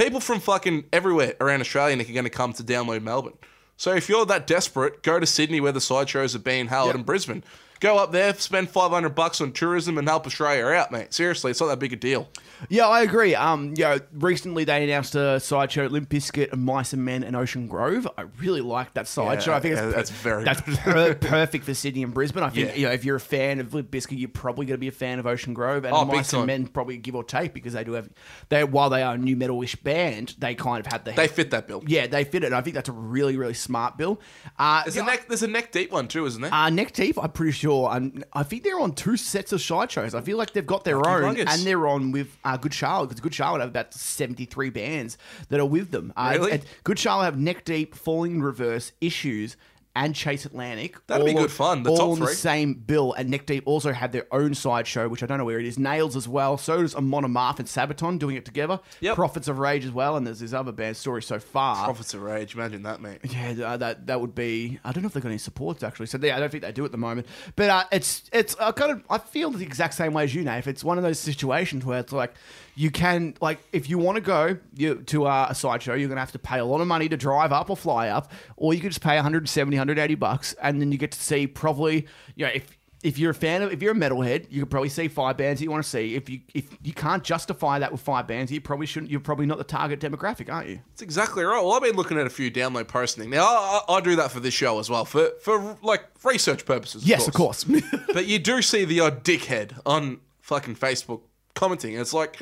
[0.00, 3.34] people from fucking everywhere around Australia are going to come to download Melbourne.
[3.76, 6.94] So, if you're that desperate, go to Sydney where the sideshows are being held Yep.
[6.96, 7.44] and Brisbane.
[7.80, 11.14] Go up there, spend 500 bucks on tourism and help Australia out, mate.
[11.14, 12.28] Seriously, it's not that big a deal.
[12.68, 13.34] Yeah, I agree.
[13.34, 17.68] Um, you know, recently they announced a sideshow, Limp Bizkit, Mice and Men, and Ocean
[17.68, 18.06] Grove.
[18.18, 19.52] I really like that sideshow.
[19.52, 22.42] Yeah, I think yeah, that's very that's per- perfect for Sydney and Brisbane.
[22.42, 22.74] I think Yeah.
[22.74, 24.92] you know if you're a fan of Limp Bizkit, you're probably going to be a
[24.92, 26.46] fan of Ocean Grove and Oh, Mice and.
[26.46, 28.10] Men, probably give or take because they do have
[28.50, 31.50] they while they are a new metal-ish band, they kind of have the They fit
[31.52, 31.82] that bill.
[31.86, 32.52] yeah they fit it.
[32.52, 34.20] I think that's a really really smart bill.
[34.58, 36.52] Uh, There's, a neck, there's a neck deep one too, isn't there?
[36.52, 37.69] uh, Neck Deep, I'm pretty sure.
[37.70, 40.14] Um, I think they're on two sets of sideshows.
[40.14, 41.46] I feel like they've got their own, buggers.
[41.48, 45.18] and they're on with uh, Good Charlotte because Good Charlotte have about 73 bands
[45.48, 46.12] that are with them.
[46.16, 46.52] Uh, Really?
[46.52, 49.56] and Good Charlotte have Neck Deep, Falling in Reverse, Issues,
[49.96, 51.04] and Chase Atlantic.
[51.06, 53.12] That'd be good on- fun, the all on the same bill.
[53.12, 55.78] And Neck Deep also have their own sideshow, which I don't know where it is.
[55.78, 56.56] Nails as well.
[56.56, 58.78] So does Amon Amarth and Sabaton doing it together.
[59.00, 59.16] Yep.
[59.16, 60.16] Prophets of Rage as well.
[60.16, 61.84] And there's this other band story so far.
[61.84, 63.18] Prophets of Rage, imagine that, mate.
[63.24, 64.78] Yeah, uh, that that would be.
[64.84, 66.06] I don't know if they've got any supports actually.
[66.06, 67.26] So yeah, I don't think they do at the moment.
[67.56, 70.42] But uh, it's it's I kind of I feel the exact same way as you,
[70.42, 70.66] Nate.
[70.66, 72.34] It's one of those situations where it's like
[72.80, 76.20] you can like if you want to go you, to uh, a sideshow, you're gonna
[76.20, 78.80] have to pay a lot of money to drive up or fly up, or you
[78.80, 82.52] could just pay 170, 180 bucks, and then you get to see probably you know
[82.52, 82.76] if.
[83.02, 85.58] If you're a fan of, if you're a metalhead, you could probably see five bands
[85.58, 86.16] that you want to see.
[86.16, 89.10] If you if you can't justify that with five bands, you probably shouldn't.
[89.10, 90.80] You're probably not the target demographic, aren't you?
[90.90, 91.62] That's exactly right.
[91.62, 93.30] Well, I've been looking at a few download posting.
[93.30, 96.66] Now, I, I, I do that for this show as well, for, for like research
[96.66, 97.06] purposes.
[97.06, 97.64] Yes, of course.
[98.12, 101.22] but you do see the odd dickhead on fucking Facebook
[101.54, 101.94] commenting.
[101.94, 102.38] It's like,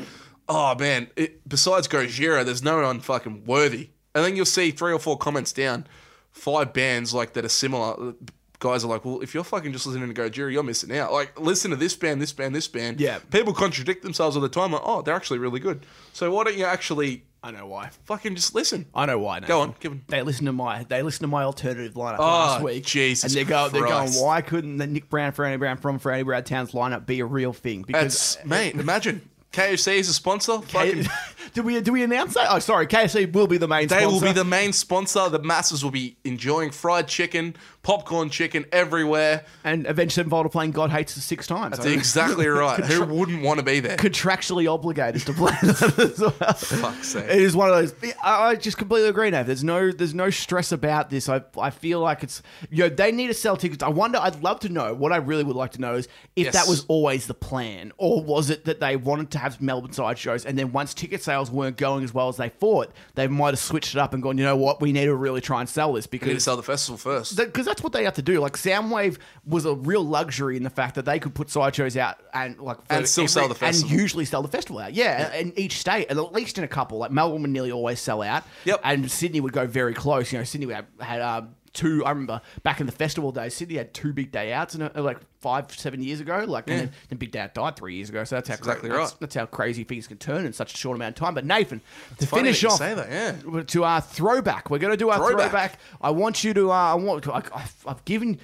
[0.48, 3.90] oh man, it, besides Gojira, there's no one fucking worthy.
[4.14, 5.86] And then you'll see three or four comments down,
[6.32, 8.14] five bands like that are similar.
[8.60, 11.12] Guys are like, well, if you're fucking just listening to Gojira, you're missing out.
[11.12, 13.00] Like, listen to this band, this band, this band.
[13.00, 13.20] Yeah.
[13.30, 14.72] People contradict themselves all the time.
[14.72, 15.86] Like, oh, they're actually really good.
[16.12, 17.90] So why don't you actually I know why.
[18.06, 18.86] fucking just listen?
[18.92, 19.38] I know why.
[19.38, 19.60] Go Nathan.
[19.70, 22.64] on, give 'em- They listen to my they listen to my alternative lineup Oh, last
[22.64, 22.84] week.
[22.84, 26.24] Jesus and they go they're going, why couldn't the Nick Brown, Franny Brown from Franny
[26.24, 27.82] Brown Town's lineup be a real thing?
[27.82, 29.28] Because It's, mate, imagine.
[29.58, 30.60] KFC is a sponsor.
[30.60, 31.06] Fucking
[31.54, 32.46] did we do we announce that?
[32.50, 33.88] Oh, sorry, KFC will be the main.
[33.88, 34.26] They will sponsor.
[34.26, 35.28] be the main sponsor.
[35.28, 39.44] The masses will be enjoying fried chicken, popcorn chicken everywhere.
[39.64, 41.76] Avenged Sevenfold are playing God Hates Us six times.
[41.78, 42.84] That's exactly right.
[42.84, 43.96] Who wouldn't want to be there?
[43.96, 46.30] contractually obligated to play that as well.
[46.30, 47.24] Fuck's sake.
[47.24, 47.94] It is one of those.
[48.22, 49.46] I I just completely agree, Nav.
[49.46, 51.28] There's no, there's no stress about this.
[51.28, 53.82] I, I feel like it's, you know, they need to sell tickets.
[53.82, 54.18] I wonder.
[54.18, 54.94] I'd love to know.
[54.94, 56.06] What I really would like to know is
[56.36, 56.54] if Yes.
[56.54, 60.18] that was always the plan, or was it that they wanted to have Melbourne side
[60.18, 63.50] shows, and then once ticket sales weren't going as well as they thought, they might
[63.50, 64.38] have switched it up and gone.
[64.38, 64.80] You know what?
[64.80, 66.98] We need to really try and sell this because We need to sell the festival
[66.98, 67.36] first.
[67.36, 68.40] because that's what they have to do.
[68.40, 72.18] Like Soundwave was a real luxury in the fact that they could put sideshows out
[72.34, 73.90] and like And still sell the festival.
[73.90, 74.94] and usually sell the festival out.
[74.94, 76.98] Yeah, in each state, and at least in a couple.
[76.98, 78.44] Like Melbourne would nearly always sell out.
[78.64, 78.80] Yep.
[78.84, 80.32] And Sydney would go very close.
[80.32, 81.42] You know, Sydney had, had uh,
[81.72, 82.04] two.
[82.04, 85.18] I remember back in the festival days, Sydney had two big day outs, and like
[85.40, 86.44] five, seven years ago.
[86.46, 88.24] Like, and then, Big Day Out died three years ago.
[88.24, 89.12] So that's how exactly right.
[89.20, 91.34] That's how crazy things can turn in such a short amount of time.
[91.34, 91.80] But Nathan,
[92.18, 93.62] to finish off, say that, yeah.
[93.62, 95.50] to our throwback, we're going to do our Throwback.
[95.50, 95.78] throwback.
[96.00, 96.70] I want you to.
[96.70, 97.28] Uh, I want.
[97.28, 98.38] I, I've, I've given.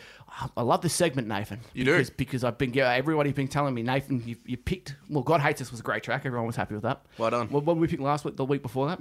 [0.56, 1.60] I love this segment, Nathan.
[1.74, 1.92] You do?
[1.92, 4.96] because, because I've been yeah, everybody's been telling me, Nathan, you, you picked.
[5.08, 6.22] Well, God hates us was a great track.
[6.26, 7.02] Everyone was happy with that.
[7.18, 7.48] Well done.
[7.50, 8.36] What, what did we pick last week?
[8.36, 8.98] The week before that.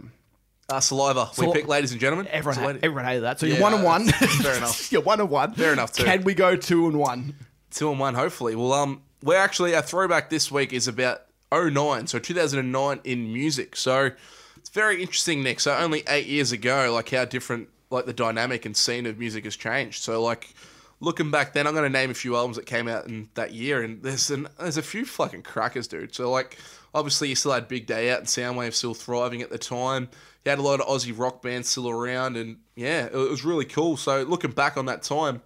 [0.70, 1.30] Uh, saliva.
[1.38, 2.28] we pick, ladies and gentlemen.
[2.32, 2.74] Everyone, Saliva.
[2.80, 3.39] ha- everyone hated that.
[3.39, 4.05] So Yeah, you're one and one.
[4.05, 4.91] that's- fair enough.
[4.91, 5.53] you're one and one.
[5.53, 6.03] Fair enough, too.
[6.05, 7.36] Can we go two and one?
[7.72, 8.55] Two and one, hopefully.
[8.55, 13.75] Well, um, we're actually our throwback this week is about 09, so 2009 in music.
[13.75, 14.12] So
[14.58, 15.59] it's very interesting, Nick.
[15.59, 19.43] So only eight years ago, like how different, like the dynamic and scene of music
[19.43, 20.01] has changed.
[20.01, 20.54] So like
[21.00, 23.54] looking back, then I'm going to name a few albums that came out in that
[23.54, 26.16] year, and there's an there's a few fucking crackers, dude.
[26.16, 26.58] So like
[26.96, 30.09] obviously you still had Big Day Out and Soundwave still thriving at the time.
[30.45, 33.65] You had a lot of Aussie rock bands still around, and yeah, it was really
[33.65, 33.95] cool.
[33.97, 35.41] So looking back on that time.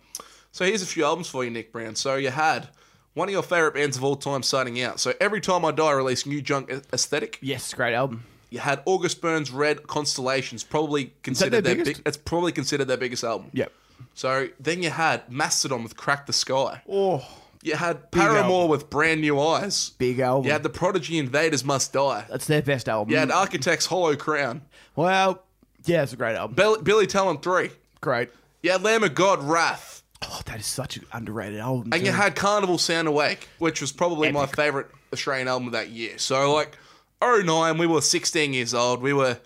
[0.51, 1.95] So here's a few albums for you, Nick Brown.
[1.95, 2.69] So you had
[3.13, 4.99] one of your favorite bands of all time starting out.
[4.99, 7.37] So every time I die, released New Junk Aesthetic.
[7.41, 8.23] Yes, great album.
[8.49, 11.97] You had August Burns Red Constellations, probably considered their their, biggest?
[11.97, 12.07] big.
[12.07, 13.49] It's probably considered their biggest album.
[13.53, 13.71] Yep.
[14.13, 16.81] So then you had Mastodon with Crack the Skye.
[16.89, 17.27] Oh,
[17.67, 18.69] You had Paramore album.
[18.69, 19.91] with Brand New Eyes.
[19.97, 20.45] big album.
[20.45, 22.25] You had the Prodigy Invaders Must Die.
[22.29, 23.11] That's their best album.
[23.11, 24.61] You had Architects Hollow Crown.
[24.95, 25.43] well,
[25.85, 26.55] yeah, it's a great album.
[26.55, 27.69] Bill, Billy Talent 3.
[28.01, 28.29] Great.
[28.61, 30.03] You had Lamb of God Wrath.
[30.21, 31.93] Oh, that is such an underrated album.
[31.93, 35.89] And you had Karnivool Sound Awake, which was probably my favourite Australian album of that
[35.89, 36.17] year.
[36.17, 36.77] So, like,
[37.21, 39.01] 09, we were 16 years old.
[39.01, 39.37] We were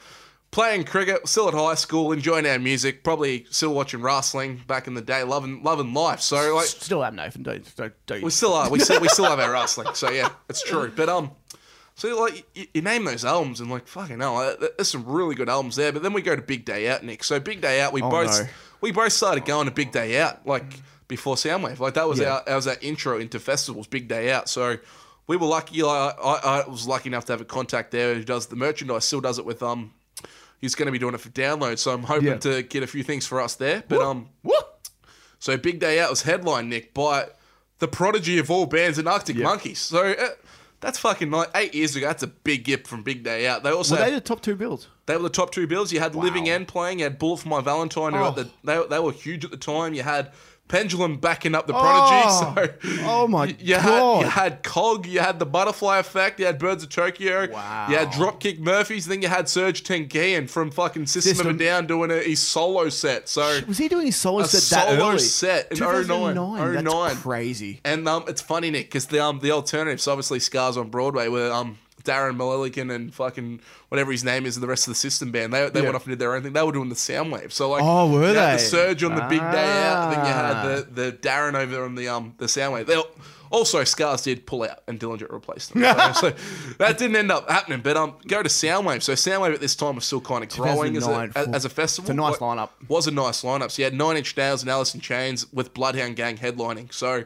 [0.51, 4.93] playing cricket, still at high school, enjoying our music, probably still watching wrestling back in
[4.93, 6.19] the day, loving loving life.
[6.21, 7.43] So, like, still have Nathan.
[7.43, 8.69] Don't don't, don't we still are.
[8.69, 9.93] We still, we still have our wrestling.
[9.93, 10.91] So, yeah, it's true.
[10.95, 11.31] But, um,
[11.95, 15.35] so, like, you, you name those albums and, like, fucking hell, uh, there's some really
[15.35, 15.91] good albums there.
[15.91, 17.23] But then we go to Big Day Out, Nick.
[17.23, 18.47] So, Big Day Out, we Oh, both no.
[18.81, 20.65] we both started going to Big Day Out, like,
[21.07, 21.79] before Soundwave.
[21.79, 22.35] Like, that was Yeah.
[22.35, 24.49] our that was our intro into festivals, Big Day Out.
[24.49, 24.77] So,
[25.27, 25.81] we were lucky.
[25.83, 29.05] I, I, I was lucky enough to have a contact there who does the merchandise,
[29.05, 29.93] still does it with, um,
[30.61, 31.79] he's going to be doing it for download.
[31.79, 32.37] So, I'm hoping Yeah.
[32.37, 33.83] to get a few things for us there.
[33.87, 34.89] But, um, What?
[35.39, 37.27] so Big Day Out was headline Nick by
[37.79, 39.45] the prodigy of all bands and Arctic Yeah.
[39.45, 39.79] Monkeys.
[39.79, 40.29] So uh,
[40.81, 42.05] that's fucking like eight years ago.
[42.07, 43.63] That's a big gip from Big Day Out.
[43.63, 44.87] They also Were had- they the top two bills?
[45.07, 45.91] they were the top two bills.
[45.91, 46.99] You had Living End playing.
[46.99, 48.13] You had Bullet for My Valentine.
[48.13, 48.31] Oh.
[48.31, 49.93] the, they, they were huge at the time.
[49.95, 50.31] You had
[50.71, 52.23] Pendulum backing up the Prodigy.
[52.25, 52.55] Oh.
[52.81, 53.81] So Oh my you, God.
[53.81, 55.05] had you had Cog.
[55.05, 56.39] You had the Butterfly Effect.
[56.39, 57.49] You had Birds of Tokyo.
[57.51, 57.87] Wow.
[57.89, 59.05] You had Dropkick Murphys.
[59.05, 62.39] Then you had Serj Tankian from fucking System, System- of a Down doing a, his
[62.39, 63.27] solo set.
[63.27, 65.19] So Was he doing his solo A set that solo early?
[65.19, 66.03] set in 09.
[66.05, 66.73] 2009.
[66.83, 67.15] That's 09.
[67.17, 67.81] crazy.
[67.83, 71.51] And um, it's funny, Nick, because the um the alternatives, obviously, Scars on Broadway, were
[71.51, 73.59] um Daron Malakian and fucking
[73.89, 75.53] whatever his name is, and the rest of the system band.
[75.53, 75.85] They, they Yeah.
[75.85, 76.53] went off and did their own thing.
[76.53, 77.51] They were doing the Soundwave.
[77.51, 78.63] So like, Oh, were you had they?
[78.63, 80.09] the Serj on the big day out.
[80.11, 80.53] Then you Ah.
[80.53, 82.85] had the the Darren over on the um the Soundwave.
[82.87, 83.01] They
[83.49, 85.83] also Scars did pull out and Dillinger replaced them.
[85.83, 86.35] So, so
[86.77, 87.81] that didn't end up happening.
[87.81, 89.01] But um, go to Soundwave.
[89.03, 91.69] So Soundwave at this time was still kind of growing as a, 2009, as a
[91.69, 92.09] festival.
[92.09, 92.69] It's a nice lineup.
[92.87, 93.69] was a nice lineup.
[93.71, 96.93] So you had Nine Inch Nails and Alice in Chains with Bloodhound Gang headlining.
[96.93, 97.25] So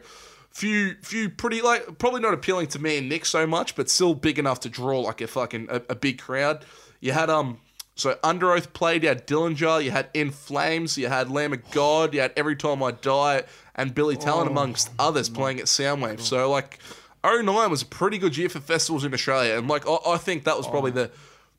[0.56, 4.15] few few pretty like probably not appealing to me and Nick so much, but still
[4.15, 6.64] big enough to draw like a fucking a, a big crowd.
[7.02, 7.60] You had um
[7.95, 12.14] so Underoath played, you had Dillinger, you had In Flames, you had Lamb of God,
[12.14, 13.44] you had Every Time I Die,
[13.76, 16.22] and Billy Talent amongst others playing at Soundwave.
[16.22, 16.80] So like
[17.26, 20.45] 09 was a pretty good year for festivals in Australia, and like I, I think
[20.45, 21.11] that was probably the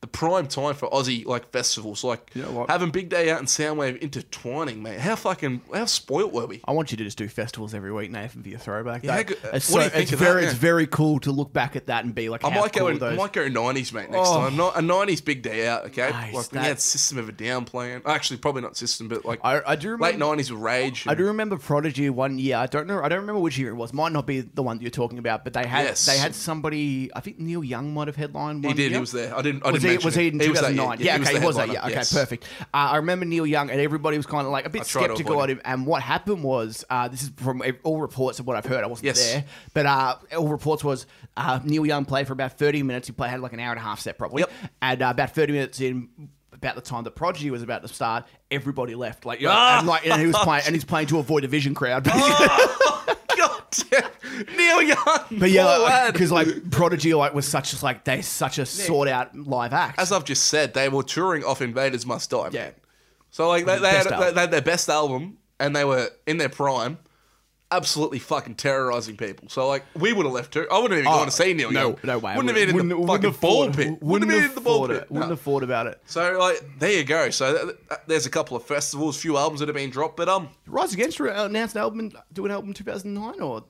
[0.03, 2.71] the prime time for Aussie like festivals, like You know what?
[2.71, 5.01] having Big Day Out and Soundwave intertwining, mate.
[5.01, 6.61] How fucking how spoilt were we?
[6.67, 9.03] I want you to just do festivals every week, Nathan, for your throwback.
[9.05, 10.49] Yeah, That- good- it's what do so, you think it's that, very, yeah?
[10.51, 12.89] it's very cool to look back at that and be like, I how might go
[12.89, 14.41] in, I might go nineties, mate, next Oh.
[14.41, 14.57] time.
[14.57, 16.11] Not a nineties big day out, okay?
[16.11, 18.03] Nice, like we that- had System of a Down playing.
[18.05, 20.05] Actually, probably not System, but like I, I do remember.
[20.13, 21.07] late nineties with Rage.
[21.07, 22.57] I and- do remember Prodigy one year.
[22.57, 23.03] I don't know.
[23.03, 23.93] I don't remember which year it was.
[23.95, 26.05] Might not be the one that you're talking about, but they had Yes.
[26.05, 27.11] they had somebody.
[27.17, 28.63] I think Neil Young might have headlined.
[28.63, 28.91] One he did.
[28.91, 28.99] year.
[28.99, 29.35] He was there.
[29.37, 29.65] I didn't.
[29.65, 30.99] I was didn't he, was he in He was that 2009?
[30.99, 31.07] year.
[31.07, 31.69] yeah, okay, he was that.
[31.73, 32.13] Yeah, okay, yes.
[32.13, 32.45] perfect.
[32.63, 35.51] Uh, I remember Neil Young, and everybody was kind of like a bit skeptical at
[35.51, 35.61] him.
[35.65, 38.85] And what happened was, uh, this is from all reports of what I've heard.
[38.85, 39.33] I wasn't Yes.
[39.33, 39.45] there,
[39.75, 41.07] but uh, all reports was
[41.37, 43.07] uh, Neil Young played for about 30 minutes.
[43.09, 44.51] He played had like an hour and a half set probably, Yep.
[44.83, 46.09] and uh, about 30 minutes in.
[46.53, 49.27] About the time the Prodigy was about to start, everybody left.
[49.27, 49.79] Like, Ah!
[49.81, 52.05] and, like, and he was playing, and he's playing to avoid a vision crowd.
[52.05, 53.51] God damn,
[54.57, 55.25] Neil Young.
[55.31, 59.73] But yeah, because like Prodigy like was such like they such a sought out live
[59.73, 59.99] act.
[59.99, 62.49] as I've just said, they were touring off Invaders Must Die.
[62.53, 62.71] Yeah.
[63.31, 66.09] So like they, mm, they, had, they, they had their best album and they were
[66.27, 66.99] in their prime,
[67.71, 69.49] absolutely fucking terrorizing people.
[69.49, 70.67] So like we would have left too.
[70.71, 71.99] I wouldn't have even gone to see Neil Oh, no, Young.
[72.05, 72.37] no way.
[72.37, 74.03] Wouldn't have been in the fucking ball pit.
[74.03, 75.07] Wouldn't have been in the ball pit.
[75.11, 75.35] Wouldn't No.
[75.35, 76.01] have thought about it.
[76.07, 77.31] So like there you go.
[77.31, 80.29] So th- th- there's a couple of festivals, few albums that have been dropped, but
[80.29, 83.65] um Rise Against announced an album, do an album 2009 or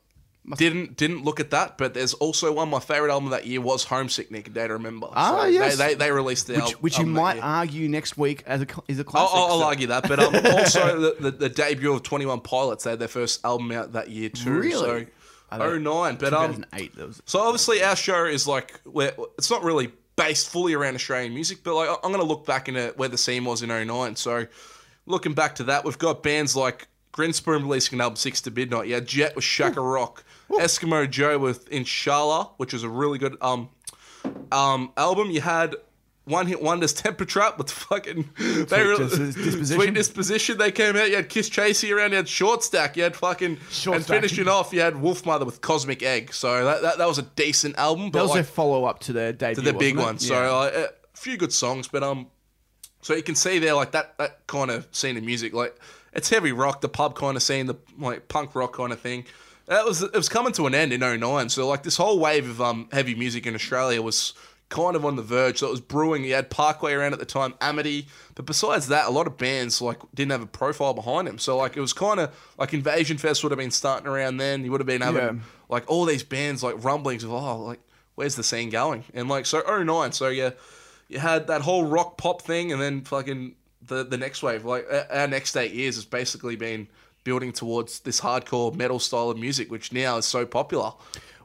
[0.56, 1.76] didn't didn't look at that.
[1.78, 2.68] But there's also one.
[2.70, 4.30] My favorite album of that year was Homesick.
[4.30, 5.08] Nick, a day to remember.
[5.12, 5.76] Ah, So yes.
[5.76, 8.66] They, they, they released the which, al- which you might argue next week as a
[8.88, 9.34] is a classic.
[9.34, 12.40] I'll, I'll so- argue that, but um, also the, the, the debut of Twenty One
[12.40, 12.84] Pilots.
[12.84, 14.50] They had their first album out that year too.
[14.50, 14.72] Really?
[14.72, 15.10] So, think
[15.82, 16.16] 09.
[16.16, 16.96] But um, 2008.
[16.96, 20.94] That was So obviously our show is like where it's not really based fully around
[20.94, 23.68] Australian music, but like I'm going to look back into where the scene was in
[23.68, 24.16] 09.
[24.16, 24.46] So
[25.06, 28.88] looking back to that, we've got bands like Grinspoon releasing an album Six to Midnight.
[28.88, 33.70] Yeah, Jet with Shaka Rock, Eskimo Joe with Inshallah, which was a really good um
[34.52, 35.30] um album.
[35.30, 35.74] You had
[36.24, 39.64] one hit wonders Temper Trap with fucking they Sweet re- Dis- Disposition.
[39.64, 40.58] Sweet Disposition.
[40.58, 41.08] They came out.
[41.08, 42.10] You had Kisschasy around.
[42.10, 42.96] You had Short Stack.
[42.96, 44.16] You had fucking Short and Stack.
[44.16, 44.72] finishing off.
[44.72, 46.34] You had Wolfmother with Cosmic Egg.
[46.34, 48.10] So that that, that was a decent album.
[48.10, 49.62] But that was like, their follow up to their debut.
[49.62, 50.18] to the big one.
[50.18, 52.26] So like, a few good songs, but um,
[53.00, 55.78] so you can see there like that that kind of scene of music, like
[56.16, 59.24] it's heavy rock, the pub kind of scene, the like punk rock kind of thing.
[59.66, 61.48] That was it was coming to an end in 09.
[61.48, 64.32] So like this whole wave of um heavy music in Australia was
[64.68, 65.58] kind of on the verge.
[65.58, 66.24] So it was brewing.
[66.24, 69.80] You had Parkway around at the time, Amity, but besides that, a lot of bands
[69.80, 71.38] like didn't have a profile behind them.
[71.38, 74.64] So like it was kind of like Invasion Fest would have been starting around then.
[74.64, 75.32] You would have been having Yeah.
[75.68, 77.80] like all these bands like rumblings of oh like
[78.14, 80.50] where's the scene going and like so 09 so yeah
[81.08, 83.54] you had that whole rock pop thing and then fucking
[83.86, 86.88] the the next wave like our- next eight years has basically been
[87.24, 90.92] building towards this hardcore metal style of music which now is so popular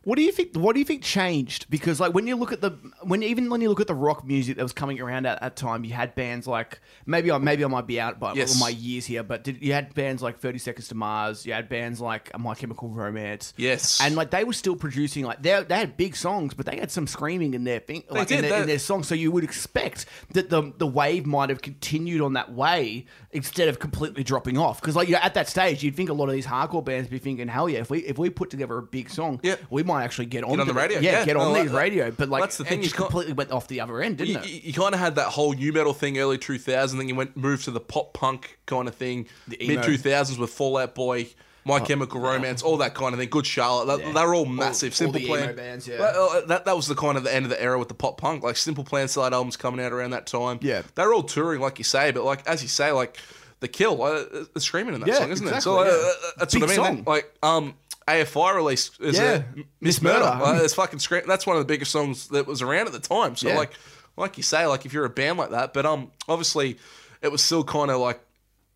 [0.03, 0.55] What do you think?
[0.55, 1.67] What do you think changed?
[1.69, 2.71] Because like when you look at the
[3.03, 5.55] when even when you look at the rock music that was coming around at that
[5.55, 8.59] time, you had bands like maybe I maybe I might be out by Yes.
[8.59, 11.69] my years here, but did, you had bands like Thirty Seconds to Mars, you had
[11.69, 14.01] bands like My Chemical Romance, Yes.
[14.01, 16.89] and like they were still producing like they they had big songs, but they had
[16.89, 19.07] some screaming in their thing, like did, in, their, in their songs.
[19.07, 23.67] So you would expect that the the wave might have continued on that way instead
[23.69, 24.81] of completely dropping off.
[24.81, 27.11] Because like you at that stage, you'd think a lot of these hardcore bands would
[27.11, 29.57] be thinking, hell yeah, if we if we put together a big song, Yeah.
[29.69, 31.25] we might actually get on, on to the radio, Yeah, yeah.
[31.25, 32.11] get on No, these that- radio.
[32.11, 34.57] But like that's the thing, it you completely went off the other end, didn't you,
[34.57, 34.63] it?
[34.63, 37.65] you, kind of had that whole new metal thing early 2000 then you went moved
[37.65, 41.27] to the pop punk kind of thing mid 2000s with Fallout Boy
[41.63, 43.29] My Chemical Romance, all that kind of thing.
[43.29, 44.13] Good Charlotte, Yeah.
[44.13, 44.93] they're all All- massive.
[44.93, 45.97] all Simple the Plan, bands, yeah.
[45.97, 47.93] That, uh, that that was the kind of the end of the era with the
[47.93, 48.43] pop punk.
[48.43, 50.57] Like Simple Plan still had albums coming out around that time.
[50.61, 50.81] Yeah.
[50.95, 52.11] they're all touring, like you say.
[52.11, 53.17] But like as you say, like
[53.59, 54.23] the Kill, uh,
[54.55, 55.61] it's screaming in that Yeah, song, isn't exactly, it?
[55.61, 55.91] So uh, yeah.
[55.91, 56.85] uh, that's Big what I mean.
[56.97, 57.03] song.
[57.05, 57.75] Like um.
[58.07, 59.43] AFI release is Yeah.
[59.79, 60.35] Miss Murder.
[60.37, 60.63] Murder.
[60.63, 61.23] It's fucking scream.
[61.27, 63.35] That's one of the biggest songs that was around at the time.
[63.35, 63.57] So Yeah.
[63.57, 63.71] like,
[64.17, 66.77] like you say, like if you're a band like that, but um, obviously,
[67.21, 68.19] it was still kind of like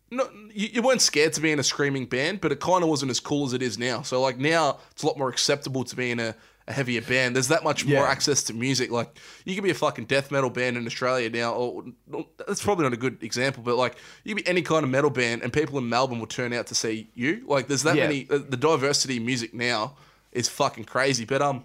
[0.08, 2.88] no, you, you weren't scared to be in a screaming band, but it kind of
[2.88, 4.02] wasn't as cool as it is now.
[4.02, 6.36] So like now, it's a lot more acceptable to be in a,
[6.68, 7.36] a heavier band.
[7.36, 8.08] There's that much more Yeah.
[8.10, 8.90] access to music.
[8.90, 11.52] Like you can be a fucking death metal band in Australia now.
[11.54, 11.84] Or
[12.46, 15.10] that's probably not a good example, but like you can be any kind of metal
[15.10, 17.44] band, and people in Melbourne will turn out to see you.
[17.46, 18.08] Like there's that Yeah.
[18.08, 18.26] many.
[18.30, 19.96] uh, The diversity in music now
[20.32, 21.24] is fucking crazy.
[21.24, 21.64] But um.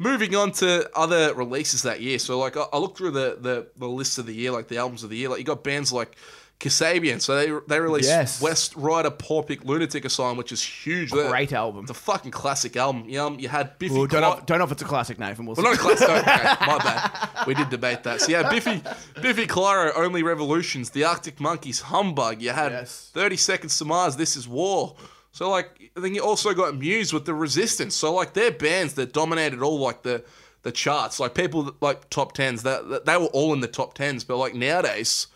[0.00, 3.66] Moving on to other releases that year, so like I, I looked through the, the
[3.76, 5.28] the list of the year, like the albums of the year.
[5.28, 6.14] Like you got bands like
[6.60, 8.42] Kasabian, so they they released Yes.
[8.42, 11.12] West Ryder Pauper Lunatic Asylum, which is huge.
[11.12, 11.82] They're- Great album.
[11.82, 13.04] It's a fucking classic album.
[13.08, 13.94] You, um, you had Biffy.
[13.94, 15.46] Don't, know, don't know if it's a classic, Nathan.
[15.46, 16.08] We'll well, not a classic.
[16.08, 17.46] okay, my bad.
[17.46, 18.20] We did debate that.
[18.22, 18.82] So yeah, Biffy,
[19.22, 22.42] Biffy Clyro, Only Revolutions, The Arctic Monkeys, Humbug.
[22.42, 23.10] You had Yes.
[23.14, 24.96] 30 Seconds to Mars, This Is War.
[25.30, 27.94] So like, then you also got Muse with The Resistance.
[27.94, 30.24] So like, they're bands that dominated all like the
[30.64, 31.20] the charts.
[31.20, 32.64] Like people like top tens.
[32.64, 34.24] That that- they were all in the top tens.
[34.24, 35.28] But like nowadays.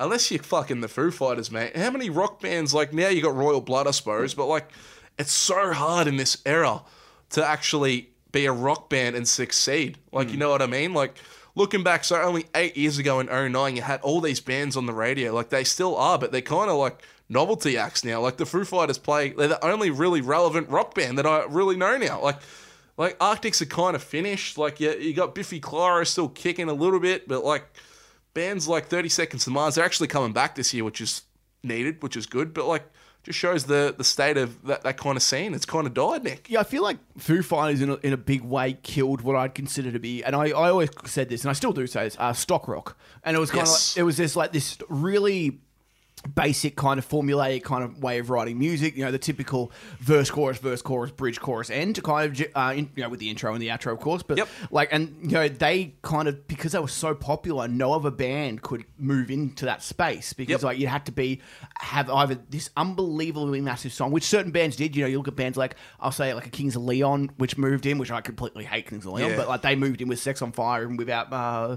[0.00, 1.76] Unless you're fucking the Foo Fighters, mate.
[1.76, 4.70] How many rock bands like now you got Royal Blood, I suppose, but like
[5.18, 6.82] it's so hard in this era
[7.30, 9.98] to actually be a rock band and succeed.
[10.12, 10.40] Like you hmm.
[10.40, 10.92] know what I mean?
[10.92, 11.16] Like
[11.54, 14.86] looking back, so only eight years ago in 09, you had all these bands on
[14.86, 15.32] the radio.
[15.32, 18.20] Like they still are, but they're kind of like novelty acts now.
[18.20, 21.76] Like the Foo Fighters play, they're the only really relevant rock band that I really
[21.76, 22.20] know now.
[22.20, 22.38] Like
[22.96, 24.58] like Arctics are kind of finished.
[24.58, 27.64] Like you, you got Biffy Clyro still kicking a little bit, but like
[28.34, 31.22] bands like 30 Seconds to Mars, they're actually coming back this year, which is
[31.62, 32.52] needed, which is good.
[32.52, 32.84] But like,
[33.22, 35.54] just shows the the state of that, that kind of scene.
[35.54, 36.50] It's kind of died, Nick.
[36.50, 39.54] Yeah, I feel like Foo Fighters in a, in a big way killed what I'd
[39.54, 42.16] consider to be, and I, I always said this, and I still do say this,
[42.18, 42.98] uh, stock rock.
[43.24, 43.92] And it was kind Yes.
[43.92, 45.58] of like, it was this like this really
[46.34, 48.96] basic kind of formulaic kind of way of writing music.
[48.96, 49.70] You know, the typical
[50.00, 53.20] verse, chorus, verse, chorus, bridge, chorus, end, to kind of, uh, in, you know, with
[53.20, 54.22] the intro and the outro, of course.
[54.22, 54.48] But Yep.
[54.70, 58.62] like, and you know, they kind of because they were so popular, no other band
[58.62, 60.62] could move into that space because Yep.
[60.62, 61.40] like you had to be
[61.80, 64.96] have either this unbelievably massive song, which certain bands did.
[64.96, 67.58] You know, you look at bands like I'll say like a Kings of Leon, which
[67.58, 69.36] moved in, which I completely hate Kings of Leon, Yeah.
[69.36, 71.76] but like they moved in with Sex on Fire and without uh,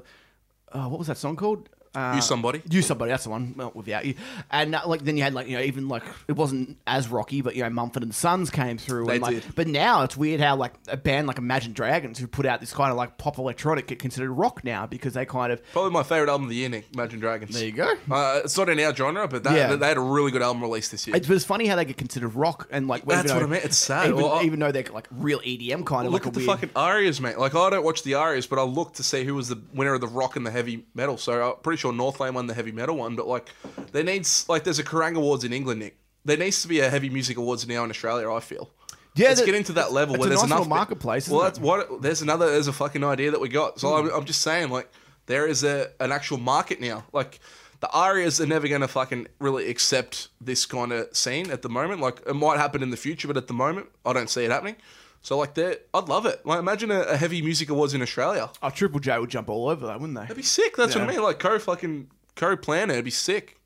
[0.71, 1.69] uh what was that song called?
[1.97, 2.61] Uh, You somebody.
[2.69, 3.09] you somebody.
[3.11, 3.55] That's the one.
[3.57, 4.13] Well, without you,
[4.51, 7.41] and uh, like then you had like you know even like it wasn't as rocky,
[7.41, 9.05] but you know Mumford and Sons came through.
[9.07, 9.55] They and, like, did.
[9.55, 12.71] But now it's weird how like a band like Imagine Dragons who put out this
[12.73, 16.03] kind of like pop electronic get considered rock now because they kind of Probably my
[16.03, 16.85] favorite album of the year, Nick.
[16.93, 17.53] Imagine Dragons.
[17.55, 17.91] there you go.
[18.11, 19.75] Uh, it's not in our genre, but that, Yeah.
[19.75, 21.15] they had a really good album released this year.
[21.15, 23.49] It's, but it's funny how they get considered rock and like That's what though- I
[23.49, 23.61] mean.
[23.63, 24.09] It's sad.
[24.09, 26.59] Even, Well, even though they're like real EDM kind of Look like at the weird.
[26.59, 27.39] fucking ARIAs, mate.
[27.39, 29.93] Like I don't watch the ARIAs, but I look to see who was the winner
[29.95, 31.17] of the rock and the heavy metal.
[31.17, 33.15] So I'm pretty sure Northlane won the heavy metal one.
[33.15, 33.49] But like,
[33.91, 35.97] there needs like there's a Kerrang Awards in England, Nick.
[36.25, 38.31] There needs to be a heavy music awards now in Australia.
[38.31, 38.69] I feel.
[39.15, 42.01] Yeah, let's that- get into that level where there's enough marketplace, Well, that's what.
[42.01, 42.51] There's another.
[42.51, 43.79] There's a fucking idea that we got.
[43.79, 44.91] So I'm, I'm just saying, like,
[45.25, 47.05] there is a an actual market now.
[47.13, 47.39] Like,
[47.79, 51.69] the ARIAs are never going to fucking really accept this kind of scene at the
[51.69, 52.01] moment.
[52.01, 54.51] Like, it might happen in the future, but at the moment, I don't see it
[54.51, 54.75] happening.
[55.21, 56.45] So, like, that, I'd love it.
[56.45, 58.49] Like, imagine a, a heavy music awards in Australia.
[58.61, 60.21] Oh, Triple J would jump all over that, wouldn't they?
[60.21, 60.77] That'd be sick.
[60.77, 61.21] That's what I mean.
[61.21, 63.57] Like, co fucking co planner, it'd be sick.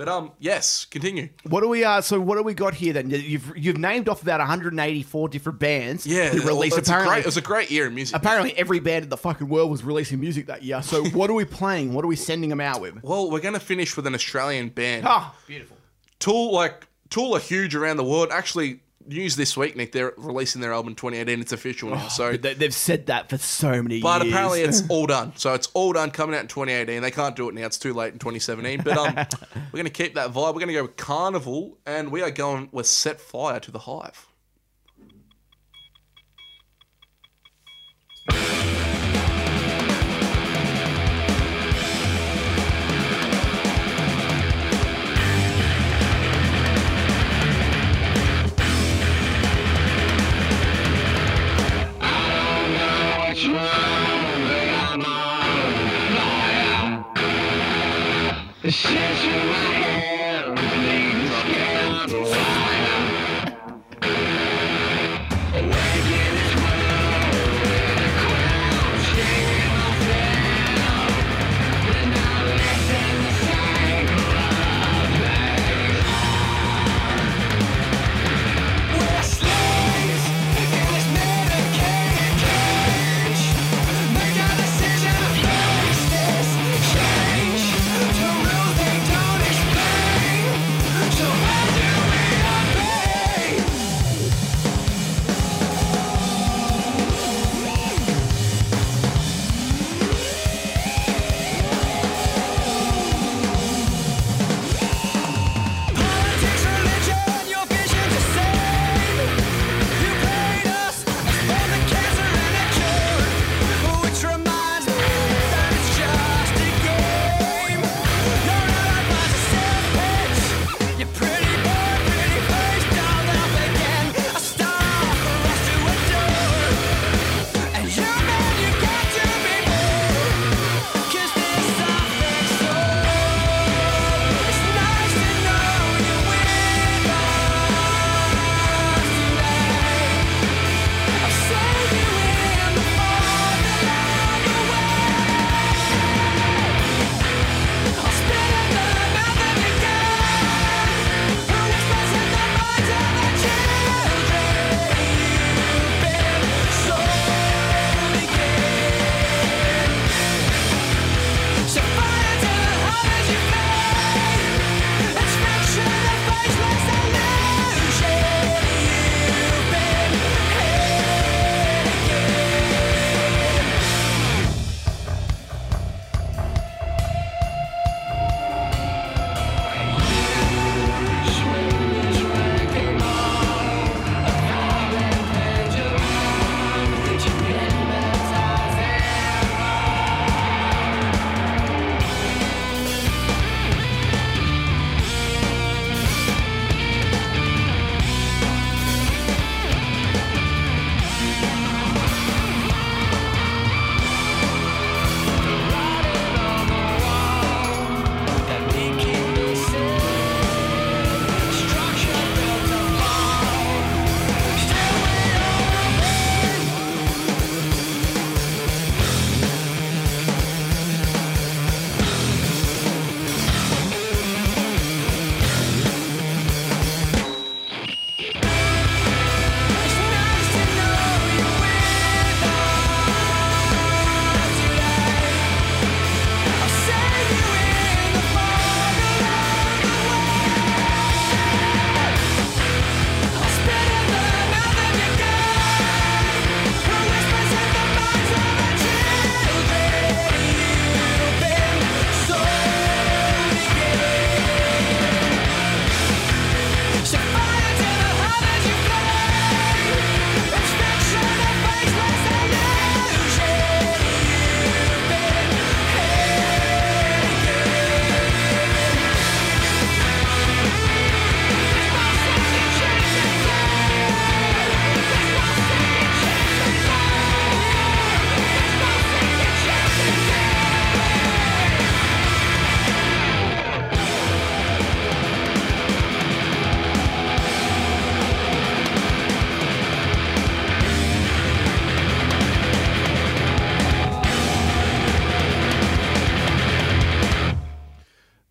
[0.00, 1.28] But um, yes, continue.
[1.42, 2.00] What do we uh?
[2.00, 3.10] So what do we got here then?
[3.10, 6.06] You've you've named off about 184 different bands.
[6.06, 7.12] Yeah, who released it's a apparently.
[7.16, 8.16] great, it was a great year in music.
[8.16, 10.80] apparently every band in the fucking world was releasing music that year.
[10.80, 11.92] So what are we playing?
[11.92, 13.02] What are we sending them out with?
[13.02, 15.04] Well, we're gonna finish with an Australian band.
[15.06, 15.76] Ah, beautiful.
[16.18, 18.30] Tool, like Tool, are huge around the world.
[18.32, 18.80] Actually,
[19.10, 19.92] news this week, Nick.
[19.92, 21.40] They're releasing their album 2018.
[21.40, 22.08] It's official now.
[22.08, 24.32] So, they, they've said that for so many but years.
[24.32, 25.32] apparently it's all done.
[25.36, 27.02] So it's all done coming out in 2018.
[27.02, 27.66] They can't do it now.
[27.66, 28.82] It's too late in 2017.
[28.82, 29.14] But um,
[29.72, 30.54] we're gonna keep that vibe.
[30.54, 34.26] We're gonna go with Karnivool, and we are going with Set Fire to the Hive.
[58.70, 59.79] Change to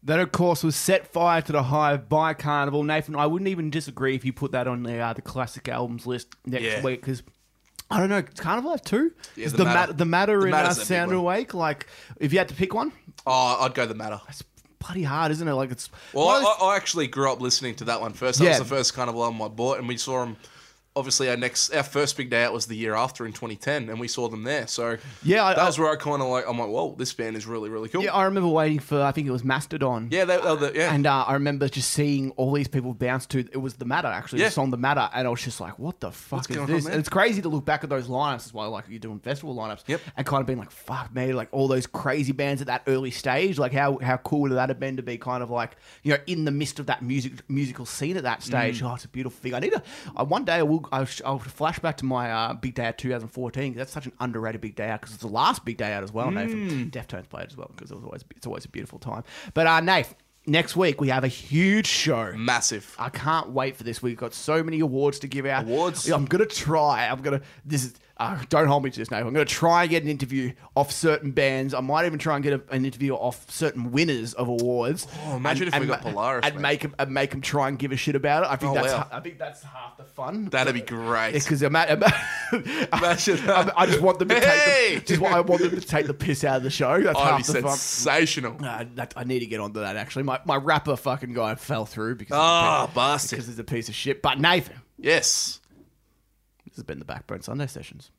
[0.10, 2.84] That, of course, was Set Fire to the Hive by Karnivool.
[2.84, 6.08] Nathan, I wouldn't even disagree if you put that on the, uh, the classic albums
[6.08, 6.82] list next Yeah.
[6.82, 7.22] week because.
[7.92, 8.22] I don't know.
[8.24, 9.12] Does Karnivool have two?
[9.36, 9.94] Yeah, Is the the, Matter.
[9.94, 11.20] the matter The in uh, Matter's a big Sound one.
[11.20, 11.54] Awake.
[11.54, 11.86] Like,
[12.20, 12.92] if you had to pick one,
[13.28, 14.20] Oh, I'd go the matter.
[14.30, 14.44] it's
[14.80, 15.54] bloody hard, isn't it?
[15.54, 18.02] Like, it's Well, one of I, those- I I actually grew up listening to that
[18.02, 18.40] one first.
[18.40, 18.50] That Yeah.
[18.52, 20.38] was the first of album I bought, and we saw them.
[20.96, 24.00] Obviously, our next, our first big day out was the year after in 2010, and
[24.00, 24.68] we saw them there.
[24.68, 27.38] So Yeah, I- that was where I kind of like, I'm like, whoa, this band
[27.38, 28.04] is really, really cool.
[28.04, 29.02] yeah, I remember waiting for.
[29.02, 30.10] I think it was Mastodon.
[30.12, 30.94] yeah, they, they, the- yeah.
[30.94, 34.08] And uh, I remember just seeing all these people bounce to it was the matter
[34.08, 34.48] actually Yeah.
[34.48, 36.86] the song the matter and I was just like what the fuck What's is this
[36.88, 39.56] and it's crazy to look back at those lineups as well like you're doing festival
[39.56, 40.02] lineups Yep.
[40.18, 43.12] and kind of being like fuck man like all those crazy bands at that early
[43.12, 46.12] stage like how how cool would that have been to be kind of like you
[46.14, 48.44] know in the midst of that music musical scene at that Mm.
[48.44, 49.84] stage oh it's a beautiful thing I need to
[50.16, 52.98] uh, one day I will I'll, I'll flash back to my uh, big day out
[52.98, 56.04] 2014 that's such an underrated big day out because it's the last big day out
[56.04, 56.34] as well Mm.
[56.36, 59.24] Nathan Deftones played as well because it was always it's always a beautiful time
[59.54, 60.16] but uh Nath
[60.46, 62.96] next week we have a huge show Massive.
[62.98, 64.02] I can't wait for this.
[64.02, 65.64] We've got so many awards to give out.
[65.66, 66.10] Awards?
[66.10, 67.08] I'm gonna try.
[67.08, 67.42] I'm gonna.
[67.66, 67.94] This is.
[68.20, 69.22] Uh, don't hold me to this, Nate.
[69.22, 71.74] I'm gonna try and get an interview off certain bands.
[71.74, 75.08] I might even try and get a, an interview off certain winners of awards.
[75.26, 76.62] Oh, imagine if we got ma- Polaris, and mate.
[76.62, 78.50] make them and make them try and give a shit about it.
[78.52, 79.08] I think Oh, that's wow.
[79.10, 80.50] I think that's half the fun.
[80.50, 81.32] That'd be great.
[81.32, 82.12] Because ima- ima-
[82.94, 85.00] Imagine I, I just want them to take.
[85.00, 87.02] The, just want, I want them to take the piss out of the show.
[87.02, 87.78] That's be half the fun.
[87.78, 88.58] sensational.
[88.64, 90.24] Uh, that, I need to get onto that actually.
[90.24, 92.30] My, my rapper fucking guy fell through because
[92.90, 93.40] because bastard.
[93.40, 94.22] it's a piece of shit.
[94.22, 95.62] But Nathan, Yes.
[96.80, 98.10] Has been the Backbone Sunday sessions.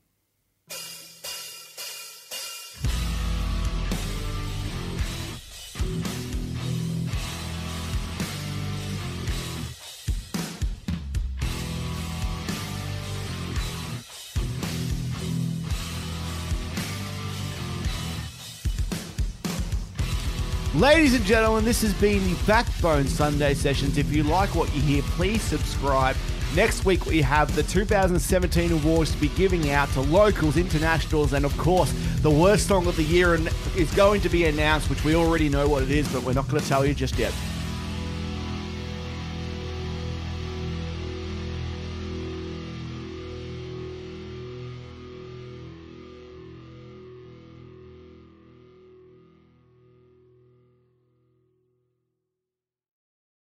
[20.74, 23.98] Ladies and gentlemen, this has been the Backbone Sunday sessions.
[23.98, 26.16] If you like what you hear, please subscribe.
[26.56, 31.44] Next week, we have the 2017 awards to be giving out to locals, internationals, and
[31.44, 33.39] of course, the worst song of the year
[33.77, 36.48] is going to be announced, which we already know what it is, but we're not
[36.48, 37.32] going to tell you just yet.